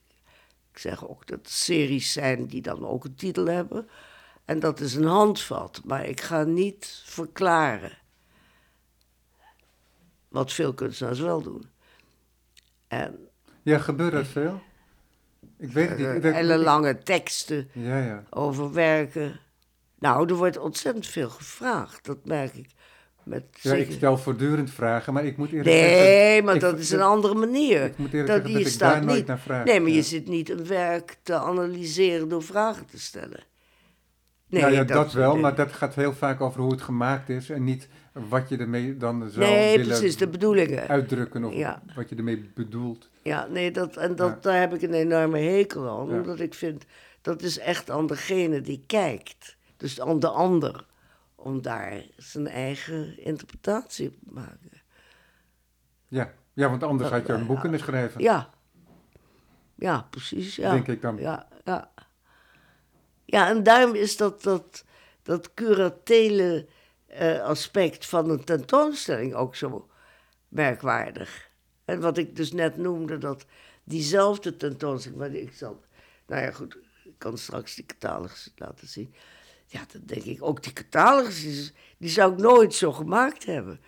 zeg 0.73 1.07
ook 1.07 1.27
dat 1.27 1.37
het 1.37 1.49
series 1.49 2.11
zijn 2.11 2.45
die 2.45 2.61
dan 2.61 2.87
ook 2.87 3.03
een 3.03 3.15
titel 3.15 3.45
hebben. 3.45 3.89
En 4.45 4.59
dat 4.59 4.79
is 4.79 4.93
een 4.95 5.05
handvat. 5.05 5.81
Maar 5.85 6.05
ik 6.05 6.21
ga 6.21 6.43
niet 6.43 7.01
verklaren. 7.05 7.97
Wat 10.27 10.53
veel 10.53 10.73
kunstenaars 10.73 11.19
wel 11.19 11.41
doen. 11.41 11.69
En 12.87 13.27
Ja, 13.61 13.77
gebeurt 13.79 14.11
dat 14.11 14.27
veel? 14.27 14.61
Ik 15.57 15.71
weet 15.71 15.89
het 15.89 16.23
niet. 16.23 16.33
hele 16.33 16.57
lange 16.57 16.97
teksten 16.99 17.69
Ja, 17.73 17.97
ja. 17.99 18.23
over 18.29 18.73
werken. 18.73 19.39
Nou, 19.99 20.29
er 20.29 20.35
wordt 20.35 20.57
ontzettend 20.57 21.07
veel 21.07 21.29
gevraagd. 21.29 22.05
Dat 22.05 22.25
merk 22.25 22.53
ik. 22.53 22.69
Met 23.23 23.43
Ja, 23.61 23.73
ik 23.73 23.91
stel 23.91 24.17
voortdurend 24.17 24.71
vragen, 24.71 25.13
maar 25.13 25.25
ik 25.25 25.37
moet 25.37 25.49
eerlijk 25.51 25.69
zeggen... 25.69 25.97
Nee, 25.97 26.41
maar 26.43 26.55
ik- 26.55 26.61
dat 26.61 26.79
is 26.79 26.91
een 26.91 27.01
andere 27.01 27.33
manier. 27.35 27.83
Ik 27.83 27.97
moet 27.97 28.13
eerlijk 28.13 28.27
dat, 28.27 28.35
zeggen 28.35 28.51
je 28.51 28.57
dat 28.57 28.67
ik 28.67 28.73
staat 28.73 28.93
daar 28.93 29.03
nooit 29.05 29.17
niet, 29.17 29.27
naar 29.27 29.39
vraag. 29.39 29.65
Nee, 29.65 29.79
maar 29.79 29.89
ja. 29.89 29.95
je 29.95 30.01
zit 30.01 30.27
niet 30.27 30.49
een 30.49 30.67
werk 30.67 31.17
te 31.23 31.33
analyseren 31.39 32.29
door 32.29 32.43
vragen 32.43 32.85
te 32.85 32.99
stellen. 32.99 33.43
Nee, 34.47 34.61
nou 34.61 34.73
ja, 34.73 34.83
dat, 34.83 35.13
wel, 35.13 35.31
nee. 35.33 35.41
maar 35.41 35.55
dat 35.55 35.71
gaat 35.73 35.95
heel 35.95 36.13
vaak 36.13 36.41
over 36.41 36.61
hoe 36.61 36.71
het 36.71 36.81
gemaakt 36.81 37.29
is 37.29 37.49
en 37.49 37.63
niet 37.63 37.87
wat 38.11 38.49
je 38.49 38.57
ermee 38.57 38.97
dan 38.97 39.29
zou 39.29 39.45
Nee, 39.45 39.77
willen 39.77 39.97
precies, 39.97 40.17
de 40.17 40.27
bedoelingen. 40.27 40.87
uitdrukken 40.87 41.43
of 41.43 41.53
Ja. 41.53 41.81
wat 41.95 42.09
je 42.09 42.15
ermee 42.15 42.51
bedoelt. 42.55 43.09
Ja, 43.21 43.47
nee, 43.47 43.71
dat, 43.71 43.97
en 43.97 44.15
dat, 44.15 44.29
Ja. 44.29 44.37
daar 44.41 44.59
heb 44.59 44.73
ik 44.73 44.81
een 44.81 44.93
enorme 44.93 45.39
hekel 45.39 45.89
aan. 45.89 46.07
Ja. 46.07 46.13
Omdat 46.19 46.39
ik 46.39 46.53
vind, 46.53 46.85
dat 47.21 47.41
is 47.41 47.57
echt 47.59 47.89
aan 47.89 48.07
degene 48.07 48.61
die 48.61 48.83
kijkt. 48.87 49.57
Dus 49.77 50.01
aan 50.01 50.19
de 50.19 50.27
ander. 50.29 50.85
Om 51.35 51.61
daar 51.61 52.01
zijn 52.17 52.47
eigen 52.47 53.23
interpretatie 53.25 54.07
op 54.07 54.13
te 54.27 54.33
maken. 54.33 54.71
Ja, 56.07 56.31
ja 56.53 56.69
want 56.69 56.83
anders 56.83 57.09
had 57.09 57.27
je 57.27 57.33
een 57.33 57.45
boek 57.45 57.59
kunnen 57.59 57.79
schrijven. 57.79 58.21
Ja. 58.21 58.49
Ja, 59.75 60.07
precies. 60.09 60.55
Ja. 60.55 60.71
Denk 60.71 60.87
ik 60.87 61.01
dan. 61.01 61.17
Ja, 61.17 61.47
ja. 61.63 61.91
Ja 63.25 63.49
en 63.49 63.63
daarom 63.63 63.95
is 63.95 64.17
dat, 64.17 64.43
dat, 64.43 64.83
dat 65.23 65.53
curatele 65.53 66.67
eh, 67.05 67.41
aspect 67.41 68.05
van 68.05 68.29
een 68.29 68.43
tentoonstelling 68.43 69.33
ook 69.33 69.55
zo 69.55 69.89
merkwaardig. 70.47 71.49
En 71.85 71.99
wat 71.99 72.17
ik 72.17 72.35
dus 72.35 72.51
net 72.51 72.77
noemde, 72.77 73.17
dat 73.17 73.45
diezelfde 73.83 74.57
tentoonstelling, 74.57 75.19
waar 75.19 75.33
ik 75.33 75.53
zal, 75.53 75.83
nou 76.27 76.41
ja 76.41 76.51
goed, 76.51 76.77
ik 77.03 77.13
kan 77.17 77.37
straks 77.37 77.75
die 77.75 77.85
catalogus 77.85 78.51
laten 78.55 78.87
zien. 78.87 79.13
Ja, 79.65 79.85
dan 79.91 80.01
denk 80.05 80.23
ik, 80.23 80.43
ook 80.43 80.63
die 80.63 80.73
catalogus, 80.73 81.73
die 81.97 82.09
zou 82.09 82.33
ik 82.33 82.39
nooit 82.39 82.73
zo 82.73 82.91
gemaakt 82.91 83.45
hebben. 83.45 83.79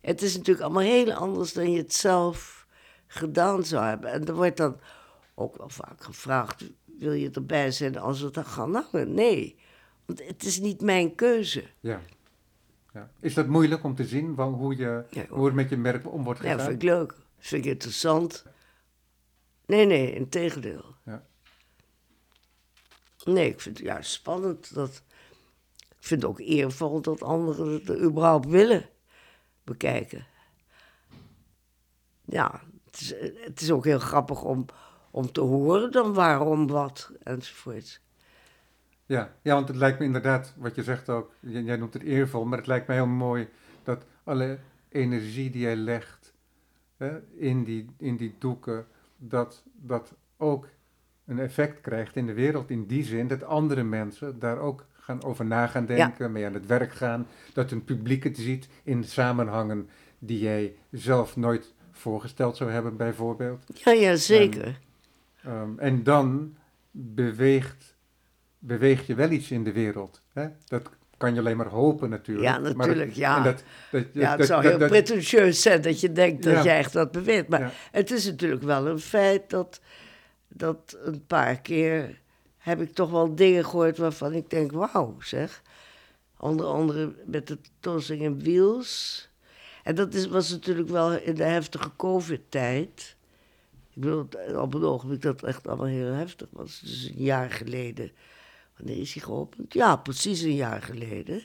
Het 0.00 0.22
is 0.22 0.36
natuurlijk 0.36 0.64
allemaal 0.64 0.82
heel 0.82 1.12
anders 1.12 1.52
dan 1.52 1.70
je 1.70 1.78
het 1.78 1.94
zelf 1.94 2.66
gedaan 3.06 3.64
zou 3.64 3.84
hebben. 3.84 4.10
En 4.10 4.26
er 4.26 4.34
wordt 4.34 4.56
dan 4.56 4.80
ook 5.34 5.56
wel 5.56 5.68
vaak 5.68 6.04
gevraagd, 6.04 6.64
wil 6.98 7.12
je 7.12 7.30
erbij 7.30 7.70
zijn 7.70 7.98
als 7.98 8.20
we 8.20 8.26
het 8.26 8.46
gaan 8.46 8.74
hangen? 8.74 9.14
Nee, 9.14 9.56
want 10.04 10.26
het 10.26 10.44
is 10.44 10.60
niet 10.60 10.80
mijn 10.80 11.14
keuze. 11.14 11.64
Ja. 11.80 12.00
ja. 12.92 13.10
Is 13.20 13.34
dat 13.34 13.46
moeilijk 13.46 13.84
om 13.84 13.94
te 13.94 14.04
zien 14.04 14.34
hoe, 14.34 14.76
je, 14.76 15.04
Ja, 15.10 15.26
hoe 15.28 15.48
er 15.48 15.54
met 15.54 15.68
je 15.68 15.76
merk 15.76 16.12
om 16.12 16.24
wordt 16.24 16.40
Ja, 16.40 16.50
gegaan? 16.50 16.66
vind 16.66 16.82
ik 16.82 16.88
leuk. 16.88 17.14
Vind 17.38 17.64
ik 17.64 17.70
interessant. 17.72 18.44
Nee, 19.66 19.86
nee, 19.86 20.12
in 20.14 20.28
tegendeel. 20.28 20.84
Ja. 21.04 21.26
Nee, 23.24 23.48
ik 23.48 23.60
vind 23.60 23.78
het 23.78 23.86
juist 23.86 24.10
spannend. 24.12 24.74
Dat, 24.74 25.02
ik 25.78 25.96
vind 26.10 26.22
het 26.22 26.30
ook 26.30 26.38
eervol 26.38 27.00
dat 27.00 27.22
anderen 27.22 27.72
het 27.72 27.88
er 27.88 28.02
überhaupt 28.02 28.48
willen 28.48 28.88
bekijken. 29.64 30.26
Ja, 32.24 32.62
het 32.84 33.00
is, 33.00 33.14
het 33.44 33.60
is 33.60 33.70
ook 33.70 33.84
heel 33.84 33.98
grappig 33.98 34.42
om, 34.42 34.66
om 35.14 35.32
te 35.32 35.40
horen 35.40 35.92
dan 35.92 36.14
waarom, 36.14 36.66
wat, 36.66 37.12
enzovoort. 37.22 38.00
Ja, 39.06 39.34
ja, 39.42 39.54
want 39.54 39.68
het 39.68 39.76
lijkt 39.76 39.98
me 39.98 40.04
inderdaad, 40.04 40.54
wat 40.56 40.74
je 40.74 40.82
zegt 40.82 41.08
ook, 41.08 41.32
jij 41.40 41.76
noemt 41.76 41.94
het 41.94 42.02
eervol, 42.02 42.44
maar 42.44 42.58
het 42.58 42.66
lijkt 42.66 42.86
me 42.86 42.94
heel 42.94 43.06
mooi 43.06 43.48
dat 43.82 44.04
alle 44.24 44.58
energie 44.88 45.50
die 45.50 45.60
jij 45.60 45.76
legt 45.76 46.34
hè, 46.96 47.20
in, 47.36 47.64
die, 47.64 47.86
in 47.98 48.16
die 48.16 48.34
doeken, 48.38 48.86
dat 49.16 49.62
dat 49.72 50.14
ook 50.36 50.68
een 51.26 51.38
effect 51.38 51.80
krijgt 51.80 52.16
in 52.16 52.26
de 52.26 52.32
wereld. 52.32 52.70
In 52.70 52.86
die 52.86 53.04
zin 53.04 53.28
dat 53.28 53.44
andere 53.44 53.82
mensen 53.82 54.38
daar 54.38 54.58
ook 54.58 54.86
gaan 54.92 55.22
over 55.22 55.44
na 55.44 55.66
gaan 55.66 55.86
denken, 55.86 56.32
mee 56.32 56.46
aan 56.46 56.54
het 56.54 56.66
werk 56.66 56.92
gaan, 56.92 57.26
dat 57.52 57.70
een 57.70 57.84
publiek 57.84 58.24
het 58.24 58.36
ziet 58.36 58.68
in 58.82 59.04
samenhangen 59.04 59.88
die 60.18 60.38
jij 60.38 60.76
zelf 60.90 61.36
nooit 61.36 61.72
voorgesteld 61.92 62.56
zou 62.56 62.70
hebben, 62.70 62.96
bijvoorbeeld. 62.96 63.64
Ja, 63.84 63.92
ja, 63.92 64.16
zeker. 64.16 64.82
Ehm, 65.44 65.78
en 65.78 66.02
dan 66.02 66.56
beweegt, 66.90 67.94
beweeg 68.58 69.06
je 69.06 69.14
wel 69.14 69.30
iets 69.30 69.50
in 69.50 69.64
de 69.64 69.72
wereld. 69.72 70.22
Hè? 70.32 70.46
Dat 70.66 70.90
kan 71.16 71.34
je 71.34 71.40
alleen 71.40 71.56
maar 71.56 71.66
hopen 71.66 72.10
natuurlijk. 72.10 72.46
Ja, 72.46 72.52
Maar 72.58 72.62
dat- 72.68 72.76
natuurlijk, 72.76 73.12
ja. 73.12 73.42
dat, 73.42 73.62
dat, 73.90 74.04
Ja, 74.12 74.28
het 74.30 74.38
dat- 74.38 74.46
zou 74.46 74.62
dat- 74.62 74.70
heel 74.70 74.80
dat- 74.80 74.88
pretentieus 74.88 75.62
zijn 75.62 75.82
dat 75.82 76.00
je 76.00 76.12
denkt 76.12 76.42
dat 76.42 76.52
Ja. 76.52 76.62
je 76.62 76.70
echt 76.70 76.92
wat 76.92 77.12
beweert. 77.12 77.48
Maar 77.48 77.60
Ja. 77.60 77.70
het 77.90 78.10
is 78.10 78.24
natuurlijk 78.24 78.62
wel 78.62 78.86
een 78.86 78.98
feit 79.00 79.50
dat, 79.50 79.80
dat 80.48 80.96
een 81.04 81.26
paar 81.26 81.60
keer 81.60 82.20
heb 82.58 82.80
ik 82.80 82.92
toch 82.94 83.10
wel 83.10 83.34
dingen 83.34 83.64
gehoord 83.64 83.98
waarvan 83.98 84.32
ik 84.32 84.50
denk, 84.50 84.72
wauw 84.72 85.16
zeg. 85.20 85.62
Onder 86.38 86.66
andere 86.66 87.14
met 87.26 87.46
de 87.46 87.58
tossing 87.80 88.20
in 88.22 88.40
Wiels. 88.42 89.28
En 89.82 89.94
dat 89.94 90.14
is, 90.14 90.26
was 90.26 90.50
natuurlijk 90.50 90.88
wel 90.88 91.12
in 91.12 91.34
de 91.34 91.42
heftige 91.44 91.90
covid-tijd. 91.96 93.13
Ik 93.94 94.00
bedoel, 94.00 94.28
op 94.60 94.72
het 94.72 94.82
ogenblik 94.82 95.22
dat 95.22 95.42
echt 95.42 95.66
allemaal 95.66 95.86
heel 95.86 96.12
heftig 96.12 96.48
was. 96.50 96.80
Dus 96.80 97.04
een 97.04 97.22
jaar 97.22 97.50
geleden. 97.50 98.10
Wanneer 98.76 98.98
is 98.98 99.14
hij 99.14 99.22
geopend? 99.22 99.72
Ja, 99.72 99.96
precies 99.96 100.40
een 100.40 100.54
jaar 100.54 100.82
geleden. 100.82 101.42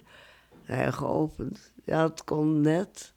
Hij 0.63 0.91
geopend. 0.91 1.71
Ja, 1.83 2.03
het 2.03 2.23
kon 2.23 2.61
net. 2.61 3.13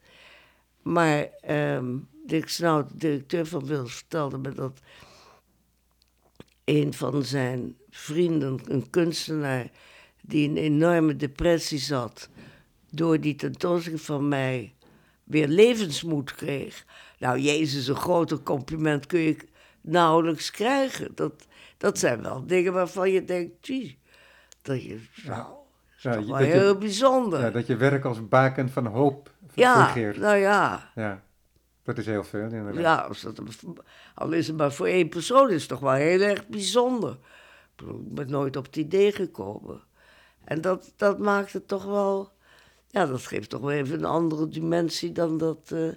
Maar 0.83 1.28
ehm 1.41 1.97
Dirk 2.26 2.49
Snauw, 2.49 2.83
de 2.83 2.97
directeur 2.97 3.47
van 3.47 3.66
Wils, 3.66 3.95
vertelde 3.95 4.39
me 4.39 4.53
dat 4.53 4.80
een 6.64 6.95
van 6.95 7.22
zijn 7.24 7.76
vrienden, 7.91 8.61
een 8.64 8.91
kunstenaar, 8.91 9.70
die 10.20 10.49
een 10.49 10.57
enorme 10.57 11.16
depressie 11.16 11.78
zat, 11.78 12.28
door 12.91 13.20
die 13.20 13.35
tentoonstelling 13.35 14.01
van 14.01 14.28
mij 14.28 14.74
weer 15.25 15.49
levensmoed 15.49 16.35
kreeg. 16.35 16.85
Nou, 17.18 17.39
Jezus, 17.39 17.87
een 17.87 17.97
groter 17.97 18.43
compliment 18.43 19.07
kun 19.07 19.20
je 19.20 19.37
nauwelijks 19.81 20.51
krijgen. 20.51 21.14
Dat, 21.14 21.47
dat 21.77 21.99
zijn 21.99 22.23
wel 22.23 22.47
dingen 22.47 22.73
waarvan 22.73 23.11
je 23.11 23.25
denkt, 23.25 23.66
dat 24.62 24.83
je, 24.83 25.01
nou, 25.25 25.47
is 25.97 26.03
Ja, 26.03 26.12
toch 26.14 26.25
je- 26.25 26.31
wel 26.31 26.39
je- 26.41 26.45
heel 26.47 26.79
bijzonder. 26.79 27.41
ja, 27.41 27.51
dat 27.51 27.66
je 27.66 27.77
werk 27.77 28.05
als 28.05 28.29
baken 28.29 28.70
van 28.70 28.87
hoop 28.87 29.31
Ja, 29.55 29.85
fungeert. 29.87 30.16
nou 30.16 30.37
ja. 30.37 30.91
Ja, 30.95 31.23
dat 31.83 31.99
is 31.99 32.07
heel 32.07 32.25
veel 32.25 32.43
inderdaad. 32.43 32.75
Ja, 32.83 32.95
als 32.97 33.20
dat, 33.20 33.41
al 34.14 34.33
is 34.33 34.47
het 34.47 34.57
maar 34.57 34.73
voor 34.73 34.87
één 34.87 35.09
persoon, 35.09 35.51
is 35.51 35.61
het 35.61 35.68
toch 35.68 35.81
wel 35.81 35.93
heel 35.93 36.20
erg 36.20 36.47
bijzonder. 36.47 37.18
Ik 37.77 38.14
ben 38.14 38.31
nooit 38.31 38.57
op 38.57 38.64
het 38.64 38.77
idee 38.77 39.12
gekomen. 39.12 39.81
En 40.45 40.61
dat, 40.61 40.93
dat 40.97 41.18
maakt 41.18 41.53
het 41.53 41.68
toch 41.68 41.85
wel... 41.85 42.31
Ja, 42.93 43.07
dat 43.07 43.26
geeft 43.26 43.51
toch 43.51 43.61
wel 43.61 43.70
even 43.70 43.99
een 43.99 44.05
andere 44.05 44.49
dimensie 44.49 45.12
dan 45.12 45.38
dat 45.38 45.70
eh, 45.72 45.88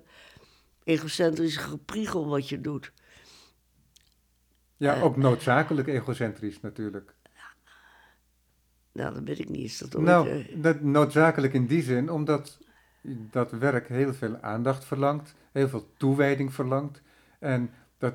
egocentrische 0.83 1.59
gepriegel 1.59 2.27
wat 2.27 2.49
je 2.49 2.61
doet. 2.61 2.91
Ja, 4.77 4.95
Eh. 4.95 5.03
ook 5.03 5.17
noodzakelijk 5.17 5.87
egocentrisch 5.87 6.61
natuurlijk. 6.61 7.15
Nou, 8.91 9.13
dat 9.13 9.23
weet 9.23 9.39
ik 9.39 9.49
niet. 9.49 9.63
Is 9.63 9.77
dat 9.77 9.95
ooit... 9.95 10.05
Nou, 10.05 10.29
eh, 10.29 10.61
dat 10.61 10.81
noodzakelijk 10.81 11.53
in 11.53 11.65
die 11.65 11.81
zin, 11.83 12.09
omdat 12.11 12.59
dat 13.31 13.51
werk 13.51 13.87
heel 13.87 14.13
veel 14.13 14.37
aandacht 14.41 14.85
verlangt, 14.85 15.35
heel 15.51 15.69
veel 15.69 15.87
toewijding 15.97 16.53
verlangt. 16.53 17.01
En 17.39 17.69
dat 17.97 18.13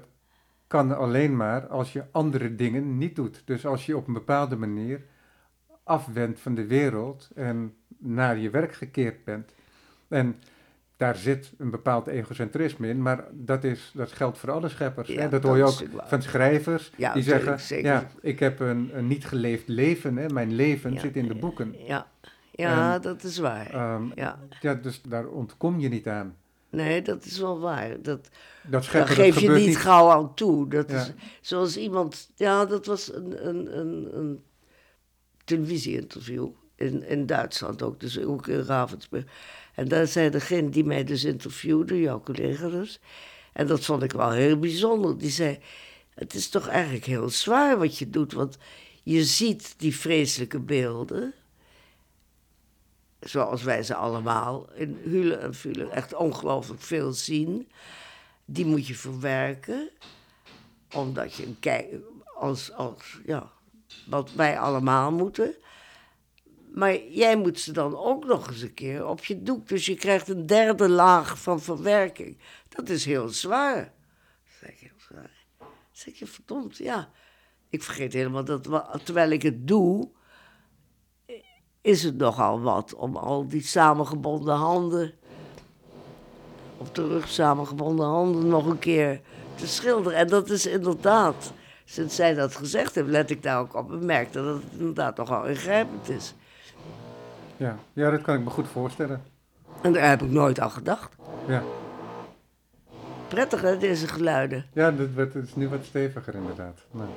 kan 0.67 0.97
alleen 0.97 1.37
maar 1.37 1.67
als 1.67 1.93
je 1.93 2.05
andere 2.11 2.55
dingen 2.55 2.99
niet 2.99 3.17
doet. 3.17 3.43
Dus 3.45 3.67
als 3.67 3.87
je 3.87 3.97
op 3.97 4.07
een 4.07 4.13
bepaalde 4.13 4.57
manier 4.57 5.05
afwendt 5.85 6.41
van 6.41 6.55
de 6.55 6.67
wereld 6.67 7.31
en 7.35 7.75
naar 8.01 8.39
je 8.39 8.51
werk 8.51 8.75
gekeerd 8.75 9.25
bent. 9.25 9.53
En 10.09 10.37
daar 11.01 11.17
zit 11.17 11.53
een 11.59 11.71
bepaald 11.71 12.07
egocentrisme 12.07 12.89
in, 12.89 13.03
maar 13.03 13.25
dat, 13.33 13.65
is, 13.65 13.91
dat 13.95 14.13
geldt 14.13 14.39
voor 14.39 14.51
alle 14.51 14.69
scheppers. 14.69 15.09
Ja, 15.09 15.15
hè? 15.15 15.21
Dat 15.21 15.31
dat 15.31 15.43
hoor 15.43 15.57
je 15.57 15.63
ook 15.63 16.09
van 16.09 16.23
schrijvers 16.23 16.93
Ja, 16.97 17.13
die 17.13 17.23
zeggen, 17.23 17.61
zeker. 17.61 17.93
ja, 17.93 18.11
ik 18.21 18.39
heb 18.39 18.61
een, 18.61 18.91
een 18.93 19.07
niet 19.07 19.25
geleefd 19.25 19.69
leven, 19.69 20.17
hè? 20.17 20.29
mijn 20.29 20.55
leven 20.55 20.93
Ja, 20.93 21.01
zit 21.01 21.17
in 21.17 21.29
de 21.29 21.35
boeken. 21.35 21.75
Ja, 21.87 22.07
ja 22.51 22.95
En, 22.95 23.01
dat 23.01 23.23
is 23.23 23.39
waar. 23.39 23.71
Ehm, 23.71 24.05
ja. 24.15 24.39
ja, 24.61 24.75
dus 24.75 25.03
daar 25.09 25.27
ontkom 25.27 25.79
je 25.79 25.89
niet 25.89 26.09
aan. 26.09 26.37
Nee, 26.71 27.03
dat 27.03 27.25
is 27.25 27.39
wel 27.39 27.61
waar. 27.61 27.89
Dat, 27.89 28.05
Dat 28.05 28.31
daar 28.63 28.85
scheppen, 28.85 29.17
dat 29.17 29.25
geef 29.25 29.35
je 29.35 29.41
gebeurt 29.41 29.67
niet, 29.67 29.77
gauw 29.77 30.11
aan 30.11 30.35
toe. 30.35 30.69
Dat 30.69 30.91
is 30.91 31.13
zoals 31.41 31.77
iemand... 31.77 32.31
Ja, 32.35 32.65
dat 32.65 32.87
was 32.87 33.15
een, 33.15 33.49
een, 33.49 33.79
een, 33.79 34.09
een 34.19 34.43
televisie-interview 35.45 36.49
in, 36.81 37.07
in 37.07 37.27
Duitsland 37.27 37.83
ook, 37.83 38.01
dus 38.01 38.19
ook 38.19 38.47
in 38.47 38.61
Ravensburg. 38.61 39.25
En 39.75 39.89
daar 39.89 40.07
zei 40.07 40.31
degene 40.31 40.69
die 40.69 40.85
mij 40.85 41.05
dus 41.05 41.25
interviewde, 41.25 42.01
jouw 42.01 42.21
collega 42.21 42.69
dus... 42.69 43.01
En 43.53 43.67
dat 43.67 43.85
vond 43.85 44.03
ik 44.03 44.13
wel 44.13 44.31
heel 44.31 44.59
bijzonder. 44.59 45.19
Die 45.19 45.31
zei, 45.31 45.59
het 46.15 46.35
is 46.35 46.49
toch 46.49 46.69
eigenlijk 46.69 47.05
heel 47.05 47.29
zwaar 47.29 47.79
wat 47.79 47.99
je 47.99 48.11
doet, 48.11 48.33
want 48.33 48.59
je 49.03 49.25
ziet 49.25 49.75
die 49.77 49.97
vreselijke 49.97 50.61
beelden 50.61 51.35
zoals 53.21 53.63
wij 53.63 53.83
ze 53.83 53.95
allemaal 53.95 54.69
in 54.75 55.01
Hulen 55.05 55.41
en 55.41 55.55
Vulen 55.55 55.91
echt 55.91 56.15
ongelooflijk 56.15 56.81
veel 56.81 57.13
zien. 57.13 57.69
Die 58.45 58.67
moet 58.67 58.87
je 58.87 58.95
verwerken, 58.95 59.91
omdat 60.95 61.35
je 61.35 61.47
een 61.47 61.57
kijk, 61.61 61.95
als, 62.39 62.73
als, 62.73 63.21
ja, 63.27 63.51
wat 64.07 64.33
wij 64.33 64.59
allemaal 64.59 65.13
moeten. 65.13 65.55
Maar 66.75 66.97
jij 66.97 67.37
moet 67.37 67.61
ze 67.61 67.73
dan 67.73 67.97
ook 67.97 68.25
nog 68.25 68.49
eens 68.49 68.63
een 68.63 68.75
keer 68.75 69.07
op 69.07 69.25
je 69.25 69.43
doek. 69.43 69.69
Dus 69.69 69.87
je 69.87 69.95
krijgt 69.95 70.29
een 70.29 70.47
derde 70.47 70.89
laag 70.89 71.43
van 71.43 71.61
verwerking. 71.61 72.39
Dat 72.69 72.89
is 72.89 73.05
heel 73.05 73.29
zwaar. 73.29 73.93
Dat 74.61 74.71
ik 74.71 74.79
heel 74.79 74.91
zwaar. 74.97 75.31
Zeg 75.91 76.19
je, 76.19 76.27
verdomd, 76.27 76.77
ja. 76.77 77.11
Ik 77.69 77.83
vergeet 77.83 78.13
helemaal 78.13 78.45
dat 78.45 78.69
terwijl 79.05 79.31
ik 79.31 79.43
het 79.43 79.69
doe, 79.69 80.11
is 81.81 82.03
het 82.03 82.17
nogal 82.17 82.61
wat 82.61 82.95
om 82.95 83.17
al 83.17 83.49
die 83.49 83.63
samengebonden 83.63 84.55
handen, 84.55 85.15
op 86.77 86.95
de 86.95 87.07
rug 87.07 87.29
samengebonden 87.29 88.07
handen, 88.07 88.49
nog 88.49 88.67
een 88.67 88.79
keer 88.79 89.21
te 89.55 89.67
schilderen. 89.67 90.19
En 90.19 90.29
dat 90.29 90.51
is 90.51 90.67
inderdaad, 90.67 91.53
sinds 91.85 92.15
zij 92.15 92.35
dat 92.35 92.57
gezegd 92.57 92.95
heeft, 92.95 93.09
let 93.09 93.31
ik 93.31 93.43
daar 93.43 93.59
ook 93.59 93.75
op 93.75 93.93
en 93.93 94.05
merkte 94.05 94.43
dat 94.43 94.63
het 94.63 94.73
inderdaad 94.73 95.17
nogal 95.17 95.47
ingrijpend 95.47 96.09
is. 96.09 96.35
Ja. 97.61 97.77
ja, 97.93 98.11
dat 98.11 98.21
kan 98.23 98.35
ik 98.35 98.45
me 98.45 98.51
goed 98.51 98.69
voorstellen. 98.69 99.23
En 99.83 99.93
daar 99.93 100.09
heb 100.09 100.23
ik 100.23 100.31
nooit 100.31 100.61
aan 100.61 100.71
gedacht. 100.71 101.15
Ja, 101.47 101.63
Prettig 103.29 103.61
hè, 103.61 103.79
deze 103.79 104.09
geluiden. 104.09 104.65
ja 104.73 104.91
dat, 104.91 105.07
wordt- 105.15 105.35
het 105.35 105.47
is 105.47 105.55
nu 105.55 105.69
wat 105.69 105.85
steviger 105.85 106.35
inderdaad. 106.35 106.79
Nou. 106.91 107.09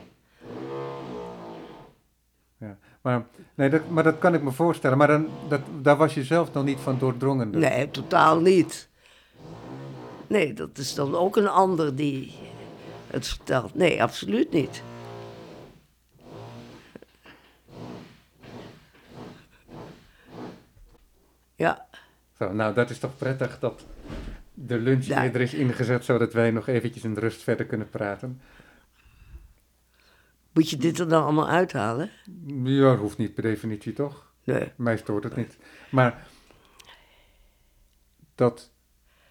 Ja. 2.58 2.78
Maar, 3.02 3.24
nee, 3.56 3.70
dat, 3.70 3.90
maar 3.90 4.04
dat 4.04 4.18
kan 4.20 4.34
ik 4.34 4.42
me 4.44 4.52
voorstellen. 4.52 4.98
Maar 4.98 5.08
dan, 5.08 5.28
dat, 5.48 5.62
daar 5.82 5.98
was 5.98 6.14
je 6.14 6.24
zelf 6.24 6.54
nog 6.54 6.64
niet 6.64 6.80
van 6.80 6.98
doordrongen. 7.00 7.52
dus. 7.52 7.62
Nee, 7.62 7.92
totaal 7.92 8.40
niet. 8.40 8.90
Nee, 10.28 10.54
dat 10.54 10.78
is 10.78 10.94
dan 10.96 11.16
ook 11.16 11.36
een 11.36 11.48
ander 11.48 11.96
die 11.96 12.34
het 13.08 13.28
vertelt. 13.28 13.76
Nee, 13.76 14.04
absoluut 14.04 14.52
niet. 14.52 14.84
Ja, 21.64 21.86
Zo, 22.38 22.54
nou, 22.54 22.74
dat 22.74 22.90
is 22.90 23.00
toch 23.00 23.18
prettig 23.18 23.60
dat 23.60 23.86
de 24.54 24.78
lunch 24.80 25.06
Ja. 25.06 25.24
eerder 25.24 25.42
is 25.42 25.54
ingezet, 25.54 26.06
zodat 26.06 26.34
wij 26.34 26.52
nog 26.52 26.68
eventjes 26.68 27.04
in 27.04 27.14
rust 27.14 27.44
verder 27.44 27.66
kunnen 27.66 27.90
praten. 27.90 28.42
moet 30.54 30.70
je 30.70 30.78
dit 30.78 31.00
er 31.00 31.10
dan 31.10 31.24
allemaal 31.24 31.50
uithalen? 31.50 32.10
Ja, 32.64 32.96
hoeft 32.96 33.18
niet 33.18 33.34
per 33.34 33.44
definitie, 33.44 33.94
toch? 33.94 34.32
Nee. 34.44 34.72
Mij 34.76 34.98
stoort 34.98 35.24
het 35.24 35.36
niet. 35.36 35.58
Maar 35.92 36.28
dat 38.36 38.72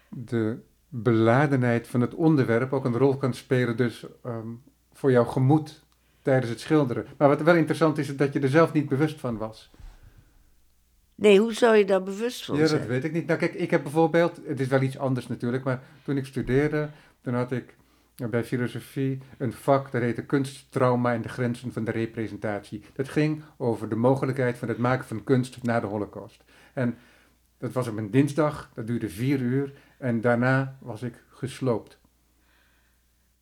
de 0.09 0.59
beladenheid 0.89 1.87
van 1.87 2.01
het 2.01 2.13
onderwerp 2.13 2.73
ook 2.73 2.85
een 2.85 2.97
rol 2.97 3.17
kan 3.17 3.33
spelen, 3.33 3.77
dus 3.77 4.05
ehm, 4.23 4.47
voor 4.93 5.11
jouw 5.11 5.25
gemoed 5.25 5.83
tijdens 6.21 6.49
het 6.51 6.59
schilderen. 6.59 7.05
Maar 7.17 7.27
wat 7.27 7.41
wel 7.41 7.55
interessant 7.55 7.97
is, 7.97 8.09
is 8.09 8.15
dat 8.17 8.33
je 8.33 8.39
er 8.39 8.49
zelf 8.49 8.73
niet 8.73 8.89
bewust 8.89 9.19
van 9.19 9.37
was. 9.37 9.71
Nee, 11.15 11.39
hoe 11.39 11.53
zou 11.53 11.75
je 11.75 11.85
daar 11.85 12.03
bewust 12.03 12.45
van 12.45 12.55
Ja, 12.55 12.61
dat 12.61 12.69
zijn? 12.69 12.87
weet 12.87 13.03
ik 13.03 13.11
niet. 13.11 13.27
Nou, 13.27 13.39
kijk, 13.39 13.53
ik 13.53 13.71
heb 13.71 13.83
bijvoorbeeld, 13.83 14.39
het 14.45 14.59
is 14.59 14.67
wel 14.67 14.81
iets 14.81 14.97
anders 14.97 15.27
natuurlijk, 15.27 15.63
maar 15.63 15.83
toen 16.03 16.17
ik 16.17 16.25
studeerde, 16.25 16.89
toen 17.21 17.33
had 17.33 17.51
ik 17.51 17.75
eh, 18.15 18.27
bij 18.27 18.43
filosofie 18.43 19.19
een 19.37 19.53
vak 19.53 19.91
dat 19.91 20.01
heette 20.01 20.25
kunsttrauma 20.25 21.13
en 21.13 21.21
de 21.21 21.29
grenzen 21.29 21.73
van 21.73 21.83
de 21.83 21.91
representatie. 21.91 22.83
Dat 22.93 23.09
ging 23.09 23.43
over 23.57 23.89
de 23.89 23.95
mogelijkheid 23.95 24.57
van 24.57 24.67
het 24.67 24.77
maken 24.77 25.05
van 25.05 25.23
kunst 25.23 25.63
na 25.63 25.79
de 25.79 25.87
holocaust. 25.87 26.43
En 26.73 26.97
dat 27.57 27.71
was 27.71 27.87
op 27.87 27.97
een 27.97 28.11
dinsdag, 28.11 28.71
dat 28.73 28.87
duurde 28.87 29.09
vier 29.09 29.39
uur 29.39 29.73
en 29.97 30.21
daarna 30.21 30.77
was 30.79 31.03
ik 31.03 31.13
gesloopt. 31.29 31.99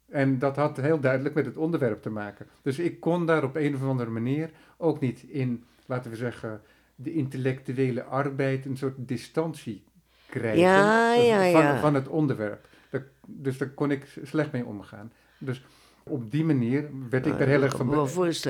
En 0.09 0.39
dat 0.39 0.55
had 0.55 0.77
heel 0.77 0.99
duidelijk 0.99 1.35
met 1.35 1.45
het 1.45 1.57
onderwerp 1.57 2.01
te 2.01 2.09
maken. 2.09 2.47
Dus 2.61 2.79
ik 2.79 2.99
kon 2.99 3.25
daar 3.25 3.43
op 3.43 3.55
een 3.55 3.75
of 3.75 3.83
andere 3.83 4.09
manier 4.09 4.49
ook 4.77 4.99
niet 4.99 5.23
in, 5.23 5.63
laten 5.85 6.11
we 6.11 6.17
zeggen, 6.17 6.61
de 7.03 7.13
intellectuele 7.13 8.03
arbeid 8.03 8.65
een 8.65 8.77
soort 8.77 8.93
distantie 8.97 9.83
krijgen 10.29 10.59
Ja, 10.59 11.13
ja, 11.13 11.79
van, 11.79 11.93
het 11.93 12.07
onderwerp. 12.07 12.67
Dat- 12.89 13.01
dus 13.25 13.57
daar 13.57 13.69
kon 13.69 13.91
ik 13.91 14.19
slecht 14.23 14.51
mee 14.51 14.65
omgaan. 14.65 15.11
Dus 15.37 15.63
op 16.03 16.31
die 16.31 16.43
manier 16.43 16.89
werd 17.09 17.25
ik 17.25 17.31
Nou, 17.31 17.37
daar 17.37 17.47
heel 17.47 17.63
erg 17.63 17.75
van, 17.77 17.85
be- 17.89 17.95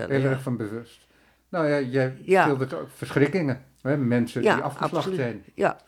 heel 0.07 0.23
erg 0.23 0.41
van 0.41 0.57
bewust. 0.57 1.07
Nou 1.49 1.67
ja, 1.67 1.79
jij 1.79 2.17
schildert 2.25 2.73
ook 2.73 2.89
verschrikkingen. 2.95 3.65
Hè? 3.81 3.97
Mensen 3.97 4.41
die 4.41 4.51
afgeslacht 4.51 4.93
absoluut. 4.95 5.17
zijn. 5.19 5.43
Ja. 5.55 5.79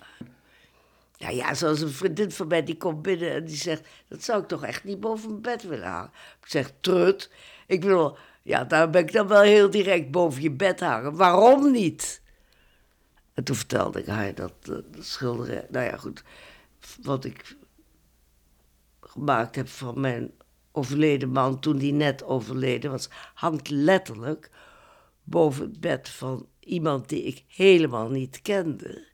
Ja, 1.18 1.30
ja, 1.30 1.54
zoals 1.54 1.82
een 1.82 1.90
vriendin 1.90 2.32
van 2.32 2.48
mij 2.48 2.64
die 2.64 2.78
komt 2.78 3.02
binnen 3.02 3.32
en 3.32 3.46
die 3.46 3.56
zegt... 3.56 3.88
dat 4.08 4.24
zou 4.24 4.42
ik 4.42 4.48
toch 4.48 4.64
echt 4.66 4.84
niet 4.84 5.00
boven 5.00 5.30
mijn 5.30 5.42
bed 5.42 5.64
willen 5.64 5.88
hangen. 5.88 6.12
Ik 6.42 6.48
zeg, 6.48 6.72
trut. 6.80 7.32
Ik 7.68 7.82
bedoel, 7.82 8.18
ja, 8.42 8.64
daar 8.64 8.90
ben 8.90 9.02
ik 9.02 9.12
dan 9.12 9.28
wel 9.28 9.42
heel 9.42 9.70
direct 9.70 10.12
boven 10.12 10.42
je 10.42 10.52
bed 10.52 10.80
hangen. 10.80 11.16
Waarom 11.16 11.72
niet? 11.72 12.22
En 13.34 13.44
toen 13.44 13.56
vertelde 13.56 14.00
ik 14.00 14.06
haar 14.06 14.36
dat, 14.36 14.54
eh, 14.62 14.68
dat 14.68 15.06
schilderij... 15.06 15.68
Nou 15.70 15.86
ja, 15.86 15.98
goed. 15.98 16.24
Wat 17.02 17.26
ik 17.26 17.56
gemaakt 19.02 19.56
heb 19.56 19.68
van 19.68 20.00
mijn 20.00 20.32
overleden 20.72 21.30
man... 21.30 21.60
toen 21.60 21.78
die 21.78 21.94
net 21.94 22.24
overleden 22.24 22.92
was... 22.92 23.10
hangt 23.34 23.70
letterlijk 23.70 24.52
boven 25.24 25.64
het 25.64 25.80
bed 25.80 26.10
van 26.10 26.48
iemand 26.60 27.10
die 27.10 27.24
ik 27.24 27.44
helemaal 27.48 28.10
niet 28.10 28.42
kende... 28.42 29.12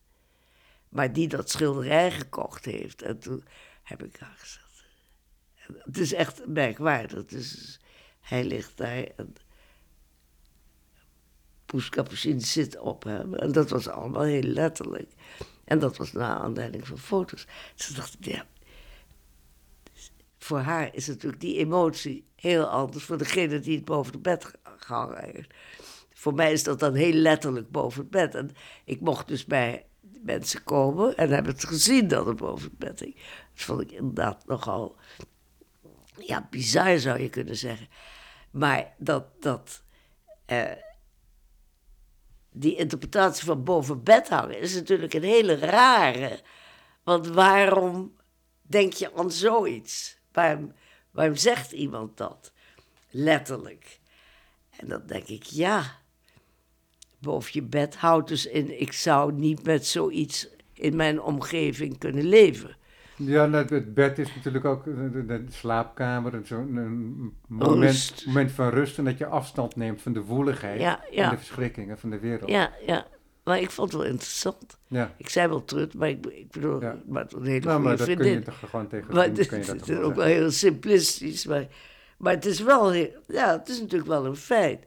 Maar 0.90 1.14
die 1.14 1.28
dat 1.28 1.50
schilderij 1.50 2.12
gekocht 2.12 2.66
heeft. 2.66 3.02
En 3.02 3.20
toen 3.20 3.44
heb 3.84 4.04
ik 4.04 4.18
haar 4.20 4.36
gezegd. 4.38 4.84
Het 5.84 5.98
is 5.98 6.14
echt 6.14 6.48
merkwaardig. 6.48 7.26
Dus 7.26 7.80
hij 8.20 8.44
ligt 8.44 8.78
daar 8.78 9.04
en 9.16 9.34
Poes 11.70 11.90
Capucine 11.90 12.40
zit 12.40 12.80
op 12.80 13.04
hem. 13.04 13.34
En 13.34 13.52
dat 13.52 13.70
was 13.70 13.88
allemaal 13.88 14.22
heel 14.22 14.42
letterlijk. 14.42 15.12
En 15.64 15.80
dat 15.80 15.98
was 15.98 16.12
naar 16.12 16.38
aanleiding 16.38 16.88
van 16.88 16.98
foto's. 16.98 17.48
Ze 17.76 17.94
dacht, 17.94 18.18
ja... 18.20 18.46
Voor 20.38 20.60
haar 20.60 20.96
is 20.96 21.08
natuurlijk 21.08 21.42
die 21.42 21.58
emotie 21.58 22.26
heel 22.36 22.66
anders. 22.66 23.04
Voor 23.04 23.18
degene 23.18 23.60
die 23.60 23.76
het 23.76 23.86
boven 23.86 24.14
het 24.14 24.22
bed 24.22 24.52
gehangen 24.78 25.24
heeft. 25.24 25.54
Voor 26.14 26.34
mij 26.34 26.52
is 26.52 26.64
dat 26.64 26.80
dan 26.80 26.94
heel 26.94 27.14
letterlijk 27.14 27.72
boven 27.72 28.02
het 28.02 28.10
bed. 28.10 28.36
En 28.36 28.52
ik 28.86 29.02
mocht 29.02 29.28
dus 29.28 29.46
bij 29.46 29.86
mensen 30.24 30.64
komen 30.64 31.18
en 31.18 31.30
hebben 31.30 31.52
het 31.52 31.66
gezien 31.66 32.08
dat 32.08 32.26
het 32.26 32.38
boven 32.38 32.70
het 32.70 32.78
bed 32.78 33.00
hing. 33.00 33.16
Dat 33.16 33.64
vond 33.64 33.82
ik 33.82 33.92
inderdaad 33.92 34.48
nogal, 34.48 34.96
ja, 36.18 36.48
bizar 36.50 37.00
zou 37.00 37.22
je 37.22 37.30
kunnen 37.30 37.58
zeggen. 37.58 37.88
Maar 38.52 38.94
dat, 38.98 39.42
dat 39.42 39.84
eh, 40.46 40.72
die 42.52 42.76
interpretatie 42.76 43.46
van 43.46 43.64
boven 43.64 44.04
bed 44.04 44.30
hangen 44.30 44.60
is 44.60 44.74
natuurlijk 44.74 45.14
een 45.14 45.24
hele 45.24 45.56
rare. 45.56 46.40
Want 47.04 47.28
waarom 47.28 48.16
denk 48.62 48.94
je 48.94 49.16
aan 49.16 49.32
zoiets? 49.32 50.18
Waarom, 50.32 50.74
waarom 51.12 51.36
zegt 51.36 51.72
iemand 51.72 52.18
dat? 52.18 52.52
Letterlijk. 53.10 54.00
En 54.70 54.88
dan 54.88 55.02
denk 55.06 55.28
ik, 55.28 55.44
ja, 55.44 56.00
boven 57.20 57.52
je 57.54 57.62
bed 57.62 57.96
houdt 57.96 58.28
dus 58.28 58.46
in, 58.46 58.82
ik 58.82 58.94
zou 58.94 59.34
niet 59.34 59.64
met 59.64 59.88
zoiets 59.88 60.48
in 60.74 60.96
mijn 60.96 61.22
omgeving 61.22 61.98
kunnen 61.98 62.26
leven. 62.26 62.78
Ja, 63.20 63.46
nou, 63.46 63.66
het 63.76 63.94
bed 63.94 64.20
is 64.20 64.36
natuurlijk 64.36 64.66
ook 64.66 64.84
de, 64.84 65.26
de- 65.26 65.44
slaapkamer, 65.50 66.34
en 66.34 66.48
zo'n 66.48 66.76
een 66.76 67.34
moment, 67.48 68.24
moment 68.26 68.52
van 68.52 68.70
rust 68.70 68.98
en 68.98 69.06
dat 69.06 69.18
je 69.18 69.26
afstand 69.26 69.76
neemt 69.76 70.02
van 70.02 70.14
de 70.14 70.22
woeligheid 70.22 70.80
Ja, 70.82 71.06
en 71.12 71.30
de 71.30 71.38
verschrikkingen 71.38 71.98
van 72.00 72.10
de 72.10 72.20
wereld. 72.20 72.50
ja, 72.50 72.72
ja. 72.86 73.08
Maar 73.44 73.60
ik 73.60 73.72
vond 73.72 73.92
het 73.92 74.02
wel 74.02 74.10
interessant. 74.12 74.78
Ja. 74.88 75.14
Ik 75.18 75.30
zei 75.30 75.48
wel 75.48 75.66
terug, 75.66 75.94
maar 75.94 76.10
ik, 76.10 76.26
ik 76.26 76.52
bedoel, 76.52 76.82
Ja. 76.82 76.98
ben 77.06 77.28
een 77.36 77.46
hele 77.46 77.66
Nou, 77.66 77.82
maar 77.82 77.98
dat 77.98 78.08
kun 78.08 78.16
vriendin. 78.16 78.40
je 78.40 78.46
toch 78.46 78.60
gewoon 78.70 78.88
tegen 78.88 79.14
Maar 79.16 79.24
het, 79.24 79.48
kun 79.48 79.60
je 79.60 79.66
dat 79.66 79.76
het 79.80 79.90
is 79.90 79.98
ook 79.98 80.16
wel 80.16 80.26
heel 80.26 80.52
simplistisch. 80.52 81.46
Maar, 81.46 81.68
maar 82.18 82.34
het 82.34 82.46
is 82.46 82.60
wel, 82.62 82.94
ja, 83.28 83.52
het 83.58 83.70
is 83.70 83.80
natuurlijk 83.82 84.10
wel 84.10 84.26
een 84.26 84.36
feit. 84.36 84.84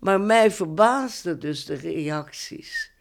Maar 0.00 0.20
mij 0.20 0.50
verbaasden 0.50 1.40
dus 1.40 1.64
de 1.64 1.74
reacties 1.74 2.92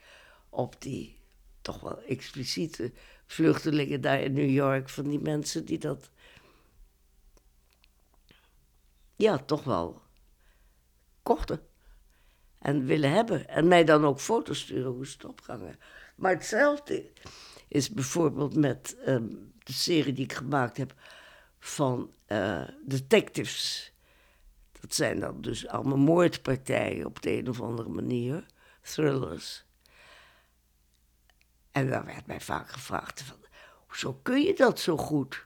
op 0.50 0.76
die 0.82 1.18
toch 1.62 1.80
wel 1.82 2.00
expliciete 2.08 2.92
vluchtelingen 3.26 4.02
daar 4.02 4.22
in 4.22 4.34
New 4.34 4.50
York. 4.50 4.90
Van 4.90 5.10
die 5.10 5.20
mensen 5.20 5.66
die 5.66 5.78
dat, 5.78 6.10
ja, 9.16 9.38
toch 9.38 9.64
wel 9.64 10.02
kochten. 11.24 11.60
En 12.60 12.86
willen 12.86 13.12
hebben. 13.12 13.48
En 13.48 13.68
mij 13.68 13.84
dan 13.84 14.06
ook 14.06 14.20
foto's 14.20 14.60
sturen 14.60 14.92
hoe 14.92 15.06
ze 15.08 15.14
het 15.14 15.26
opgangen. 15.26 15.80
Maar 16.16 16.32
hetzelfde 16.32 17.12
is 17.68 17.90
bijvoorbeeld 17.90 18.56
met 18.56 18.98
ehm, 19.06 19.28
de 19.64 19.74
serie 19.74 20.14
die 20.14 20.24
ik 20.24 20.34
gemaakt 20.34 20.78
heb 20.78 20.94
van 21.60 22.14
eh, 22.26 22.68
detectives. 22.86 23.94
Dat 24.80 24.96
zijn 24.96 25.20
dan 25.20 25.42
dus 25.42 25.68
allemaal 25.68 25.98
moordpartijen 25.98 27.06
op 27.06 27.22
de 27.22 27.38
een 27.38 27.50
of 27.50 27.62
andere 27.62 27.90
manier, 27.90 28.46
thrillers. 28.82 29.66
En 31.76 31.90
dan 31.90 32.06
werd 32.06 32.26
mij 32.26 32.42
vaak 32.42 32.70
gevraagd 32.70 33.22
van, 33.22 33.38
hoezo 33.88 34.20
kun 34.22 34.42
je 34.42 34.54
dat 34.54 34.80
zo 34.80 34.98
goed? 34.98 35.46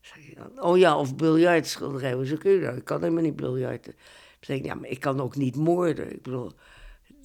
Zeg 0.00 0.16
ik 0.16 0.36
dan, 0.36 0.62
oh 0.62 0.78
ja, 0.78 0.98
of 0.98 1.16
biljartschilderij, 1.16 2.12
hoezo 2.12 2.36
kun 2.36 2.50
je 2.50 2.60
dat? 2.60 2.76
Ik 2.76 2.84
kan 2.84 3.00
helemaal 3.00 3.22
niet 3.22 3.36
biljarten. 3.36 3.92
Dan 3.92 4.00
zeg 4.40 4.56
ik, 4.56 4.64
ja, 4.64 4.74
maar 4.74 4.88
ik 4.88 5.00
kan 5.00 5.20
ook 5.20 5.36
niet 5.36 5.56
moorden. 5.56 6.12
Ik 6.12 6.22
bedoel, 6.22 6.52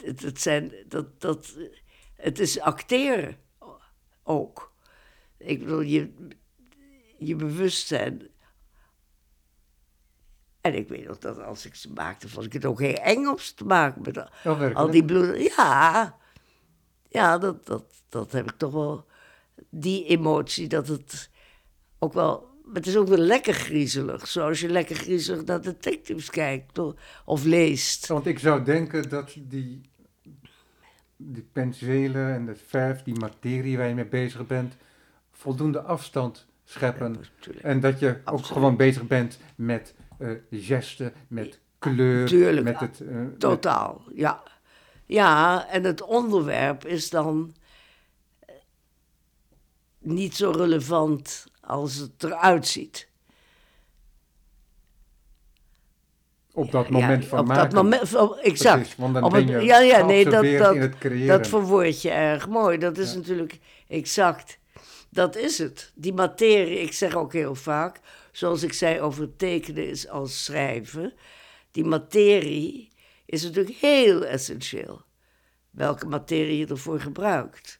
het, 0.03 0.21
het, 0.21 0.41
zijn, 0.41 0.73
dat, 0.87 1.21
dat, 1.21 1.57
het 2.15 2.39
is 2.39 2.59
acteren 2.59 3.37
ook. 4.23 4.73
Ik 5.37 5.59
bedoel, 5.59 5.81
je, 5.81 6.13
je 7.17 7.35
bewustzijn. 7.35 8.27
En 10.61 10.75
ik 10.75 10.87
weet 10.87 11.07
nog 11.07 11.17
dat 11.17 11.41
als 11.41 11.65
ik 11.65 11.75
ze 11.75 11.91
maakte, 11.93 12.29
vond 12.29 12.45
ik 12.45 12.53
het 12.53 12.65
ook 12.65 12.79
heel 12.79 12.93
eng 12.93 13.25
om 13.25 13.37
ze 13.37 13.53
te 13.53 13.65
maken. 13.65 14.01
Met 14.01 14.17
al, 14.17 14.29
Oh, 14.45 14.75
al 14.75 14.91
die 14.91 15.05
bloed. 15.05 15.53
Ja, 15.55 16.17
ja 17.09 17.37
dat, 17.37 17.65
dat, 17.65 17.83
dat 18.09 18.31
heb 18.31 18.49
ik 18.51 18.57
toch 18.57 18.71
wel. 18.73 19.05
Die 19.69 20.05
emotie 20.05 20.67
dat 20.67 20.87
het 20.87 21.29
ook 21.99 22.13
wel. 22.13 22.47
Het 22.73 22.87
is 22.87 22.97
ook 22.97 23.07
wel 23.07 23.17
lekker 23.17 23.53
griezelig. 23.53 24.27
Zoals 24.27 24.59
je 24.59 24.69
lekker 24.69 24.95
griezelig 24.95 25.45
naar 25.45 25.61
detectives 25.61 26.29
kijkt 26.29 26.79
of 27.25 27.43
leest. 27.43 28.07
Want 28.07 28.25
ik 28.25 28.39
zou 28.39 28.63
denken 28.63 29.09
dat 29.09 29.35
die, 29.39 29.81
die 31.17 31.47
penselen 31.51 32.33
en 32.33 32.47
het 32.47 32.61
verf, 32.67 33.03
die 33.03 33.19
materie 33.19 33.77
waar 33.77 33.87
je 33.87 33.93
mee 33.95 34.05
bezig 34.05 34.47
bent, 34.47 34.75
voldoende 35.31 35.81
afstand 35.81 36.45
scheppen. 36.65 37.15
En 37.61 37.79
dat 37.79 37.99
je 37.99 38.17
ook 38.25 38.45
gewoon 38.45 38.75
bezig 38.77 39.07
bent 39.07 39.39
met 39.55 39.93
eh 40.17 40.29
gesten, 40.51 41.13
met 41.27 41.59
kleur, 41.79 42.27
Tuurlijk, 42.27 42.63
met 42.65 42.79
het... 42.79 42.99
eh, 43.01 43.15
met- 43.15 43.39
Totaal, 43.39 44.01
ja. 44.13 44.43
Ja, 45.07 45.67
en 45.69 45.83
het 45.83 46.01
onderwerp 46.01 46.85
is 46.85 47.09
dan 47.09 47.55
eh, 48.39 48.55
niet 49.99 50.35
zo 50.35 50.51
relevant 50.51 51.45
als 51.61 51.95
het 51.95 52.23
eruit 52.23 52.67
ziet. 52.67 53.07
op 56.53 56.71
dat 56.71 56.85
Ja, 56.87 56.91
moment 56.91 57.25
van 57.25 57.39
op 57.39 57.45
maken. 57.45 57.63
dat 57.63 57.83
moment, 57.83 58.09
van- 58.09 58.37
exact. 58.39 58.75
Precies, 58.79 58.95
want 58.95 59.13
dan 59.13 59.23
Op 59.23 59.31
ben 59.31 59.47
je 59.47 59.59
ja, 59.59 59.79
ja, 59.79 60.05
nee, 60.05 60.23
dat, 60.23 60.33
dat, 60.33 60.43
in 60.75 60.81
het 60.81 60.97
creëren. 60.97 61.27
dat 61.37 61.47
verwoord 61.47 62.01
je 62.01 62.09
erg 62.09 62.47
mooi. 62.47 62.77
Dat 62.77 62.97
is 62.97 63.11
Ja. 63.11 63.15
natuurlijk 63.17 63.59
exact. 63.87 64.59
Dat 65.09 65.35
is 65.35 65.57
het. 65.57 65.91
Die 65.95 66.13
materie, 66.13 66.79
ik 66.79 66.93
zeg 66.93 67.15
ook 67.15 67.33
heel 67.33 67.55
vaak, 67.55 67.99
zoals 68.31 68.63
ik 68.63 68.73
zei 68.73 68.99
over 69.01 69.35
tekenen 69.35 69.87
is 69.89 70.07
als 70.07 70.43
schrijven. 70.43 71.13
Die 71.71 71.85
materie 71.85 72.91
is 73.27 73.43
natuurlijk 73.43 73.77
heel 73.77 74.25
essentieel. 74.25 75.01
Welke 75.69 76.07
materie 76.07 76.57
je 76.57 76.67
ervoor 76.67 76.99
gebruikt. 76.99 77.79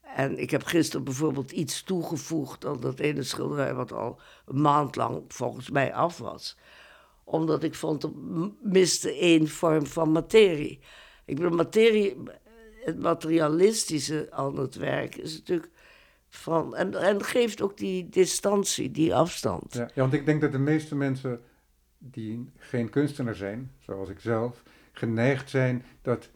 En 0.00 0.38
ik 0.38 0.50
heb 0.50 0.64
gisteren 0.64 1.04
bijvoorbeeld 1.04 1.50
iets 1.50 1.82
toegevoegd 1.82 2.64
aan 2.64 2.80
dat 2.80 2.98
ene 2.98 3.22
schilderij 3.22 3.74
wat 3.74 3.92
al 3.92 4.20
een 4.46 4.60
maand 4.60 4.96
lang 4.96 5.24
volgens 5.28 5.70
mij 5.70 5.94
af 5.94 6.18
was. 6.18 6.56
Omdat 7.24 7.62
ik 7.62 7.74
vond 7.74 8.00
dat 8.00 8.12
miste 8.62 9.12
één 9.12 9.48
vorm 9.48 9.86
van 9.86 10.12
materie. 10.12 10.80
Ik 11.24 11.36
bedoel, 11.36 11.56
materie, 11.56 12.16
het 12.84 12.98
materialistische 12.98 14.26
aan 14.30 14.58
het 14.58 14.74
werk 14.74 15.16
is 15.16 15.38
natuurlijk 15.38 15.70
van... 16.28 16.76
En, 16.76 16.94
en 16.94 17.24
geeft 17.24 17.62
ook 17.62 17.76
die 17.76 18.08
distantie, 18.08 18.90
die 18.90 19.14
afstand. 19.14 19.74
Ja, 19.74 19.90
ja, 19.94 20.00
want 20.00 20.12
ik 20.12 20.26
denk 20.26 20.40
dat 20.40 20.52
de 20.52 20.58
meeste 20.58 20.94
mensen 20.94 21.40
die 22.02 22.50
geen 22.56 22.88
kunstenaar 22.90 23.34
zijn, 23.34 23.70
zoals 23.78 24.08
ik 24.08 24.20
zelf, 24.20 24.62
geneigd 24.92 25.50
zijn 25.50 25.84
dat 26.02 26.30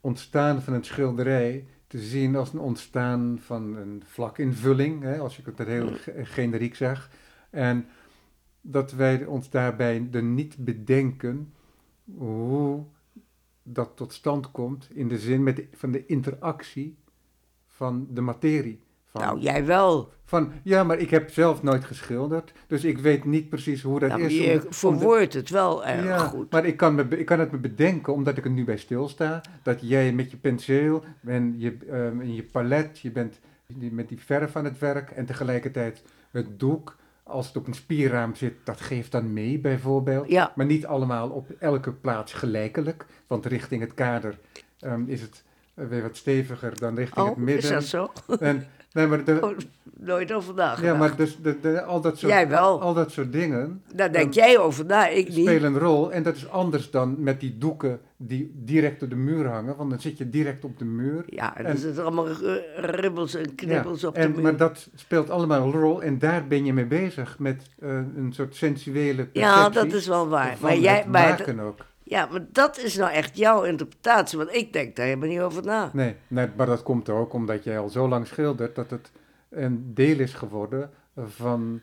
ontstaan 0.00 0.62
van 0.62 0.72
een 0.72 0.84
schilderij 0.84 1.66
te 1.86 1.98
zien 1.98 2.36
als 2.36 2.52
een 2.52 2.58
ontstaan 2.58 3.38
van 3.40 3.76
een 3.76 4.02
vlakinvulling, 4.06 5.02
hè, 5.02 5.18
als 5.18 5.38
ik 5.38 5.46
het 5.46 5.58
heel 5.58 5.92
ge- 5.92 6.24
generiek 6.24 6.74
zeg. 6.74 7.10
En 7.50 7.86
dat 8.60 8.92
wij 8.92 9.24
ons 9.24 9.50
daarbij 9.50 10.08
er 10.12 10.22
niet 10.22 10.56
bedenken 10.58 11.52
hoe 12.04 12.84
dat 13.62 13.96
tot 13.96 14.12
stand 14.12 14.50
komt 14.50 14.88
in 14.92 15.08
de 15.08 15.18
zin 15.18 15.42
met 15.42 15.56
de- 15.56 15.68
van 15.72 15.90
de 15.90 16.06
interactie 16.06 16.96
van 17.66 18.06
de 18.10 18.20
materie. 18.20 18.80
Van, 19.16 19.26
Nou, 19.26 19.40
jij 19.40 19.64
wel. 19.64 20.12
van, 20.24 20.52
ja, 20.62 20.84
maar 20.84 20.98
ik 20.98 21.10
heb 21.10 21.30
zelf 21.30 21.62
nooit 21.62 21.84
geschilderd, 21.84 22.52
dus 22.66 22.84
ik 22.84 22.98
weet 22.98 23.24
niet 23.24 23.48
precies 23.48 23.82
hoe 23.82 24.00
dat 24.00 24.08
Nou, 24.08 24.22
is. 24.22 24.36
je 24.36 24.62
verwoordt 24.68 25.32
het 25.32 25.50
wel 25.50 25.86
erg 25.86 26.04
ja, 26.04 26.18
goed. 26.18 26.50
maar 26.52 26.64
ik 26.64 26.76
kan, 26.76 26.94
me, 26.94 27.06
ik 27.08 27.26
kan 27.26 27.38
het 27.40 27.50
me 27.52 27.58
bedenken, 27.58 28.12
omdat 28.12 28.36
ik 28.36 28.44
er 28.44 28.50
nu 28.50 28.64
bij 28.64 28.76
stilsta, 28.76 29.40
dat 29.62 29.78
jij 29.80 30.12
met 30.12 30.30
je 30.30 30.36
penseel 30.36 31.04
en 31.26 31.54
je, 31.58 31.76
ehm, 31.90 32.20
en 32.20 32.34
je 32.34 32.42
palet, 32.42 32.98
je 32.98 33.10
bent 33.10 33.38
met 33.90 34.08
die 34.08 34.20
verf 34.20 34.56
aan 34.56 34.64
het 34.64 34.78
werk 34.78 35.10
en 35.10 35.26
tegelijkertijd 35.26 36.02
het 36.30 36.58
doek, 36.60 36.96
als 37.22 37.46
het 37.46 37.56
op 37.56 37.66
een 37.66 37.74
spierraam 37.74 38.34
zit, 38.34 38.54
dat 38.64 38.80
geeft 38.80 39.12
dan 39.12 39.32
mee 39.32 39.58
bijvoorbeeld. 39.58 40.28
Ja, 40.28 40.52
Maar 40.54 40.66
niet 40.66 40.86
allemaal 40.86 41.28
op 41.28 41.50
elke 41.58 41.92
plaats 41.92 42.32
gelijkelijk, 42.32 43.06
want 43.26 43.46
richting 43.46 43.80
het 43.80 43.94
kader 43.94 44.38
ehm, 44.80 45.02
is 45.06 45.20
het 45.20 45.44
eh, 45.74 45.86
weer 45.86 46.02
wat 46.02 46.16
steviger 46.16 46.78
dan 46.78 46.96
richting 46.96 47.26
het 47.26 47.36
oh, 47.36 47.42
midden. 47.42 47.64
is 47.64 47.68
dat 47.70 47.84
zo? 47.84 48.36
En, 48.40 48.66
nee, 48.96 49.06
maar 49.06 49.24
de, 49.24 49.38
Oh, 49.40 49.56
nooit 50.00 50.32
over 50.32 50.54
nagedacht. 50.54 50.82
ja, 50.82 50.94
maar 50.94 51.16
dus 51.16 51.38
de, 51.42 51.60
de, 51.60 51.82
al, 51.82 52.00
dat 52.00 52.18
soort, 52.18 52.32
Jij 52.32 52.48
wel. 52.48 52.80
al 52.82 52.94
dat 52.94 53.10
soort 53.10 53.32
dingen 53.32 53.82
Daar 53.94 54.12
denk 54.12 54.24
ehm, 54.34 54.34
jij 54.34 54.58
over 54.58 54.84
na, 54.86 55.08
ik 55.08 55.28
niet. 55.28 55.46
spelen 55.46 55.74
een 55.74 55.78
rol. 55.80 56.12
En 56.12 56.22
dat 56.22 56.36
is 56.36 56.48
anders 56.50 56.90
dan 56.90 57.14
met 57.22 57.40
die 57.40 57.58
doeken 57.58 58.00
die 58.16 58.52
direct 58.54 59.02
op 59.02 59.10
de 59.10 59.16
muur 59.16 59.46
hangen, 59.48 59.76
want 59.76 59.90
dan 59.90 60.00
zit 60.00 60.18
je 60.18 60.30
direct 60.30 60.64
op 60.64 60.78
de 60.78 60.84
muur. 60.84 61.24
Ja, 61.26 61.56
en 61.56 61.64
En- 61.64 61.72
er 61.72 61.78
zitten 61.78 62.02
allemaal 62.02 62.26
ribbels 62.76 63.34
en 63.34 63.54
knibbels 63.54 64.04
op 64.04 64.14
de 64.14 64.20
en, 64.20 64.30
muur. 64.32 64.42
maar 64.42 64.56
dat 64.56 64.88
speelt 64.94 65.30
allemaal 65.30 65.62
een 65.66 65.72
rol 65.72 66.02
en 66.02 66.18
daar 66.18 66.46
ben 66.46 66.64
je 66.64 66.72
mee 66.72 66.86
bezig 66.86 67.38
met 67.38 67.62
eh, 67.78 67.88
een 68.16 68.32
soort 68.32 68.54
sensuele 68.56 69.14
perceptie. 69.26 69.40
ja, 69.40 69.68
dat 69.68 69.92
is 69.92 70.06
wel 70.06 70.28
waar. 70.28 70.56
van 70.56 70.68
Maar 70.68 70.78
jij, 70.78 70.96
het 70.96 71.06
maar, 71.06 71.28
maken 71.28 71.60
ook. 71.60 71.78
Ja, 72.08 72.26
maar 72.26 72.46
dat 72.52 72.78
is 72.78 72.96
nou 72.96 73.12
echt 73.12 73.36
jouw 73.36 73.62
interpretatie, 73.62 74.38
want 74.38 74.54
ik 74.54 74.72
denk 74.72 74.96
daar 74.96 75.06
helemaal 75.06 75.28
niet 75.28 75.40
over 75.40 75.64
na. 75.64 75.90
Nee, 75.92 76.16
nee, 76.28 76.48
maar 76.56 76.66
dat 76.66 76.82
komt 76.82 77.08
ook 77.08 77.32
omdat 77.32 77.64
jij 77.64 77.78
al 77.78 77.88
zo 77.88 78.08
lang 78.08 78.26
schildert 78.26 78.74
dat 78.74 78.90
het 78.90 79.10
een 79.48 79.94
deel 79.94 80.18
is 80.18 80.34
geworden 80.34 80.90
van, 81.16 81.80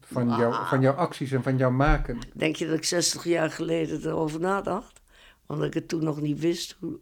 van, 0.00 0.28
jou, 0.28 0.66
van 0.66 0.80
jouw 0.80 0.94
acties 0.94 1.32
en 1.32 1.42
van 1.42 1.56
jouw 1.56 1.70
maken. 1.70 2.18
Denk 2.34 2.56
je 2.56 2.66
dat 2.66 2.76
ik 2.76 2.84
60 2.84 3.24
jaar 3.24 3.50
geleden 3.50 4.00
erover 4.06 4.40
nadacht? 4.40 5.00
Omdat 5.46 5.66
ik 5.66 5.74
het 5.74 5.88
toen 5.88 6.04
nog 6.04 6.20
niet 6.20 6.40
wist, 6.40 6.76
hoe, 6.80 6.98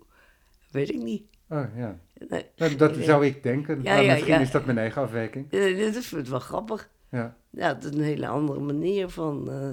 weet 0.70 0.91
ik 0.91 1.03
niet. 1.03 1.22
Oh 1.49 1.64
ja, 1.76 1.99
Nee, 2.28 2.47
dat, 2.55 2.78
dat 2.78 2.97
zou 2.97 3.26
ik 3.26 3.43
denken. 3.43 3.82
Ja, 3.82 3.95
maar 3.95 4.03
ja, 4.03 4.12
misschien 4.12 4.34
ja. 4.34 4.41
is 4.41 4.51
dat 4.51 4.64
mijn 4.64 4.78
eigen 4.78 5.03
afwijking. 5.03 5.47
Eh, 5.51 5.76
dit 5.76 5.97
is 5.97 6.11
het 6.11 6.28
wel 6.28 6.41
grappig. 6.41 6.91
Ja. 7.11 7.37
Ja, 7.51 7.74
het 7.74 7.84
is 7.84 7.91
een 7.91 8.03
hele 8.03 8.26
andere 8.26 8.61
manier 8.61 9.09
van, 9.09 9.51
eh, 9.51 9.70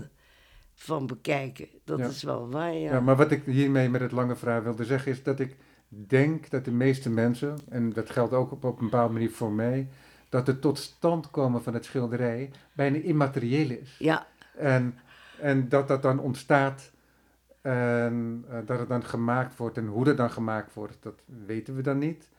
van 0.83 1.07
bekijken. 1.07 1.67
Dat 1.83 1.99
Ja. 1.99 2.05
is 2.07 2.23
wel 2.23 2.49
waar, 2.49 2.73
ja. 2.73 2.91
Ja, 2.91 2.99
maar 2.99 3.15
wat 3.15 3.31
ik 3.31 3.43
hiermee 3.45 3.89
met 3.89 4.01
het 4.01 4.11
lange 4.11 4.35
vraag 4.35 4.63
wilde 4.63 4.85
zeggen 4.85 5.11
is 5.11 5.23
dat 5.23 5.39
ik 5.39 5.55
denk 5.87 6.49
dat 6.49 6.65
de 6.65 6.71
meeste 6.71 7.09
mensen, 7.09 7.57
en 7.69 7.93
dat 7.93 8.09
geldt 8.09 8.33
ook 8.33 8.51
op, 8.51 8.63
op 8.63 8.77
een 8.79 8.83
bepaalde 8.89 9.13
manier 9.13 9.31
voor 9.31 9.51
mij, 9.51 9.87
dat 10.29 10.47
het 10.47 10.61
tot 10.61 10.77
stand 10.77 11.31
komen 11.31 11.63
van 11.63 11.73
het 11.73 11.85
schilderij 11.85 12.51
bijna 12.73 12.97
immaterieel 12.97 13.69
is. 13.69 13.95
ja, 13.99 14.27
En, 14.57 14.95
en 15.39 15.69
dat 15.69 15.87
dat 15.87 16.01
dan 16.01 16.19
ontstaat 16.19 16.91
en 17.61 18.45
eh, 18.49 18.57
dat 18.65 18.79
het 18.79 18.87
dan 18.89 19.03
gemaakt 19.03 19.55
wordt 19.57 19.77
en 19.77 19.87
hoe 19.87 20.03
dat 20.03 20.17
dan 20.17 20.31
gemaakt 20.31 20.73
wordt, 20.73 20.97
dat 20.99 21.21
weten 21.45 21.75
we 21.75 21.81
dan 21.81 21.97
niet. 21.97 22.29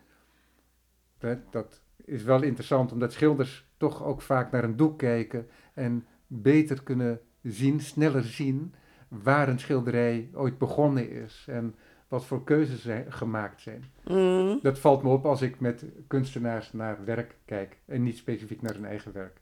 dat 1.50 1.80
is 2.04 2.22
wel 2.22 2.42
interessant, 2.42 2.92
omdat 2.92 3.12
schilders 3.12 3.66
toch 3.76 4.04
ook 4.04 4.22
vaak 4.22 4.50
naar 4.50 4.64
een 4.64 4.76
doek 4.76 4.98
kijken 4.98 5.48
en 5.74 6.06
beter 6.26 6.82
kunnen 6.82 7.20
zien, 7.44 7.80
sneller 7.80 8.24
zien, 8.24 8.74
waar 9.08 9.48
een 9.48 9.58
schilderij 9.58 10.30
ooit 10.34 10.58
begonnen 10.58 11.10
is 11.10 11.44
en 11.48 11.74
wat 12.08 12.24
voor 12.24 12.44
keuzes 12.44 12.82
zijn, 12.82 13.12
gemaakt 13.12 13.60
zijn. 13.60 13.92
Mhm. 14.04 14.56
Dat 14.62 14.78
valt 14.78 15.02
me 15.02 15.08
op 15.08 15.26
als 15.26 15.42
ik 15.42 15.60
met 15.60 15.84
kunstenaars 16.06 16.72
naar 16.72 17.04
werk 17.04 17.36
kijk 17.44 17.78
en 17.86 18.02
niet 18.02 18.16
specifiek 18.16 18.62
naar 18.62 18.74
hun 18.74 18.84
eigen 18.84 19.12
werk. 19.12 19.40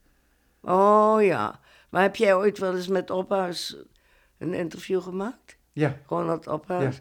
Oh 0.60 1.22
ja. 1.22 1.60
Maar 1.88 2.02
heb 2.02 2.16
jij 2.16 2.34
ooit 2.34 2.58
wel 2.58 2.74
eens 2.76 2.88
met 2.88 3.10
Ophuis 3.10 3.76
een 4.38 4.54
interview 4.54 5.02
gemaakt? 5.02 5.56
Ja, 5.72 5.98
Gewoon 6.06 6.26
dat 6.26 6.46
Ophuis? 6.46 7.00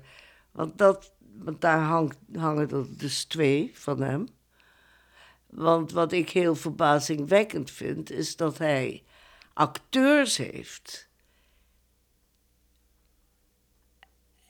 Want, 0.52 0.78
dat, 0.78 1.14
want 1.38 1.62
daar 1.62 1.80
hangt, 1.80 2.18
hangen 2.34 2.70
er 2.70 2.98
dus 2.98 3.26
twee 3.26 3.72
van 3.74 4.02
hem. 4.02 4.28
Want 5.50 5.92
wat 5.92 6.12
ik 6.12 6.30
heel 6.30 6.56
verbazingwekkend 6.56 7.72
vind, 7.72 8.12
is 8.12 8.36
dat 8.36 8.58
hij 8.58 9.04
acteurs 9.54 10.38
heeft. 10.38 11.10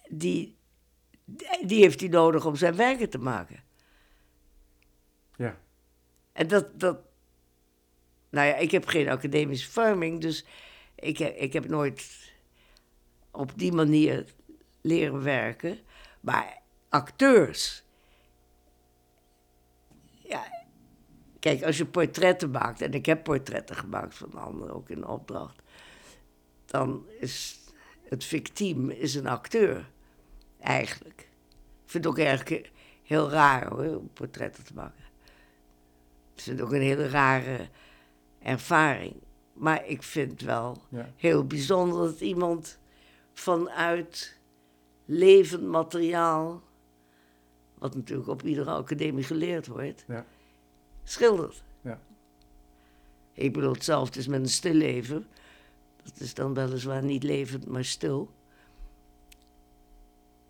Die, 0.10 0.58
die 1.66 1.82
heeft 1.82 2.00
hij 2.00 2.10
nodig 2.10 2.46
om 2.46 2.56
zijn 2.56 2.76
werken 2.76 3.10
te 3.10 3.18
maken. 3.18 3.64
ja, 5.36 5.58
En 6.32 6.48
dat, 6.48 6.80
dat. 6.80 7.00
Nou 8.30 8.48
ja, 8.48 8.56
ik 8.56 8.72
heb 8.72 8.86
geen 8.86 9.10
academische 9.10 9.72
vorming, 9.72 10.22
dus 10.22 10.46
ik 10.96 11.20
ik 11.20 11.54
heb 11.54 11.68
nooit 11.68 12.34
op 13.32 13.52
die 13.56 13.72
manier 13.72 14.34
leren 14.82 15.24
werken. 15.24 15.80
Maar 16.22 16.62
acteurs. 16.90 17.84
Ja, 20.24 20.66
kijk, 21.42 21.64
als 21.64 21.78
je 21.78 21.86
portretten 21.86 22.52
maakt, 22.52 22.82
en 22.82 22.94
ik 22.94 23.06
heb 23.06 23.24
portretten 23.24 23.76
gemaakt 23.76 24.16
van 24.16 24.34
anderen 24.34 24.76
ook 24.76 24.90
in 24.90 25.08
opdracht, 25.08 25.62
dan 26.66 27.06
is 27.20 27.60
het 28.04 28.24
fictiem 28.24 28.90
is 28.90 29.16
een 29.16 29.28
acteur, 29.28 29.90
eigenlijk. 30.60 31.20
Ik 31.84 31.90
vind 31.92 32.04
het 32.04 32.14
ook 32.14 32.20
eigenlijk 32.20 32.72
heel 33.04 33.30
raar 33.30 33.68
hoor, 33.68 33.98
om 33.98 34.10
portretten 34.14 34.64
te 34.64 34.74
maken. 34.74 35.04
Ik 36.36 36.42
vind 36.42 36.60
het 36.60 36.68
ook 36.68 36.74
een 36.74 36.82
hele 36.82 37.10
rare 37.10 37.70
ervaring. 38.40 39.16
Maar 39.54 39.88
ik 39.88 40.04
vind 40.04 40.42
wel 40.42 40.82
ja. 40.90 41.10
heel 41.16 41.48
bijzonder 41.48 42.00
dat 42.00 42.20
iemand 42.20 42.80
vanuit 43.34 44.40
levend 45.06 45.64
materiaal, 45.64 46.62
wat 47.78 47.96
natuurlijk 47.96 48.30
op 48.30 48.44
iedere 48.44 48.72
academie 48.72 49.24
geleerd 49.24 49.68
wordt, 49.68 50.06
ja. 50.08 50.26
Schildert. 51.04 51.64
Ja. 51.82 52.00
Ik 53.34 53.54
bedoel, 53.54 53.74
hetzelfde 53.74 54.20
is 54.20 54.28
met 54.28 54.40
een 54.40 54.50
stilleven. 54.50 55.26
Dat 56.04 56.20
is 56.20 56.34
dan 56.34 56.54
weliswaar 56.54 57.04
niet 57.04 57.24
levend, 57.24 57.68
maar 57.68 57.86
stil. 57.86 58.32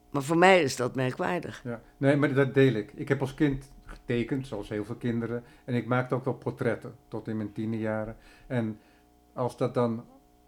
Maar 0.09 0.23
voor 0.23 0.37
mij 0.37 0.61
is 0.61 0.75
dat 0.75 0.95
merkwaardig. 0.95 1.61
Ja, 1.63 1.81
nee, 1.97 2.15
maar 2.15 2.33
dat 2.33 2.53
deel 2.53 2.73
ik. 2.73 2.91
Ik 2.95 3.07
heb 3.07 3.21
als 3.21 3.33
kind 3.33 3.71
getekend, 3.85 4.47
zoals 4.47 4.69
heel 4.69 4.85
veel 4.85 4.95
kinderen. 4.95 5.43
En 5.65 5.75
ik 5.75 5.85
maakte 5.85 6.15
ook 6.15 6.25
wel 6.25 6.33
portretten, 6.33 6.95
tot 7.07 7.27
in 7.27 7.37
mijn 7.37 7.53
tiende 7.53 7.79
jaren. 7.79 8.15
En 8.47 8.79
als 9.33 9.57
dat 9.57 9.73
dan 9.73 10.05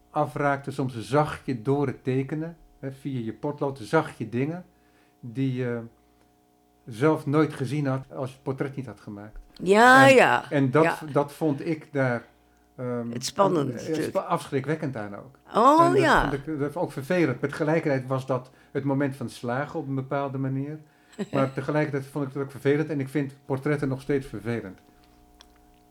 afraakte, 0.10 0.72
soms 0.72 1.00
zag 1.00 1.46
je 1.46 1.62
door 1.62 1.88
het 1.88 2.04
tekenen, 2.04 2.58
hè, 2.80 2.92
via 2.92 3.20
je 3.20 3.34
potlood, 3.34 3.80
zag 3.80 4.18
je 4.18 4.30
dingen 4.30 4.66
die 5.20 5.54
je 5.54 5.82
zelf 6.86 7.26
nooit 7.26 7.54
gezien 7.54 7.86
had 7.86 8.12
als 8.12 8.30
je 8.30 8.36
het 8.36 8.44
portret 8.44 8.76
niet 8.76 8.86
had 8.86 9.00
gemaakt. 9.00 9.40
Ja, 9.54 10.08
En- 10.10 10.16
ja. 10.16 10.52
En 10.52 10.72
dat, 10.72 10.84
ja. 10.84 10.98
dat 11.12 11.34
vond 11.34 11.66
ik 11.68 11.88
daar... 11.94 12.24
ehm, 12.78 13.12
Het 13.12 13.26
spannende 13.26 13.74
eh, 13.74 13.80
stuk. 13.80 14.04
spa- 14.04 14.20
afschrikwekkend 14.20 14.96
aan 14.96 15.16
ook. 15.16 15.38
Oh 15.56 15.88
dat 15.92 15.98
ja. 16.02 16.22
vond 16.30 16.48
ik 16.48 16.60
dat 16.60 16.76
ook 16.76 16.92
vervelend. 16.92 17.42
Met 17.42 17.50
tegelijkertijd 17.50 18.08
was 18.08 18.26
dat 18.26 18.50
het 18.72 18.84
moment 18.84 19.16
van 19.16 19.30
slagen 19.30 19.80
op 19.80 19.88
een 19.88 19.96
bepaalde 19.96 20.38
manier. 20.38 20.80
Maar 21.32 21.54
tegelijkertijd 21.54 22.06
vond 22.12 22.28
ik 22.28 22.34
het 22.34 22.44
ook 22.44 22.52
vervelend. 22.52 22.90
En 22.90 23.00
ik 23.00 23.10
vind 23.10 23.34
portretten 23.46 23.88
nog 23.88 24.02
steeds 24.02 24.28
vervelend. 24.28 24.80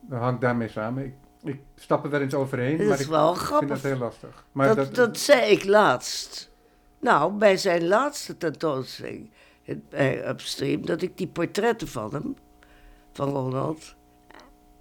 Dat 0.01 0.21
hangt 0.21 0.41
daarmee 0.41 0.69
samen. 0.69 1.05
Ik, 1.05 1.15
ik 1.43 1.61
stap 1.75 2.05
er 2.05 2.11
wel 2.11 2.21
eens 2.21 2.35
overheen, 2.35 2.77
Dat 2.79 2.87
maar 2.87 2.97
is 2.99 3.03
ik 3.05 3.11
wel 3.11 3.35
vind 3.35 3.47
grappig. 3.47 3.69
dat 3.69 3.81
heel 3.81 3.97
lastig. 3.99 4.45
Maar 4.53 4.75
dat, 4.75 4.95
dat, 4.95 5.19
zei 5.19 5.51
ik 5.51 5.65
laatst. 5.65 6.51
Nou, 7.01 7.33
bij 7.33 7.57
zijn 7.57 7.87
laatste 7.87 8.37
tentoonstelling 8.39 9.31
bij 9.89 10.29
Upstream, 10.29 10.87
dat 10.87 11.03
ik 11.03 11.17
die 11.17 11.27
portretten 11.27 11.89
van 11.89 12.13
hem, 12.15 12.35
van 13.13 13.29
Ronald, 13.29 13.95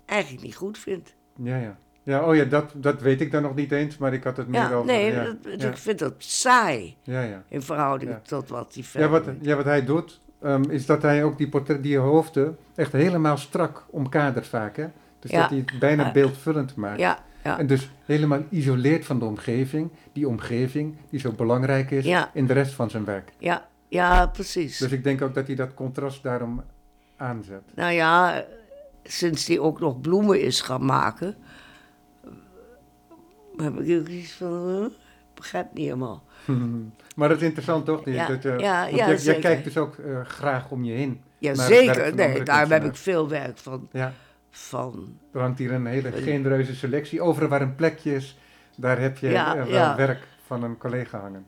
eigenlijk 0.05 0.43
niet 0.43 0.55
goed 0.55 0.77
vind. 0.77 1.13
Ja, 1.35 1.57
ja. 1.57 1.77
Ja, 2.03 2.23
oh 2.29 2.35
ja, 2.35 2.43
dat, 2.45 2.71
dat 2.75 3.01
weet 3.01 3.21
ik 3.21 3.31
dan 3.31 3.41
nog 3.41 3.55
niet 3.55 3.71
eens, 3.71 3.97
maar 3.97 4.13
ik 4.13 4.23
had 4.23 4.37
het 4.37 4.47
meer 4.47 4.59
Ja, 4.61 4.71
over... 4.73 4.85
nee, 4.85 5.11
ja, 5.11 5.23
dat- 5.23 5.61
ja, 5.61 5.67
ik 5.69 5.77
vind 5.77 5.99
dat 5.99 6.13
saai 6.17 6.95
ja, 7.03 7.21
ja. 7.21 7.43
in 7.47 7.61
verhouding 7.61 8.11
Ja. 8.11 8.19
tot 8.23 8.49
wat 8.49 8.73
hij 8.73 8.83
Ja, 8.83 8.89
verder 8.89 9.09
wat, 9.09 9.25
doet. 9.25 9.35
ja, 9.41 9.55
wat 9.55 9.65
hij 9.65 9.85
doet, 9.85 10.21
ehm, 10.41 10.63
is 10.69 10.85
dat 10.85 11.01
hij 11.01 11.23
ook 11.23 11.37
die, 11.37 11.49
portret, 11.49 11.83
die 11.83 11.97
hoofden 11.97 12.57
echt 12.75 12.91
helemaal 12.91 13.37
strak 13.37 13.85
omkadert 13.89 14.47
vaak. 14.47 14.75
Hè? 14.77 14.85
Dus 15.19 15.31
Ja. 15.31 15.39
dat 15.41 15.49
hij 15.49 15.59
het 15.59 15.79
bijna 15.79 16.05
Ja. 16.05 16.11
beeldvullend 16.11 16.75
maakt. 16.75 16.99
Ja, 16.99 17.19
ja. 17.43 17.59
En 17.59 17.67
dus 17.67 17.91
helemaal 18.05 18.43
isoleert 18.49 19.05
van 19.05 19.19
de 19.19 19.25
omgeving. 19.25 19.91
Die 20.13 20.27
omgeving 20.27 20.95
die 21.09 21.19
zo 21.19 21.31
belangrijk 21.31 21.91
is 21.91 22.05
Ja. 22.05 22.29
in 22.33 22.45
de 22.47 22.53
rest 22.53 22.73
van 22.73 22.89
zijn 22.89 23.05
werk. 23.05 23.31
ja, 23.37 23.67
ja, 23.87 24.27
precies. 24.27 24.77
Dus 24.77 24.91
ik 24.91 25.03
denk 25.03 25.21
ook 25.21 25.33
dat 25.33 25.47
hij 25.47 25.55
dat 25.55 25.73
contrast 25.73 26.23
daarom 26.23 26.63
aanzet. 27.21 27.61
Nou 27.75 27.91
ja, 27.93 28.45
sinds 29.03 29.47
hij 29.47 29.59
ook 29.59 29.79
nog 29.79 30.01
bloemen 30.01 30.41
is 30.41 30.61
gaan 30.61 30.85
maken, 30.85 31.35
eh, 32.23 32.29
heb 33.63 33.79
ik 33.79 33.99
ook 33.99 34.07
iets 34.07 34.31
van, 34.31 34.69
eh, 34.69 34.97
begrijp 35.33 35.73
niet 35.73 35.83
helemaal. 35.85 36.23
maar 37.15 37.29
dat 37.29 37.37
is 37.37 37.43
interessant 37.43 37.85
toch? 37.85 38.03
Die- 38.03 38.13
Ja, 38.13 38.27
dat, 38.27 38.43
je- 38.43 38.55
ja, 38.57 38.85
ja, 38.85 38.95
jij 39.07 39.17
zeker. 39.17 39.41
kijkt 39.41 39.63
dus 39.63 39.77
ook 39.77 39.97
eh, 39.97 40.21
graag 40.25 40.71
om 40.71 40.83
je 40.83 40.93
heen. 40.93 41.21
Ja, 41.37 41.53
zeker. 41.55 42.15
Nee, 42.15 42.43
daarom 42.43 42.71
heb 42.71 42.83
ik 42.83 42.95
veel 42.95 43.29
werk 43.29 43.57
van, 43.57 43.87
Ja, 43.91 44.13
van 44.49 45.17
er 45.33 45.39
hangt 45.39 45.59
hier 45.59 45.71
een 45.71 45.85
hele 45.85 46.11
genereuze 46.11 46.75
selectie. 46.75 47.21
Overal 47.21 47.49
waar 47.49 47.61
een 47.61 47.75
plekje 47.75 48.15
is, 48.15 48.37
daar 48.77 48.99
heb 48.99 49.17
je 49.17 49.33
eh, 49.33 49.65
wel 49.65 49.95
werk 49.95 50.27
van 50.45 50.63
een 50.63 50.77
collega 50.77 51.19
hangen. 51.19 51.45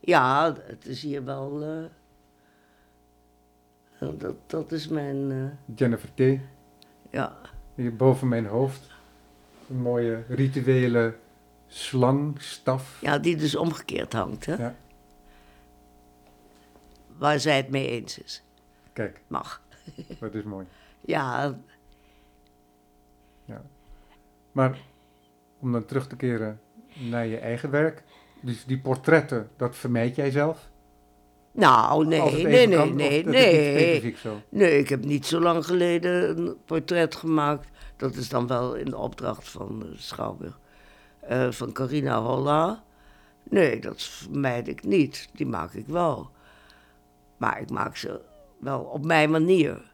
Ja, 0.00 0.54
het 0.66 0.86
is 0.86 1.02
hier 1.02 1.24
wel. 1.24 1.62
Dat, 3.98 4.34
dat 4.46 4.72
is 4.72 4.88
mijn. 4.88 5.30
eh, 5.32 5.76
Jennifer 5.76 6.08
T. 6.14 6.40
ja. 7.10 7.36
Hier 7.74 7.96
boven 7.96 8.28
mijn 8.28 8.46
hoofd. 8.46 8.90
Een 9.70 9.80
mooie 9.80 10.22
rituele 10.28 11.14
slangstaf. 11.66 12.98
ja, 13.00 13.18
die 13.18 13.36
dus 13.36 13.56
omgekeerd 13.56 14.12
hangt, 14.12 14.46
hè? 14.46 14.54
Ja. 14.54 14.74
Waar 17.16 17.40
zij 17.40 17.56
het 17.56 17.68
mee 17.70 17.88
eens 17.88 18.18
is. 18.18 18.42
Kijk, 18.92 19.20
Mag. 19.26 19.62
dat 20.20 20.34
is 20.34 20.42
mooi. 20.42 20.66
Ja, 21.00 21.54
Ja. 23.44 23.62
Maar 24.52 24.78
om 25.58 25.72
dan 25.72 25.84
terug 25.84 26.06
te 26.08 26.16
keren 26.16 26.60
naar 26.94 27.26
je 27.26 27.38
eigen 27.38 27.70
werk. 27.70 28.02
Dus 28.40 28.64
die 28.64 28.78
portretten, 28.78 29.50
dat 29.56 29.76
vermijd 29.76 30.14
jij 30.16 30.30
zelf? 30.30 30.68
Nou, 31.58 32.06
nee, 32.06 32.20
nee, 32.46 32.66
nee, 32.66 32.76
kan, 32.76 32.94
nee, 32.94 33.24
nee. 33.24 34.14
Nee, 34.48 34.78
ik 34.78 34.88
heb 34.88 35.04
niet 35.04 35.26
zo 35.26 35.40
lang 35.40 35.64
geleden 35.64 36.38
een 36.38 36.56
portret 36.64 37.14
gemaakt. 37.14 37.68
Dat 37.96 38.14
is 38.14 38.28
dan 38.28 38.46
wel 38.46 38.74
in 38.74 38.84
de 38.84 38.96
opdracht 38.96 39.48
van 39.48 39.78
de 39.78 39.92
Schouwburg. 39.96 40.58
eh, 41.20 41.50
van 41.50 41.72
Carina 41.72 42.20
Holla. 42.20 42.82
Nee, 43.42 43.80
dat 43.80 44.02
vermijd 44.02 44.68
ik 44.68 44.84
niet. 44.84 45.28
Die 45.32 45.46
maak 45.46 45.72
ik 45.72 45.86
wel. 45.86 46.30
Maar 47.36 47.60
ik 47.60 47.70
maak 47.70 47.96
ze 47.96 48.20
wel 48.58 48.80
op 48.80 49.04
mijn 49.04 49.30
manier. 49.30 49.92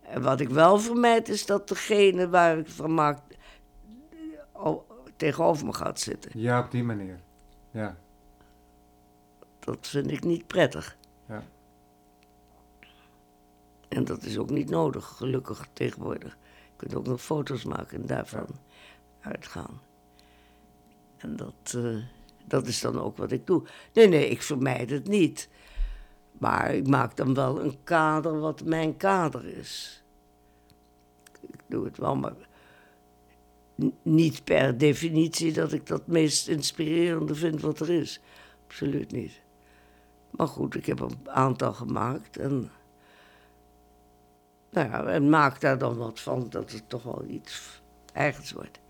En 0.00 0.22
wat 0.22 0.40
ik 0.40 0.48
wel 0.48 0.78
vermijd 0.78 1.28
is 1.28 1.46
dat 1.46 1.68
degene 1.68 2.28
waar 2.28 2.58
ik 2.58 2.68
van 2.68 2.94
maak 2.94 3.18
oh, 4.52 4.90
tegenover 5.16 5.66
me 5.66 5.72
gaat 5.72 6.00
zitten. 6.00 6.30
Ja, 6.34 6.60
op 6.60 6.70
die 6.70 6.84
manier. 6.84 7.18
Ja, 7.70 7.96
Dat 9.60 9.88
vind 9.88 10.10
ik 10.10 10.24
niet 10.24 10.46
prettig. 10.46 10.96
ja. 11.28 11.42
En 13.88 14.04
dat 14.04 14.22
is 14.22 14.38
ook 14.38 14.50
niet 14.50 14.70
nodig, 14.70 15.06
gelukkig 15.06 15.68
tegenwoordig. 15.72 16.38
Je 16.64 16.76
kunt 16.76 16.94
ook 16.94 17.06
nog 17.06 17.22
foto's 17.22 17.64
maken 17.64 18.00
en 18.00 18.06
daarvan 18.06 18.46
uitgaan. 19.20 19.80
En 21.16 21.36
dat, 21.36 21.74
eh, 21.76 21.96
dat 22.44 22.66
is 22.66 22.80
dan 22.80 23.00
ook 23.00 23.16
wat 23.16 23.32
ik 23.32 23.46
doe. 23.46 23.62
Nee, 23.92 24.08
nee, 24.08 24.28
ik 24.28 24.42
vermijd 24.42 24.90
het 24.90 25.08
niet. 25.08 25.48
Maar 26.38 26.74
ik 26.74 26.86
maak 26.86 27.16
dan 27.16 27.34
wel 27.34 27.60
een 27.64 27.78
kader 27.84 28.40
wat 28.40 28.64
mijn 28.64 28.96
kader 28.96 29.44
is. 29.44 30.02
Ik 31.40 31.60
doe 31.66 31.84
het 31.84 31.98
wel, 31.98 32.16
maar 32.16 32.34
niet 34.02 34.44
per 34.44 34.78
definitie 34.78 35.52
dat 35.52 35.72
ik 35.72 35.86
dat 35.86 36.06
meest 36.06 36.48
inspirerende 36.48 37.34
vind 37.34 37.60
wat 37.60 37.80
er 37.80 37.90
is. 37.90 38.20
Absoluut 38.66 39.12
niet. 39.12 39.40
Maar 40.30 40.46
goed, 40.48 40.74
ik 40.74 40.86
heb 40.86 41.00
een 41.00 41.18
aantal 41.24 41.72
gemaakt 41.72 42.36
en 42.36 42.70
Nou 44.70 44.88
ja, 44.88 45.04
en 45.04 45.28
maak 45.30 45.60
daar 45.60 45.78
dan 45.78 45.96
wat 45.96 46.20
van 46.20 46.46
dat 46.50 46.72
het 46.72 46.88
toch 46.88 47.02
wel 47.02 47.24
iets 47.28 47.82
eigens 48.12 48.52
wordt. 48.52 48.80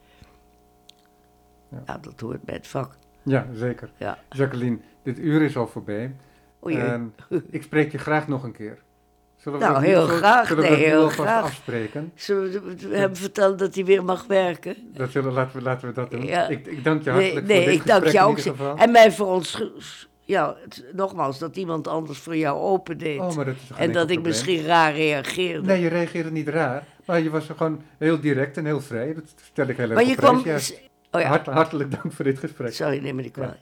Ja. 1.68 1.82
Ja, 1.86 1.98
dat 1.98 2.20
hoort 2.20 2.42
bij 2.42 2.54
het 2.54 2.66
vak. 2.66 2.96
Ja, 3.22 3.46
zeker. 3.54 3.90
Ja. 3.96 4.18
Jacqueline, 4.30 4.78
dit 5.02 5.18
uur 5.18 5.42
is 5.42 5.56
al 5.56 5.66
voorbij. 5.66 6.14
O. 6.60 6.68
En 6.68 7.14
ik 7.50 7.62
spreek 7.62 7.92
je 7.92 7.98
graag 7.98 8.28
nog 8.28 8.42
een 8.42 8.52
keer. 8.52 8.78
Zullen 9.36 9.58
we 9.58 9.64
Nou, 9.64 9.84
heel 9.84 10.06
graag. 10.06 10.46
Zullen 10.46 10.62
we 10.62 10.70
Nee, 10.70 10.84
heel 10.84 11.08
graag. 11.08 11.42
afspreken? 11.42 12.12
Zullen 12.14 12.76
we 12.78 12.96
hem 12.96 13.16
vertellen 13.16 13.56
dat 13.56 13.74
hij 13.74 13.84
weer 13.84 14.04
mag 14.04 14.26
werken? 14.26 14.76
Dat 14.94 15.10
zullen, 15.10 15.32
laten, 15.32 15.56
we, 15.56 15.62
laten 15.62 15.88
we 15.88 15.94
dat 15.94 16.10
doen. 16.10 16.24
Ja. 16.24 16.48
Ik, 16.48 16.66
ik 16.66 16.84
dank 16.84 17.02
je 17.02 17.10
hartelijk 17.10 17.46
nee 17.46 17.56
voor 17.62 17.70
dit 17.70 17.80
ik 17.80 17.86
dank 17.86 18.04
jou 18.06 18.30
ook. 18.30 18.78
En 18.78 18.90
mij 18.90 19.12
voor 19.12 19.26
ons, 19.26 19.62
ja, 20.30 20.56
het- 20.62 20.84
nogmaals, 20.92 21.38
dat 21.38 21.56
iemand 21.56 21.88
anders 21.88 22.18
voor 22.18 22.36
jou 22.36 22.58
opendeed. 22.60 23.20
Oh, 23.20 23.34
maar 23.36 23.44
dat 23.44 23.54
is 23.54 23.66
toch 23.68 23.76
geen 23.76 23.86
en 23.86 23.92
dat 23.92 24.02
ik 24.02 24.08
probleem? 24.20 24.32
misschien 24.32 24.64
raar 24.64 24.94
reageerde. 24.94 25.66
Nee, 25.66 25.80
je 25.80 25.88
reageerde 25.88 26.30
niet 26.30 26.48
raar. 26.48 26.84
Maar 27.04 27.20
je 27.20 27.30
was 27.30 27.46
gewoon 27.56 27.82
heel 27.98 28.20
direct 28.20 28.56
en 28.56 28.64
heel 28.64 28.80
vrij. 28.80 29.14
Dat 29.14 29.24
stel 29.42 29.66
ik 29.66 29.76
heel 29.76 29.84
erg 29.86 29.94
maar 29.94 30.04
je 30.04 30.14
kwam. 30.14 30.42
Ja. 30.44 30.58
Oh 31.10 31.20
ja, 31.20 31.26
Hart- 31.28 31.46
hartelijk 31.46 31.90
dank 31.90 32.12
voor 32.12 32.24
dit 32.24 32.38
gesprek. 32.38 32.72
sorry, 32.72 32.98
neem 33.02 33.14
me 33.16 33.22
niet 33.22 33.32
kwalijk. 33.32 33.58